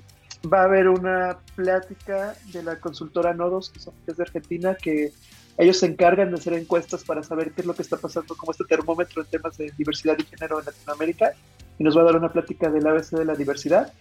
va 0.51 0.61
a 0.61 0.63
haber 0.63 0.87
una 0.87 1.37
plática 1.55 2.35
de 2.51 2.63
la 2.63 2.79
consultora 2.79 3.35
Nodos, 3.35 3.69
que, 3.69 4.11
es 4.11 4.17
de 4.17 4.23
Argentina, 4.23 4.73
que 4.73 5.11
ellos 5.59 5.77
se 5.77 5.85
encargan 5.85 6.31
de 6.31 6.37
hacer 6.37 6.53
encuestas 6.53 7.03
para 7.03 7.21
saber 7.21 7.51
qué 7.51 7.61
es 7.61 7.67
lo 7.67 7.75
que 7.75 7.83
está 7.83 7.97
pasando 7.97 8.35
como 8.35 8.51
este 8.51 8.63
termómetro 8.63 9.21
en 9.21 9.27
temas 9.27 9.57
de 9.57 9.71
diversidad 9.77 10.17
y 10.17 10.23
género 10.23 10.59
en 10.59 10.65
Latinoamérica 10.65 11.33
y 11.79 11.83
nos 11.83 11.97
va 11.97 12.01
a 12.01 12.05
dar 12.05 12.17
una 12.17 12.31
plática 12.31 12.69
del 12.69 12.85
ABC 12.85 13.11
de 13.11 13.25
la 13.25 13.35
diversidad. 13.35 13.91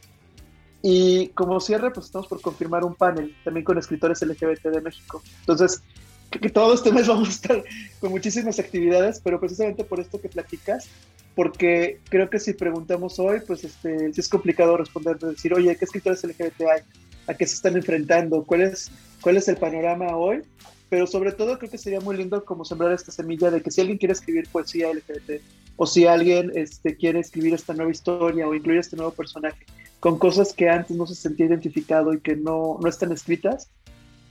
Y 0.82 1.28
como 1.28 1.58
cierre, 1.60 1.90
pues 1.90 2.06
estamos 2.06 2.28
por 2.28 2.40
confirmar 2.40 2.84
un 2.84 2.94
panel 2.94 3.34
también 3.44 3.64
con 3.64 3.78
escritores 3.78 4.20
LGBT 4.22 4.66
de 4.66 4.80
México. 4.80 5.22
Entonces, 5.40 5.82
que 6.30 6.50
todo 6.50 6.74
este 6.74 6.92
mes 6.92 7.08
vamos 7.08 7.28
a 7.28 7.32
estar 7.32 7.64
con 8.00 8.10
muchísimas 8.10 8.58
actividades, 8.58 9.20
pero 9.22 9.40
precisamente 9.40 9.84
por 9.84 10.00
esto 10.00 10.20
que 10.20 10.28
platicas, 10.28 10.88
porque 11.34 12.00
creo 12.08 12.28
que 12.28 12.40
si 12.40 12.52
preguntamos 12.52 13.18
hoy, 13.18 13.40
pues 13.46 13.64
este, 13.64 14.12
sí 14.12 14.20
es 14.20 14.28
complicado 14.28 14.76
responder, 14.76 15.18
decir, 15.18 15.54
oye, 15.54 15.74
¿qué 15.76 15.84
escritores 15.84 16.22
LGBT 16.24 16.60
hay? 16.62 16.82
¿A 17.28 17.34
qué 17.34 17.46
se 17.46 17.54
están 17.54 17.76
enfrentando? 17.76 18.44
¿Cuál 18.44 18.62
es, 18.62 18.90
cuál 19.20 19.36
es 19.36 19.48
el 19.48 19.56
panorama 19.56 20.16
hoy? 20.16 20.42
Pero 20.90 21.06
sobre 21.06 21.32
todo 21.32 21.58
creo 21.58 21.70
que 21.70 21.78
sería 21.78 22.00
muy 22.00 22.16
lindo 22.16 22.44
como 22.44 22.64
sembrar 22.64 22.92
esta 22.92 23.12
semilla 23.12 23.50
de 23.50 23.62
que 23.62 23.70
si 23.70 23.80
alguien 23.80 23.98
quiere 23.98 24.12
escribir 24.12 24.48
poesía 24.48 24.92
LGBT, 24.92 25.42
o 25.76 25.86
si 25.86 26.06
alguien 26.06 26.50
este, 26.54 26.96
quiere 26.96 27.20
escribir 27.20 27.54
esta 27.54 27.72
nueva 27.72 27.90
historia 27.90 28.48
o 28.48 28.54
incluir 28.54 28.80
este 28.80 28.96
nuevo 28.96 29.12
personaje 29.12 29.64
con 30.00 30.18
cosas 30.18 30.52
que 30.52 30.68
antes 30.68 30.96
no 30.96 31.06
se 31.06 31.14
sentía 31.14 31.46
identificado 31.46 32.12
y 32.12 32.20
que 32.20 32.36
no, 32.36 32.78
no 32.80 32.88
están 32.88 33.12
escritas, 33.12 33.68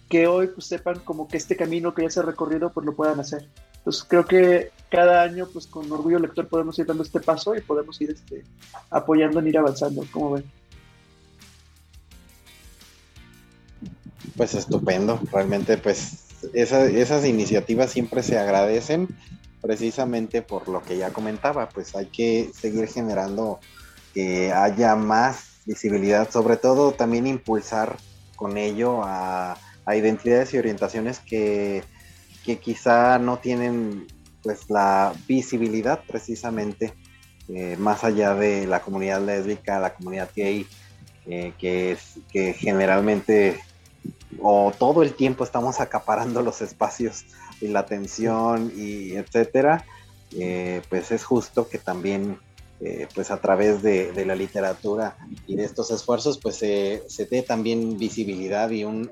que 0.09 0.27
hoy 0.27 0.47
pues 0.47 0.67
sepan 0.67 0.99
como 0.99 1.27
que 1.27 1.37
este 1.37 1.55
camino 1.55 1.93
que 1.93 2.03
ya 2.03 2.09
se 2.09 2.19
ha 2.19 2.23
recorrido 2.23 2.71
pues 2.71 2.85
lo 2.85 2.95
puedan 2.95 3.19
hacer. 3.19 3.47
Entonces 3.77 4.05
creo 4.07 4.25
que 4.25 4.71
cada 4.89 5.21
año 5.21 5.47
pues 5.51 5.67
con 5.67 5.89
orgullo 5.91 6.19
lector 6.19 6.47
podemos 6.47 6.77
ir 6.79 6.85
dando 6.85 7.03
este 7.03 7.19
paso 7.19 7.55
y 7.55 7.61
podemos 7.61 7.99
ir 8.01 8.11
este, 8.11 8.43
apoyando 8.89 9.39
en 9.39 9.47
ir 9.47 9.57
avanzando, 9.57 10.05
como 10.11 10.31
ven. 10.31 10.45
Pues 14.35 14.53
estupendo, 14.53 15.19
realmente 15.31 15.77
pues 15.77 16.26
esas 16.53 17.25
iniciativas 17.25 17.91
siempre 17.91 18.23
se 18.23 18.37
agradecen 18.37 19.07
precisamente 19.61 20.41
por 20.41 20.67
lo 20.69 20.83
que 20.83 20.97
ya 20.97 21.11
comentaba, 21.11 21.69
pues 21.69 21.95
hay 21.95 22.07
que 22.07 22.51
seguir 22.53 22.87
generando 22.87 23.59
que 24.13 24.51
haya 24.51 24.95
más 24.95 25.61
visibilidad, 25.65 26.29
sobre 26.29 26.57
todo 26.57 26.91
también 26.91 27.27
impulsar 27.27 27.97
con 28.35 28.57
ello 28.57 29.01
a 29.03 29.57
a 29.87 29.95
identidades 29.95 30.53
y 30.53 30.57
orientaciones 30.57 31.19
que, 31.19 31.83
quizá 32.61 33.19
no 33.19 33.39
tienen 33.39 34.07
pues 34.41 34.69
la 34.69 35.13
visibilidad 35.27 36.01
precisamente 36.07 36.93
eh, 37.49 37.75
más 37.77 38.05
allá 38.05 38.35
de 38.35 38.65
la 38.67 38.81
comunidad 38.81 39.21
lésbica, 39.21 39.79
la 39.79 39.93
comunidad 39.93 40.29
gay, 40.33 40.65
eh, 41.25 41.51
que, 41.57 41.97
que 42.31 42.53
generalmente 42.53 43.59
o 44.41 44.71
todo 44.77 45.03
el 45.03 45.13
tiempo 45.13 45.43
estamos 45.43 45.79
acaparando 45.79 46.41
los 46.41 46.61
espacios 46.61 47.25
y 47.61 47.67
la 47.67 47.79
atención 47.79 48.71
y 48.75 49.11
etcétera, 49.13 49.85
eh, 50.37 50.81
pues 50.89 51.11
es 51.11 51.23
justo 51.23 51.67
que 51.67 51.77
también 51.77 52.39
eh, 52.79 53.07
pues 53.15 53.31
a 53.31 53.41
través 53.41 53.81
de, 53.81 54.25
la 54.25 54.35
literatura 54.35 55.17
y 55.47 55.55
de 55.55 55.63
estos 55.63 55.89
esfuerzos, 55.89 56.39
pues 56.39 56.57
se, 56.57 57.27
dé 57.29 57.41
también 57.41 57.97
visibilidad 57.97 58.69
y 58.69 58.83
un, 58.83 59.11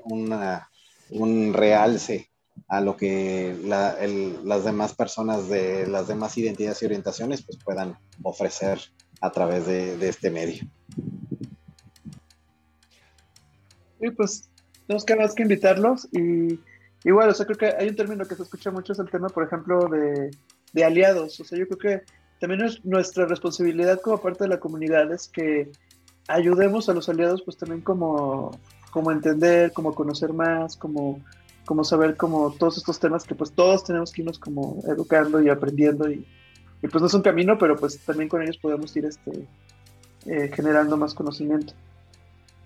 un 1.10 1.52
realce 1.52 2.30
a 2.68 2.80
lo 2.80 2.96
que 2.96 3.56
las 3.62 4.64
demás 4.64 4.94
personas 4.94 5.48
de 5.48 5.86
las 5.86 6.08
demás 6.08 6.36
identidades 6.38 6.82
y 6.82 6.86
orientaciones 6.86 7.42
pues 7.42 7.58
puedan 7.62 7.98
ofrecer 8.22 8.80
a 9.20 9.30
través 9.30 9.66
de, 9.66 10.08
este 10.08 10.30
medio. 10.30 10.64
Y 14.00 14.10
pues 14.10 14.50
tenemos 14.86 15.04
que 15.04 15.16
más 15.16 15.34
que 15.34 15.42
invitarlos 15.42 16.08
y 16.12 16.60
igual, 17.04 17.28
o 17.28 17.34
sea, 17.34 17.46
creo 17.46 17.58
que 17.58 17.74
hay 17.78 17.88
un 17.88 17.96
término 17.96 18.24
que 18.24 18.34
se 18.34 18.42
escucha 18.42 18.70
mucho, 18.70 18.92
es 18.92 18.98
el 18.98 19.10
tema, 19.10 19.28
por 19.28 19.44
ejemplo, 19.44 19.88
de, 19.88 20.30
de 20.72 20.84
aliados. 20.84 21.40
O 21.40 21.44
sea, 21.44 21.58
yo 21.58 21.66
creo 21.66 21.78
que 21.78 22.02
también 22.40 22.62
es 22.62 22.84
nuestra 22.84 23.26
responsabilidad 23.26 24.00
como 24.00 24.18
parte 24.18 24.44
de 24.44 24.50
la 24.50 24.60
comunidad 24.60 25.10
es 25.12 25.28
que 25.28 25.70
ayudemos 26.28 26.88
a 26.88 26.94
los 26.94 27.08
aliados 27.08 27.42
pues 27.42 27.56
también 27.56 27.80
como, 27.80 28.50
como 28.90 29.10
entender, 29.10 29.72
como 29.72 29.94
conocer 29.94 30.32
más, 30.32 30.76
como, 30.76 31.20
como 31.64 31.84
saber 31.84 32.16
como 32.16 32.52
todos 32.52 32.76
estos 32.76 32.98
temas 32.98 33.24
que 33.24 33.34
pues 33.34 33.52
todos 33.52 33.84
tenemos 33.84 34.12
que 34.12 34.22
irnos 34.22 34.38
como 34.38 34.82
educando 34.86 35.40
y 35.40 35.48
aprendiendo 35.48 36.10
y, 36.10 36.26
pues 36.82 37.00
no 37.00 37.06
es 37.08 37.14
un 37.14 37.22
camino, 37.22 37.58
pero 37.58 37.74
pues 37.74 37.98
también 37.98 38.28
con 38.28 38.42
ellos 38.42 38.58
podemos 38.58 38.94
ir 38.96 39.06
este, 39.06 39.48
eh, 40.26 40.52
generando 40.54 40.96
más 40.96 41.14
conocimiento. 41.14 41.72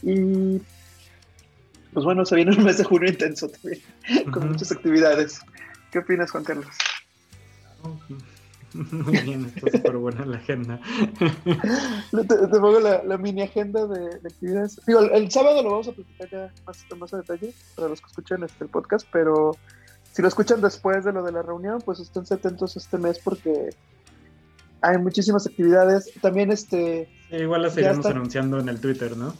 Y 0.02 0.60
pues 1.92 2.04
bueno, 2.04 2.24
se 2.24 2.36
viene 2.36 2.56
un 2.56 2.64
mes 2.64 2.78
de 2.78 2.84
junio 2.84 3.08
intenso 3.08 3.48
también, 3.48 3.80
con 4.30 4.48
muchas 4.48 4.70
actividades. 4.72 5.40
¿Qué 5.90 5.98
opinas, 5.98 6.30
Juan 6.30 6.44
Carlos? 6.44 6.66
Muy 8.72 9.18
bien, 9.22 9.52
está 9.54 9.70
súper 9.70 9.96
buena 9.96 10.24
la 10.24 10.36
agenda. 10.36 10.80
te, 12.10 12.60
pongo 12.60 12.78
la, 12.78 13.18
mini 13.18 13.42
agenda 13.42 13.86
de, 13.86 14.16
actividades. 14.16 14.80
Digo, 14.86 15.00
el, 15.00 15.30
sábado 15.30 15.62
lo 15.62 15.70
vamos 15.70 15.88
a 15.88 15.92
platicar 15.92 16.30
ya 16.30 16.52
más, 16.66 16.84
más 16.96 17.14
a 17.14 17.16
detalle 17.18 17.52
para 17.74 17.88
los 17.88 18.00
que 18.00 18.06
escuchan 18.06 18.44
este, 18.44 18.64
el 18.64 18.70
podcast, 18.70 19.06
pero 19.12 19.56
si 20.12 20.22
lo 20.22 20.28
escuchan 20.28 20.60
después 20.60 21.04
de 21.04 21.12
lo 21.12 21.24
de 21.24 21.32
la 21.32 21.42
reunión, 21.42 21.80
pues 21.84 21.98
estén 21.98 22.22
atentos 22.30 22.76
este 22.76 22.98
mes 22.98 23.18
porque 23.18 23.70
hay 24.80 24.98
muchísimas 24.98 25.46
actividades. 25.46 26.10
También 26.20 26.52
este... 26.52 27.08
igual 27.30 27.62
las 27.62 27.74
seguiremos 27.74 28.06
anunciando 28.06 28.60
en 28.60 28.68
el 28.68 28.80
Twitter, 28.80 29.16
¿no? 29.16 29.34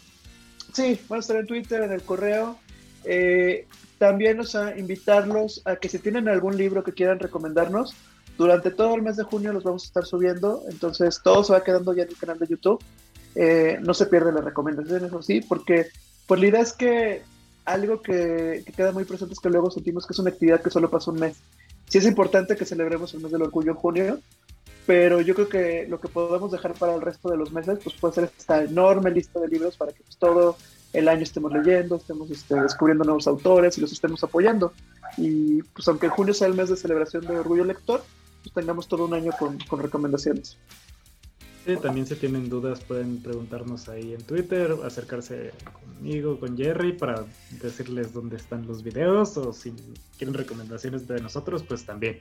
Sí, 0.73 1.01
van 1.09 1.19
a 1.19 1.21
estar 1.21 1.37
en 1.37 1.47
Twitter, 1.47 1.83
en 1.83 1.93
el 1.93 2.03
correo. 2.03 2.59
Eh, 3.05 3.67
también, 3.99 4.41
o 4.41 4.45
sea, 4.45 4.79
invitarlos 4.79 5.63
a 5.65 5.77
que 5.77 5.89
si 5.89 5.99
tienen 5.99 6.29
algún 6.29 6.57
libro 6.57 6.85
que 6.85 6.93
quieran 6.93 7.19
recomendarnos, 7.19 7.95
durante 8.39 8.71
todo 8.71 8.95
el 8.95 9.03
mes 9.03 9.17
de 9.17 9.25
junio 9.25 9.53
los 9.53 9.65
vamos 9.65 9.85
a 9.85 9.87
estar 9.87 10.07
subiendo, 10.07 10.63
entonces 10.71 11.21
todo 11.23 11.45
se 11.45 11.53
va 11.53 11.63
quedando 11.63 11.93
ya 11.93 12.05
en 12.05 12.09
el 12.09 12.17
canal 12.17 12.39
de 12.39 12.47
YouTube. 12.47 12.83
Eh, 13.35 13.79
no 13.83 13.93
se 13.95 14.07
pierden 14.07 14.35
las 14.35 14.45
recomendaciones, 14.45 15.13
o 15.13 15.23
sí, 15.23 15.41
porque 15.41 15.89
pues 16.27 16.41
la 16.41 16.47
idea 16.47 16.61
es 16.61 16.73
que 16.73 17.23
algo 17.65 18.01
que, 18.01 18.63
que, 18.65 18.73
queda 18.73 18.93
muy 18.93 19.05
presente 19.05 19.35
es 19.35 19.41
que 19.41 19.51
luego 19.51 19.71
sentimos 19.71 20.07
que 20.07 20.15
es 20.15 20.19
una 20.19 20.31
actividad 20.31 20.63
que 20.63 20.71
solo 20.71 20.91
pasa 20.91 21.11
un 21.11 21.21
mes. 21.21 21.37
Sí 21.89 21.99
es 21.99 22.07
importante 22.07 22.57
que 22.57 22.65
celebremos 22.65 23.13
el 23.15 23.21
mes 23.21 23.33
del 23.33 23.43
orgullo 23.43 23.73
en 23.73 23.77
junio, 23.77 24.21
pero 24.91 25.21
yo 25.21 25.37
creo 25.37 25.49
que 25.49 25.87
lo 25.89 26.01
que 26.01 26.09
podemos 26.09 26.51
dejar 26.51 26.75
para 26.75 26.97
el 26.97 27.01
resto 27.01 27.31
de 27.31 27.37
los 27.37 27.53
meses 27.53 27.79
pues 27.81 27.95
puede 27.95 28.13
ser 28.13 28.33
esta 28.37 28.65
enorme 28.65 29.13
lista 29.13 29.39
de 29.39 29.47
libros 29.47 29.77
para 29.77 29.93
que 29.93 30.03
pues, 30.03 30.17
todo 30.17 30.57
el 30.93 31.07
año 31.07 31.23
estemos 31.23 31.53
leyendo, 31.53 31.95
estemos 31.95 32.29
este, 32.33 32.61
descubriendo 32.61 33.05
nuevos 33.05 33.29
autores 33.29 33.79
y 33.79 33.83
los 33.83 33.93
estemos 33.93 34.25
apoyando. 34.25 34.73
Y 35.17 35.63
pues 35.63 35.87
aunque 35.87 36.09
junio 36.09 36.35
sea 36.35 36.49
el 36.49 36.55
mes 36.55 36.71
de 36.71 36.77
celebración 36.77 37.25
de 37.25 37.39
Orgullo 37.39 37.65
Lector, 37.65 38.03
pues 38.43 38.53
tengamos 38.53 38.89
todo 38.89 39.05
un 39.05 39.15
año 39.15 39.31
con, 39.39 39.61
con 39.61 39.79
recomendaciones. 39.79 40.59
Sí, 41.65 41.77
también 41.77 42.05
si 42.05 42.17
tienen 42.17 42.49
dudas 42.49 42.81
pueden 42.81 43.23
preguntarnos 43.23 43.89
ahí 43.89 44.15
en 44.15 44.23
Twitter, 44.25 44.75
acercarse 44.85 45.53
conmigo, 45.73 46.41
con 46.41 46.57
Jerry, 46.57 46.95
para 46.95 47.27
decirles 47.63 48.13
dónde 48.13 48.39
están 48.39 48.67
los 48.67 48.83
videos 48.83 49.37
o 49.37 49.53
si 49.53 49.73
quieren 50.19 50.35
recomendaciones 50.35 51.07
de 51.07 51.21
nosotros, 51.21 51.63
pues 51.63 51.87
también. 51.87 52.19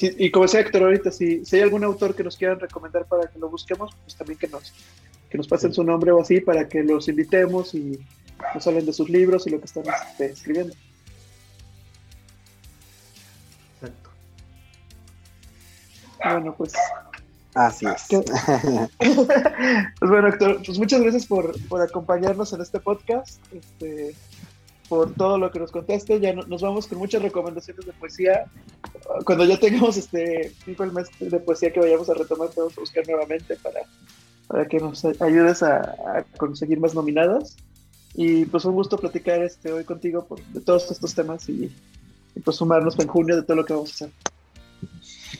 Y, 0.00 0.30
como 0.30 0.44
decía 0.44 0.60
Héctor 0.60 0.82
ahorita, 0.82 1.10
si, 1.10 1.44
si 1.44 1.56
hay 1.56 1.62
algún 1.62 1.84
autor 1.84 2.14
que 2.14 2.24
nos 2.24 2.36
quieran 2.36 2.58
recomendar 2.58 3.06
para 3.06 3.28
que 3.28 3.38
lo 3.38 3.48
busquemos, 3.48 3.94
pues 4.04 4.16
también 4.16 4.38
que 4.38 4.48
nos, 4.48 4.72
que 5.30 5.38
nos 5.38 5.46
pasen 5.46 5.72
su 5.72 5.84
nombre 5.84 6.10
o 6.10 6.20
así 6.20 6.40
para 6.40 6.68
que 6.68 6.82
los 6.82 7.08
invitemos 7.08 7.74
y 7.74 8.00
nos 8.54 8.66
hablen 8.66 8.86
de 8.86 8.92
sus 8.92 9.08
libros 9.08 9.46
y 9.46 9.50
lo 9.50 9.58
que 9.58 9.66
están 9.66 9.84
este, 9.86 10.26
escribiendo. 10.26 10.74
Exacto. 13.80 14.10
Bueno, 16.24 16.54
pues 16.56 16.72
Así 17.54 17.86
es. 17.86 18.06
pues 18.98 20.10
bueno, 20.10 20.28
Héctor, 20.28 20.60
pues 20.66 20.76
muchas 20.78 21.00
gracias 21.00 21.26
por, 21.26 21.54
por 21.68 21.80
acompañarnos 21.80 22.52
en 22.52 22.60
este 22.60 22.80
podcast, 22.80 23.40
este, 23.54 24.16
por 24.88 25.12
todo 25.14 25.38
lo 25.38 25.50
que 25.50 25.58
nos 25.58 25.70
contaste. 25.70 26.20
Ya 26.20 26.32
nos 26.32 26.62
vamos 26.62 26.86
con 26.86 26.98
muchas 26.98 27.22
recomendaciones 27.22 27.86
de 27.86 27.92
poesía. 27.92 28.44
Cuando 29.24 29.44
ya 29.44 29.58
tengamos 29.58 29.96
este 29.96 30.52
el 30.66 30.92
mes 30.92 31.08
de 31.18 31.40
poesía 31.40 31.72
que 31.72 31.80
vayamos 31.80 32.08
a 32.10 32.14
retomar, 32.14 32.48
a 32.48 32.80
buscar 32.80 33.06
nuevamente 33.06 33.56
para, 33.56 33.80
para 34.48 34.66
que 34.66 34.78
nos 34.78 35.04
ayudes 35.04 35.62
a, 35.62 36.24
conseguir 36.36 36.80
más 36.80 36.94
nominadas. 36.94 37.56
Y 38.14 38.44
pues 38.44 38.64
un 38.64 38.74
gusto 38.74 38.96
platicar 38.96 39.42
este 39.42 39.72
hoy 39.72 39.84
contigo 39.84 40.24
por, 40.24 40.40
de 40.44 40.60
todos 40.60 40.88
estos 40.90 41.14
temas 41.14 41.48
y, 41.48 41.74
y 42.36 42.40
pues 42.40 42.56
sumarnos 42.56 42.98
en 43.00 43.08
junio 43.08 43.34
de 43.34 43.42
todo 43.42 43.56
lo 43.56 43.64
que 43.64 43.72
vamos 43.72 43.90
a 43.90 43.94
hacer. 43.94 44.10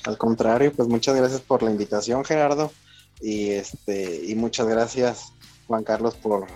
Al 0.04 0.18
contrario, 0.18 0.72
pues 0.72 0.88
muchas 0.88 1.14
gracias 1.14 1.40
por 1.40 1.62
la 1.62 1.70
invitación, 1.70 2.24
Gerardo. 2.24 2.72
Y 3.20 3.50
este, 3.50 4.24
y 4.26 4.34
muchas 4.34 4.66
gracias, 4.66 5.32
Juan 5.66 5.84
Carlos, 5.84 6.14
por 6.14 6.46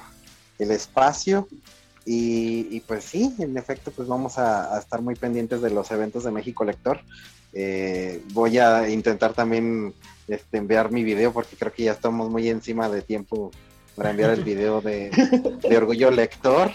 el 0.58 0.70
espacio. 0.70 1.48
Y, 2.10 2.80
pues 2.86 3.04
sí, 3.04 3.34
en 3.38 3.58
efecto, 3.58 3.90
pues 3.90 4.08
vamos 4.08 4.38
a, 4.38 4.78
estar 4.78 5.02
muy 5.02 5.14
pendientes 5.14 5.60
de 5.60 5.68
los 5.68 5.90
eventos 5.90 6.24
de 6.24 6.30
México 6.30 6.64
Lector. 6.64 7.00
Eh, 7.52 8.22
voy 8.32 8.56
a 8.56 8.88
intentar 8.88 9.34
también 9.34 9.92
este, 10.26 10.56
enviar 10.56 10.90
mi 10.90 11.04
video 11.04 11.34
porque 11.34 11.56
creo 11.56 11.70
que 11.70 11.82
ya 11.84 11.92
estamos 11.92 12.30
muy 12.30 12.48
encima 12.48 12.88
de 12.88 13.02
tiempo 13.02 13.50
para 13.94 14.10
enviar 14.10 14.30
el 14.30 14.42
video 14.42 14.80
de, 14.80 15.10
Orgullo 15.76 16.10
Lector. 16.10 16.70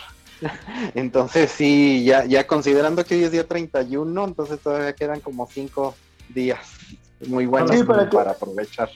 Entonces 0.93 1.49
sí, 1.49 2.03
ya, 2.03 2.25
ya 2.25 2.45
considerando 2.45 3.03
que 3.03 3.15
hoy 3.15 3.23
es 3.23 3.31
día 3.31 3.47
31, 3.47 4.25
entonces 4.25 4.59
todavía 4.59 4.93
quedan 4.93 5.19
como 5.19 5.47
cinco 5.47 5.95
días 6.29 6.59
muy 7.27 7.47
buenos 7.47 7.83
para, 7.85 8.31
aprovechar. 8.31 8.91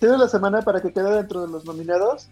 Tiene 0.00 0.18
la 0.18 0.28
semana 0.28 0.60
para 0.60 0.82
que 0.82 0.92
quede 0.92 1.14
dentro 1.14 1.46
de 1.46 1.48
los 1.50 1.64
nominados. 1.64 2.28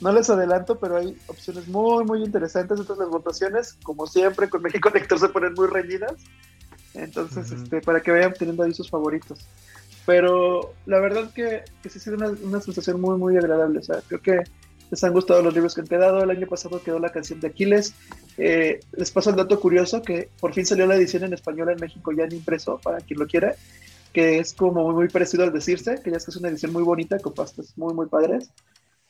No 0.00 0.12
les 0.12 0.28
adelanto, 0.28 0.78
pero 0.78 0.96
hay 0.96 1.16
opciones 1.26 1.68
muy, 1.68 2.04
muy 2.04 2.22
interesantes. 2.22 2.78
Entonces 2.78 3.04
las 3.04 3.10
votaciones, 3.10 3.78
como 3.82 4.06
siempre, 4.06 4.48
con 4.48 4.62
México 4.62 4.90
Lector 4.92 5.18
se 5.18 5.28
ponen 5.28 5.54
muy 5.54 5.68
reñidas. 5.68 6.14
Entonces, 6.94 7.50
este, 7.50 7.80
para 7.80 8.00
que 8.00 8.10
vayan 8.10 8.34
teniendo 8.34 8.62
ahí 8.62 8.74
sus 8.74 8.90
favoritos. 8.90 9.46
Pero 10.06 10.74
la 10.86 11.00
verdad 11.00 11.32
que, 11.32 11.62
que 11.82 11.88
sí 11.88 11.98
ha 11.98 12.02
sido 12.02 12.16
una, 12.16 12.28
una, 12.28 12.60
sensación 12.60 13.00
muy, 13.00 13.16
muy 13.18 13.36
agradable. 13.36 13.80
O 13.80 13.82
sea, 13.82 14.00
creo 14.06 14.22
que 14.22 14.42
les 14.90 15.02
han 15.02 15.12
gustado 15.12 15.42
los 15.42 15.52
libros 15.52 15.74
que 15.74 15.80
han 15.80 15.86
quedado. 15.86 16.22
El 16.22 16.30
año 16.30 16.46
pasado 16.46 16.82
quedó 16.82 16.98
la 16.98 17.10
canción 17.10 17.40
de 17.40 17.48
Aquiles. 17.48 17.94
Eh, 18.38 18.80
les 18.92 19.10
paso 19.10 19.30
el 19.30 19.36
dato 19.36 19.58
curioso 19.60 20.02
que 20.02 20.28
por 20.40 20.54
fin 20.54 20.66
salió 20.66 20.86
la 20.86 20.96
edición 20.96 21.24
en 21.24 21.32
español 21.32 21.70
en 21.70 21.80
México 21.80 22.12
ya 22.12 22.24
en 22.24 22.32
impreso, 22.32 22.78
para 22.82 22.98
quien 22.98 23.18
lo 23.18 23.26
quiera, 23.26 23.54
que 24.12 24.38
es 24.38 24.54
como 24.54 24.84
muy, 24.84 24.94
muy 24.94 25.08
parecido 25.08 25.44
al 25.44 25.52
decirse, 25.52 26.00
que 26.02 26.10
ya 26.10 26.18
es 26.18 26.24
que 26.24 26.30
es 26.30 26.36
una 26.36 26.48
edición 26.48 26.72
muy 26.72 26.82
bonita, 26.82 27.18
con 27.18 27.34
pastas 27.34 27.72
muy, 27.76 27.94
muy 27.94 28.06
padres. 28.06 28.50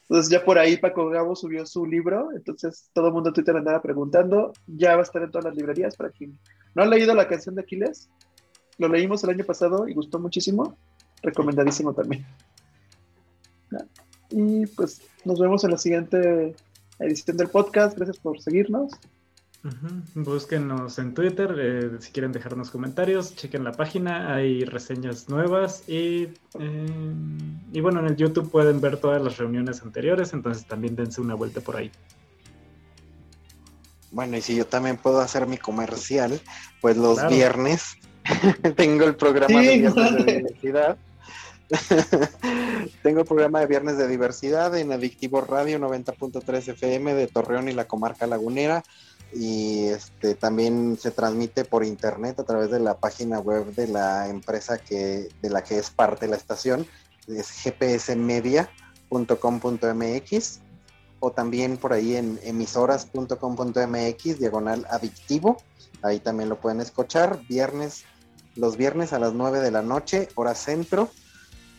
Entonces 0.09 0.31
ya 0.31 0.45
por 0.45 0.59
ahí 0.59 0.77
Paco 0.77 1.09
Gabo 1.09 1.35
subió 1.35 1.67
su 1.67 1.85
libro, 1.85 2.31
entonces 2.33 2.91
todo 2.93 3.09
el 3.09 3.13
mundo 3.13 3.31
en 3.31 3.35
Twitter 3.35 3.57
andaba 3.57 3.83
preguntando, 3.83 4.53
ya 4.67 4.95
va 4.95 5.01
a 5.01 5.03
estar 5.03 5.23
en 5.23 5.31
todas 5.31 5.47
las 5.47 5.57
librerías 5.57 5.97
para 5.97 6.11
quien 6.11 6.39
no 6.75 6.83
ha 6.83 6.87
leído 6.87 7.15
la 7.15 7.27
canción 7.27 7.57
de 7.57 7.63
Aquiles, 7.63 8.09
lo 8.79 8.89
leímos 8.89 9.25
el 9.25 9.31
año 9.31 9.45
pasado 9.45 9.89
y 9.89 9.95
gustó 9.95 10.19
muchísimo, 10.21 10.77
recomendadísimo 11.23 11.93
también. 11.93 12.25
Y 14.31 14.67
pues 14.67 15.03
nos 15.25 15.41
vemos 15.41 15.65
en 15.65 15.71
la 15.71 15.79
siguiente 15.79 16.55
edición 16.99 17.37
del 17.37 17.49
podcast. 17.49 17.97
Gracias 17.97 18.19
por 18.19 18.41
seguirnos. 18.41 18.93
Búsquenos 20.15 20.99
en 20.99 21.15
Twitter 21.15 21.55
eh, 21.59 21.91
si 21.99 22.13
quieren 22.13 22.31
dejarnos 22.31 22.71
comentarios, 22.71 23.35
chequen 23.35 23.65
la 23.65 23.73
página, 23.73 24.35
hay 24.35 24.65
reseñas 24.65 25.29
nuevas 25.29 25.89
y, 25.89 26.29
eh, 26.61 27.15
y 27.73 27.81
bueno, 27.81 28.01
en 28.01 28.07
el 28.07 28.17
YouTube 28.17 28.51
pueden 28.51 28.81
ver 28.81 28.99
todas 28.99 29.21
las 29.21 29.39
reuniones 29.39 29.83
anteriores, 29.83 30.33
entonces 30.33 30.67
también 30.67 30.95
dense 30.95 31.21
una 31.21 31.35
vuelta 31.35 31.61
por 31.61 31.77
ahí. 31.77 31.91
Bueno, 34.13 34.37
y 34.37 34.41
si 34.41 34.55
yo 34.55 34.67
también 34.67 34.97
puedo 34.97 35.21
hacer 35.21 35.47
mi 35.47 35.59
comercial, 35.59 36.41
pues 36.81 36.97
los 36.97 37.27
viernes 37.29 37.97
tengo 38.77 39.05
el 39.05 39.17
programa 39.17 39.61
de 39.61 39.79
viernes 39.79 39.95
de 39.95 40.01
la 40.03 40.23
universidad 40.23 40.99
Tengo 43.03 43.21
el 43.21 43.27
programa 43.27 43.61
de 43.61 43.67
Viernes 43.67 43.99
de 43.99 44.07
Diversidad 44.09 44.77
en 44.77 44.93
Adictivo 44.93 45.41
Radio 45.41 45.79
90.3 45.79 46.69
FM 46.69 47.15
de 47.15 47.27
Torreón 47.27 47.69
y 47.69 47.73
la 47.73 47.87
comarca 47.87 48.27
lagunera. 48.27 48.85
Y 49.33 49.87
este 49.87 50.35
también 50.35 50.99
se 51.01 51.11
transmite 51.11 51.64
por 51.64 51.83
internet 51.85 52.39
a 52.41 52.45
través 52.45 52.70
de 52.70 52.81
la 52.81 52.99
página 52.99 53.39
web 53.41 53.74
de 53.74 53.89
la 53.89 54.29
empresa 54.29 54.77
que, 54.79 55.29
de 55.43 55.51
la 55.51 55.62
que 55.62 55.79
es 55.79 55.91
parte 55.91 56.29
la 56.29 56.37
estación, 56.37 56.87
es 57.27 57.49
gpsmedia.com.mx 57.64 60.61
o 61.20 61.33
también 61.33 61.77
por 61.77 61.93
ahí 61.93 62.16
en 62.16 62.39
emisoras.com.mx, 62.43 64.39
diagonal 64.39 64.87
adictivo. 64.91 65.57
Ahí 66.03 66.20
también 66.20 66.49
lo 66.49 66.61
pueden 66.61 66.81
escuchar. 66.81 67.41
Viernes, 67.49 68.05
los 68.55 68.77
viernes 68.77 69.12
a 69.12 69.18
las 69.18 69.33
9 69.33 69.61
de 69.61 69.70
la 69.70 69.83
noche, 69.83 70.29
hora 70.35 70.55
centro 70.55 71.11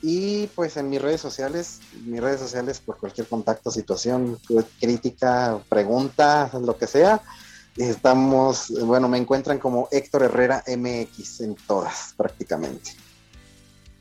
y 0.01 0.47
pues 0.47 0.77
en 0.77 0.89
mis 0.89 1.01
redes 1.01 1.21
sociales, 1.21 1.79
mis 2.05 2.21
redes 2.21 2.39
sociales 2.39 2.79
por 2.79 2.97
cualquier 2.97 3.27
contacto, 3.27 3.71
situación, 3.71 4.37
crítica, 4.79 5.59
pregunta, 5.69 6.51
lo 6.61 6.77
que 6.77 6.87
sea, 6.87 7.21
estamos, 7.75 8.69
bueno, 8.81 9.07
me 9.07 9.17
encuentran 9.17 9.59
como 9.59 9.87
Héctor 9.91 10.23
Herrera 10.23 10.63
MX 10.67 11.41
en 11.41 11.55
todas 11.55 12.13
prácticamente. 12.15 12.91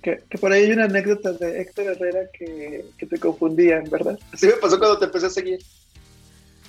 Que, 0.02 0.22
por 0.40 0.52
ahí 0.52 0.64
hay 0.64 0.72
una 0.72 0.84
anécdota 0.84 1.32
de 1.32 1.60
Héctor 1.60 1.86
Herrera 1.86 2.20
que, 2.32 2.84
te 2.96 3.18
confundían, 3.18 3.90
¿verdad? 3.90 4.16
Así 4.32 4.46
me 4.46 4.52
pasó 4.52 4.78
cuando 4.78 4.98
te 4.98 5.06
empecé 5.06 5.26
a 5.26 5.30
seguir. 5.30 5.58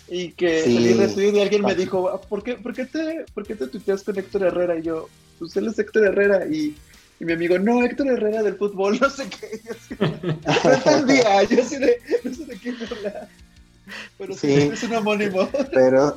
Y 0.08 0.32
que 0.32 0.64
salí 0.64 0.94
de 0.94 1.38
y 1.38 1.42
alguien 1.42 1.62
me 1.64 1.76
dijo, 1.76 2.10
ah, 2.10 2.20
¿por 2.20 2.42
qué, 2.42 2.56
por, 2.56 2.74
qué 2.74 2.86
te, 2.86 3.26
¿por 3.36 3.46
qué 3.46 3.56
te 3.56 3.68
tuiteas 3.68 4.02
con 4.02 4.18
Héctor 4.18 4.44
Herrera? 4.44 4.80
Y 4.80 4.84
yo, 4.84 5.08
pues 5.38 5.56
él 5.58 5.68
es 5.68 5.78
Héctor 5.78 6.06
Herrera 6.06 6.48
y 6.48 6.76
y 7.20 7.26
mi 7.26 7.34
amigo, 7.34 7.58
no, 7.58 7.84
Héctor 7.84 8.08
Herrera 8.08 8.44
del 8.44 8.58
fútbol, 8.58 9.00
no 9.00 9.10
sé 9.10 9.28
qué. 9.30 9.62
no 10.00 10.72
entendía, 10.72 11.44
yo 11.44 11.64
sé 11.64 11.80
de, 11.80 11.98
no 12.24 12.34
sé 12.34 12.46
de 12.46 12.60
qué 12.60 12.70
habla. 12.70 13.30
Pero 14.18 14.34
sí, 14.36 14.54
es 14.54 14.84
un 14.84 14.96
homónimo. 14.96 15.50
Pero, 15.74 16.16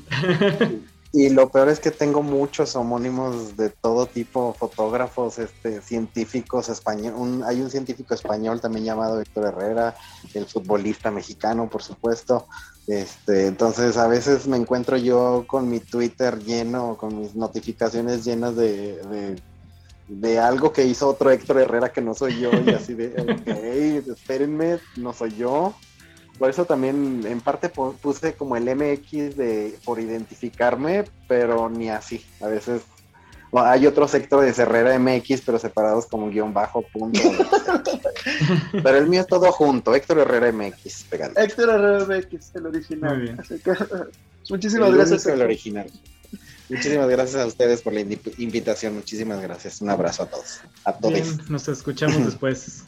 y 1.13 1.31
lo 1.31 1.49
peor 1.49 1.71
es 1.71 1.81
que 1.81 1.91
tengo 1.91 2.23
muchos 2.23 2.77
homónimos 2.77 3.57
de 3.57 3.71
todo 3.71 4.07
tipo, 4.07 4.53
fotógrafos, 4.53 5.39
este, 5.39 5.81
científicos 5.81 6.69
español, 6.69 7.43
hay 7.47 7.63
un 7.63 7.71
científico 7.71 8.13
español 8.13 8.61
también 8.61 8.85
llamado 8.85 9.21
Héctor 9.21 9.47
Herrera, 9.47 9.95
el 10.35 10.45
futbolista 10.47 11.11
mexicano, 11.11 11.71
por 11.71 11.83
supuesto. 11.83 12.47
Este, 12.87 13.47
entonces 13.47 13.97
a 13.97 14.09
veces 14.09 14.49
me 14.49 14.57
encuentro 14.57 14.97
yo 14.97 15.45
con 15.47 15.71
mi 15.71 15.81
Twitter 15.81 16.41
lleno, 16.41 16.97
con 16.99 17.19
mis 17.19 17.35
notificaciones 17.37 18.25
llenas 18.25 18.57
de 18.57 18.97
de 19.03 19.41
algo 20.41 20.73
que 20.73 20.85
hizo 20.85 21.09
otro 21.09 21.31
Héctor 21.31 21.59
Herrera 21.59 21.93
que 21.93 22.01
no 22.01 22.15
soy 22.15 22.41
yo 22.41 22.51
y 22.65 22.71
así 22.75 22.95
de, 22.95 23.09
ok, 23.21 24.09
espérenme, 24.17 24.79
no 24.97 25.13
soy 25.13 25.35
yo. 25.37 25.75
Por 26.39 26.49
eso 26.49 26.65
también 26.65 27.23
en 27.27 27.41
parte 27.41 27.69
puse 27.69 28.33
como 28.33 28.57
el 28.57 28.65
MX 28.65 29.37
de 29.37 29.79
por 29.85 30.01
identificarme, 30.01 31.05
pero 31.29 31.69
ni 31.69 31.91
así. 31.91 32.25
A 32.41 32.47
veces 32.47 32.83
hay 33.53 33.87
otro 33.87 34.07
sector 34.07 34.43
de 34.43 34.63
Herrera 34.63 34.99
MX, 34.99 35.43
pero 35.45 35.59
separados 35.59 36.07
como 36.07 36.31
guion 36.31 36.55
bajo, 36.55 36.83
punto. 36.93 37.21
pero 38.73 38.97
el 38.97 39.09
mío 39.09 39.23
es 39.23 39.27
todo 39.27 39.51
junto, 39.53 39.95
Héctor 39.95 40.21
Herrera 40.21 40.53
MX, 40.53 41.05
pegando. 41.11 41.39
Héctor 41.41 41.71
Herrera 41.71 42.07
MX, 42.07 42.55
el 42.55 42.67
original. 42.67 43.17
Muy 43.17 43.27
bien. 43.27 43.39
muchísimas 44.51 44.95
gracias. 44.95 45.27
El 45.27 45.43
original. 45.43 45.91
Muchísimas 46.71 47.09
gracias 47.09 47.43
a 47.43 47.47
ustedes 47.47 47.83
por 47.83 47.93
la 47.93 48.01
invitación. 48.01 48.95
Muchísimas 48.95 49.43
gracias. 49.43 49.81
Un 49.81 49.91
abrazo 49.91 50.23
a 50.23 50.27
todos. 50.27 50.61
A 50.85 50.93
todos. 50.93 51.51
nos 51.51 51.69
escuchamos 51.69 52.25
después. 52.25 52.85